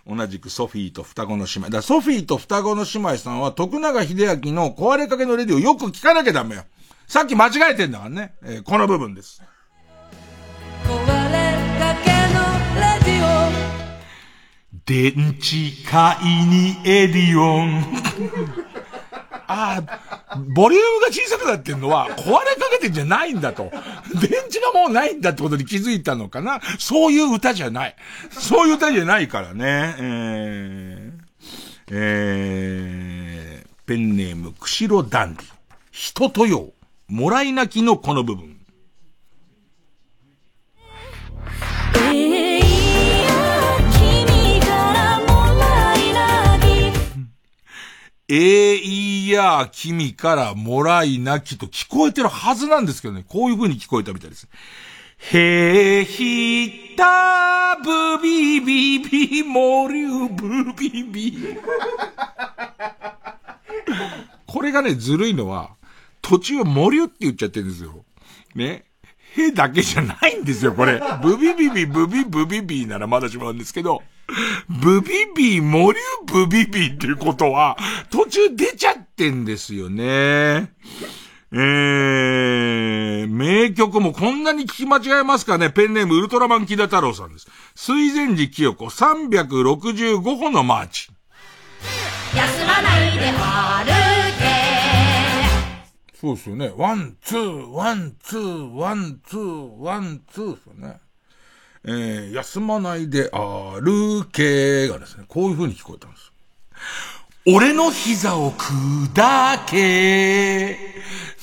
[0.08, 1.70] 同じくソフィーと双子の姉妹。
[1.70, 6.64] だソフィーと双子の姉妹さんは徳永英明の壊れかけのレディオよく聞かなきゃダメよ。
[7.08, 8.36] さっき間違えてんだからね。
[8.44, 9.42] えーこの部分です。
[9.42, 11.10] オ壊れ
[11.80, 12.46] かけの
[12.76, 13.52] レディオ
[14.86, 17.84] 電池買いにエディオン。
[19.48, 20.15] ああ、
[20.48, 23.72] ボリュームが小さくなってんのは壊れかけてんじゃないんだと。
[24.14, 26.62] 電池がもうないんだってことに気づいたのかな。
[26.80, 27.96] そういう歌じゃない。
[28.32, 29.96] そういう歌じゃないからね。
[30.00, 35.46] えー、えー、ペンネーム、くしろダンディ。
[35.92, 36.74] 人とよ、
[37.08, 38.55] もらい泣きのこの部分。
[48.28, 53.24] えー、いやー、君からもらいなきと聞こえてるはずなんですけどね。
[53.28, 54.48] こういう風に聞こえたみたいです。
[55.32, 61.58] へひたぶびびびもりゅうぶびび。
[64.48, 65.76] これがね、ずるいのは、
[66.24, 68.04] 途中もりゅって言っちゃってるんですよ。
[68.56, 68.86] ね。
[69.38, 71.00] へだけじゃないんですよ、これ。
[71.22, 74.02] ブビビビ、ブビブビビならまだしもなんですけど、
[74.70, 77.78] ブビビ、モリュブビビっていうことは、
[78.10, 80.72] 途中出ちゃってんですよね。
[81.52, 87.48] えー、名曲もこんなに聞き間違えますかねペンネームウルトラマン木田太郎さんです。
[87.76, 91.10] 水前寺清子365歩のマーチ。
[92.36, 94.06] 休まないで歩
[96.26, 96.74] そうですよね。
[96.76, 101.00] One, two, one, two, one, two, one, two ですよね。
[101.88, 106.32] えー、休まないで歩けがですね、こういう風に聞こえたんです。
[107.48, 110.80] 俺の膝を砕け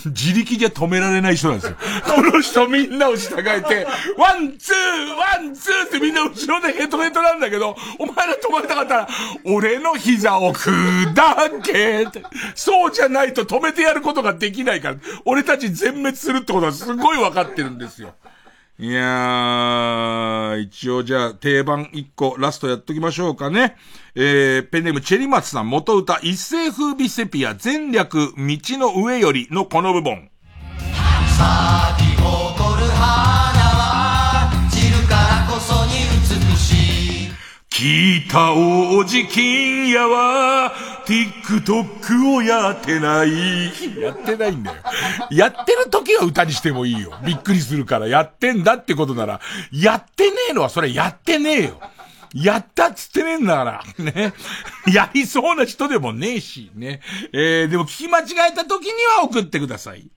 [0.04, 1.76] 自力じゃ止められない人なんですよ。
[2.12, 3.86] この人みんなを従えて、
[4.18, 9.08] one, two, one, two ってみんな後ろでヘトヘトなんだけど、お前ら止まりたかったら、
[9.44, 12.24] 俺の膝を砕けって。
[12.56, 18.12] そうじゃないと止めてやることができないから、俺たち全滅するってことはすごい分かってるんですよ。
[18.78, 23.76] いやー、一応じゃあ定番一個ラストやっときましょうかね。
[24.14, 30.30] えー、ペンネームチェリマツさん元歌一世風靡セピア全略道の上よりのこの部分。
[37.72, 40.74] しい北王子金也は
[41.06, 44.00] TikTok をやってない。
[44.00, 44.76] やってないんだよ。
[45.30, 47.12] やってる時は歌にしてもいいよ。
[47.24, 48.06] びっくりするから。
[48.06, 49.40] やってんだってことなら、
[49.72, 51.80] やってねえのはそれやってねえよ。
[52.34, 54.04] やったっつってねえんだから。
[54.04, 54.34] ね。
[54.92, 56.70] やりそうな人でもねえし。
[56.74, 57.00] ね。
[57.32, 60.10] えー、でも聞き間違えた時には送ってください。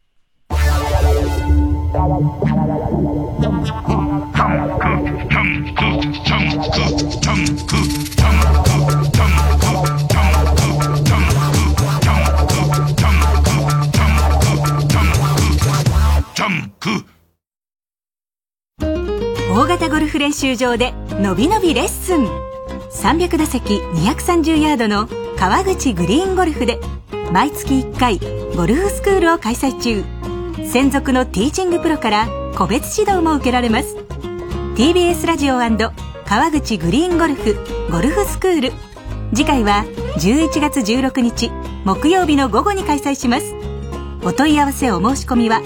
[19.52, 22.26] 大型ゴルフ練習場でのびのびレッスン。
[22.92, 25.08] 300打席230ヤードの
[25.38, 26.80] 川口グリーンゴルフで
[27.32, 28.18] 毎月1回
[28.56, 30.04] ゴルフスクールを開催中。
[30.66, 32.28] 専属のティーチングプロから
[32.58, 33.96] 個別指導も受けられます。
[34.76, 35.58] TBS ラジオ
[36.28, 37.56] 川口グリーンゴルフ
[37.92, 38.72] ゴルフスクール。
[39.36, 39.86] 次回は
[40.18, 41.52] 11月16日
[41.86, 43.54] 木曜日の午後に開催します。
[44.24, 45.62] お問い合わせお申し込みは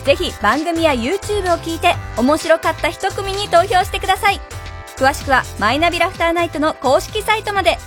[0.05, 4.41] ぜひ番組や YouTube を聞いて面白かった一組に投票してください。
[4.97, 7.78] 詳しくはマイナビラフターナイトの公式サイトまで。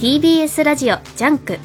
[0.00, 1.60] TBS ラジオ JUNK。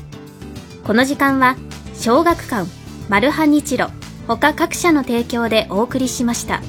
[0.84, 1.56] この時間は
[1.95, 2.70] 小学館
[3.10, 3.90] マルハニチロ
[4.28, 6.61] 他各社の提供でお送りしました。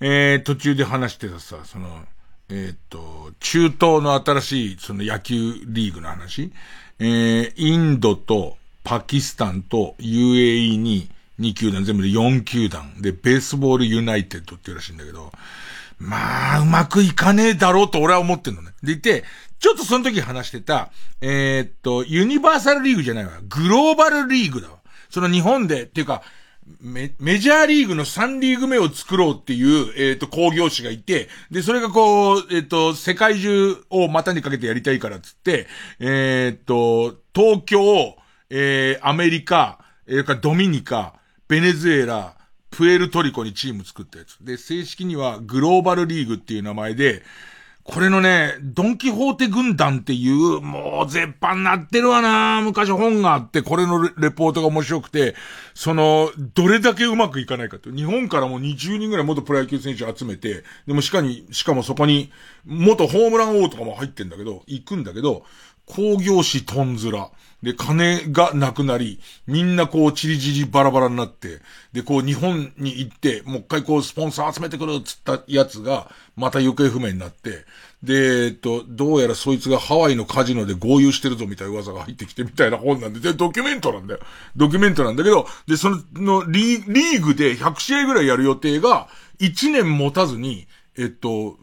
[0.00, 2.06] えー、途中で話してたさ、その、
[2.48, 6.52] えーっと、中東の新しい、その野球リーグの話。
[7.00, 13.02] えー、インドとパキスタンと UAE に2球団、全部で4球団。
[13.02, 15.30] で、ベースボールユナイテッドっていうらしいんだけど、
[16.00, 18.70] まあ、うまくいかねえだろうと俺は思ってんのね。
[18.82, 19.22] でいて、
[19.58, 20.90] ちょっとその時話してた、
[21.20, 23.32] えーっと、ユニバーサルリーグじゃないわ。
[23.46, 24.78] グローバルリーグだわ。
[25.10, 26.22] その日本で、っていうか、
[26.80, 35.66] メメジャーリーグの3リーグ目を作ろうっていう、えっ、と、工業士がいて、で、それがこう、えっ、と、世界中を股にかけてやりたいからっつって、
[35.98, 38.16] えっ、と、東京、
[38.48, 41.14] えー、アメリカ、えー、かドミニカ、
[41.48, 42.36] ベネズエラ、
[42.80, 44.38] プエルトリコにチーム作ったやつ。
[44.38, 47.22] で、正式にはグローバルリーグっていう名前で、
[47.84, 55.34] これのね、ドンキホーテ軍団っていう、もう絶版なってるわな昔本があって、これのレポートが面白くて、
[55.74, 57.90] その、どれだけうまくいかないかと。
[57.90, 62.30] 日本からもう20人ぐらい元プロ野球選手集めて、でもしかに、しかもそこに、
[62.64, 65.44] 元ホームラン王とかも入ってんだけど、行くんだけど、
[65.90, 67.30] 工業士トンズラ。
[67.62, 71.58] で、金がなくなり、みんなこう、チリチリバラバラになって、
[71.92, 77.66] で、こう、日本に行って、もう一回こう、スポンサー集めてくるっつったやつが、また行方不明になって、
[78.02, 84.20] で、えっと、どうやらそいつがハワイのカジノで合流してるぞみたいな噂が入ってきてみたいな本なんで、で、ドキュメントなんだよ。
[84.56, 89.08] ドキュメントなんだけど、で、その、のリーリーグで100試合ぐらいやる予定が、
[89.38, 91.58] 1年持たずに、えっと、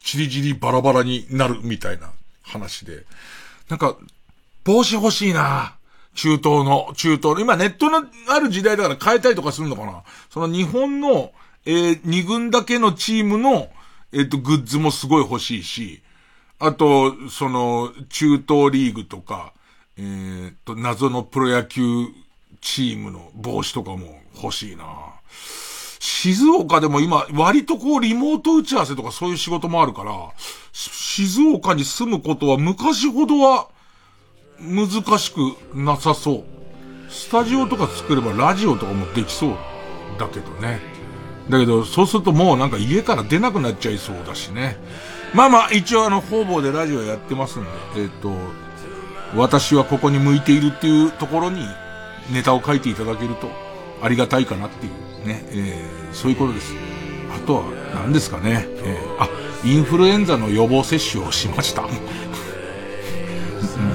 [0.00, 2.10] チリチリバラバラになるみたいな
[2.42, 3.04] 話で。
[3.70, 3.96] なんか、
[4.64, 5.76] 帽子欲しいな。
[6.14, 10.02] 中東の、中東の、今ネットのある時代だから変えたりとかするのかな。
[10.28, 11.32] その日本の、
[11.64, 13.68] えー、二軍だけのチームの、
[14.12, 16.02] えっ、と、グッズもすごい欲しいし、
[16.58, 19.52] あと、その、中東リーグとか、
[19.96, 21.80] えー、と、謎のプロ野球
[22.60, 24.84] チームの帽子とかも欲しいな。
[26.00, 30.12] 静岡でも今、割とこう、リモート打ち合わせとかそういう仕事もあるから、
[30.72, 33.68] 静岡に住むことは昔ほどは、
[34.60, 34.88] 難
[35.18, 35.38] しく
[35.74, 36.44] なさそう。
[37.08, 39.56] スタジオとか作ればラジオとかもできそう
[40.18, 40.80] だけどね。
[41.48, 44.76] だけど、そうするともうなんか家から出なくなっちゃいそうだしね。
[45.34, 48.32] まあまあ、一応あの、方々でラジオやってますんで、えっ、と、
[49.34, 51.64] 私はここに向いているっていうところに
[52.32, 53.48] ネタを書いていただけると
[54.02, 56.74] ありがたいかなっていうね、えー、そういうことです。
[57.34, 57.62] あとは
[57.94, 59.28] 何ですかね、えー、あ、
[59.62, 61.84] インフルエンザの予防接種をしました。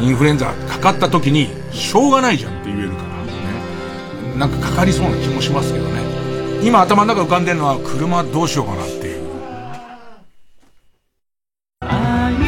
[0.02, 3.02] インフルエンザかかった時に、しょうがないじゃんって言えるから、
[4.34, 4.38] ね。
[4.38, 6.02] なんかかかりそうな気もしますけどね。
[6.64, 9.26] 今頭の中浮かんでるのは、車どうしようかなっていう。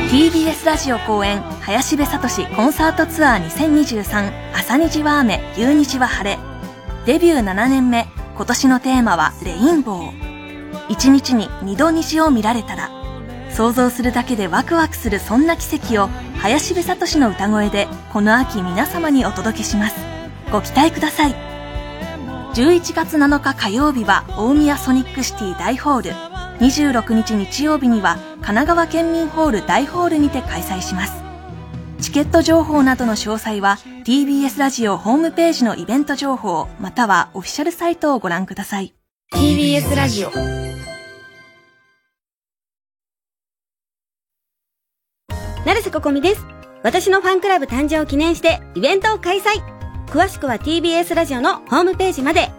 [0.10, 6.40] TBS ラジオ公演林部聡コンサートツアー2023朝虹は雨夕虹は晴れ
[7.06, 12.90] デビュー7年目今年のテーマはレインボー一日に二度虹を見られたら
[13.58, 19.96] 想像するだけでワクワクするそんな奇跡を林部聡の歌声でこの秋皆様にお届けします。
[20.52, 21.34] ご期待ください。
[22.54, 26.12] 11月7日火曜日は大宮ソニックシティ大ホール。
[26.60, 31.14] 26日日曜日には神奈川県民ホール大ホールにて開催します。
[32.00, 38.94] チケット情報などの詳細は TBS ラジオホームページのイベント情報またはオフィシャルサイトをご覧ください。
[39.34, 40.57] TBS ラジオ。
[45.68, 46.46] 成瀬ここみです。
[46.82, 49.62] 私のファンクラブ誕生を記念してイベントを開催。
[50.06, 52.50] 詳しくは TBS ラジオのホームページまで。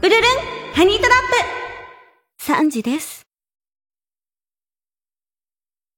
[0.00, 0.22] うるるん
[0.72, 1.10] ハニートラッ
[2.38, 2.52] プ。
[2.52, 3.21] 3時です。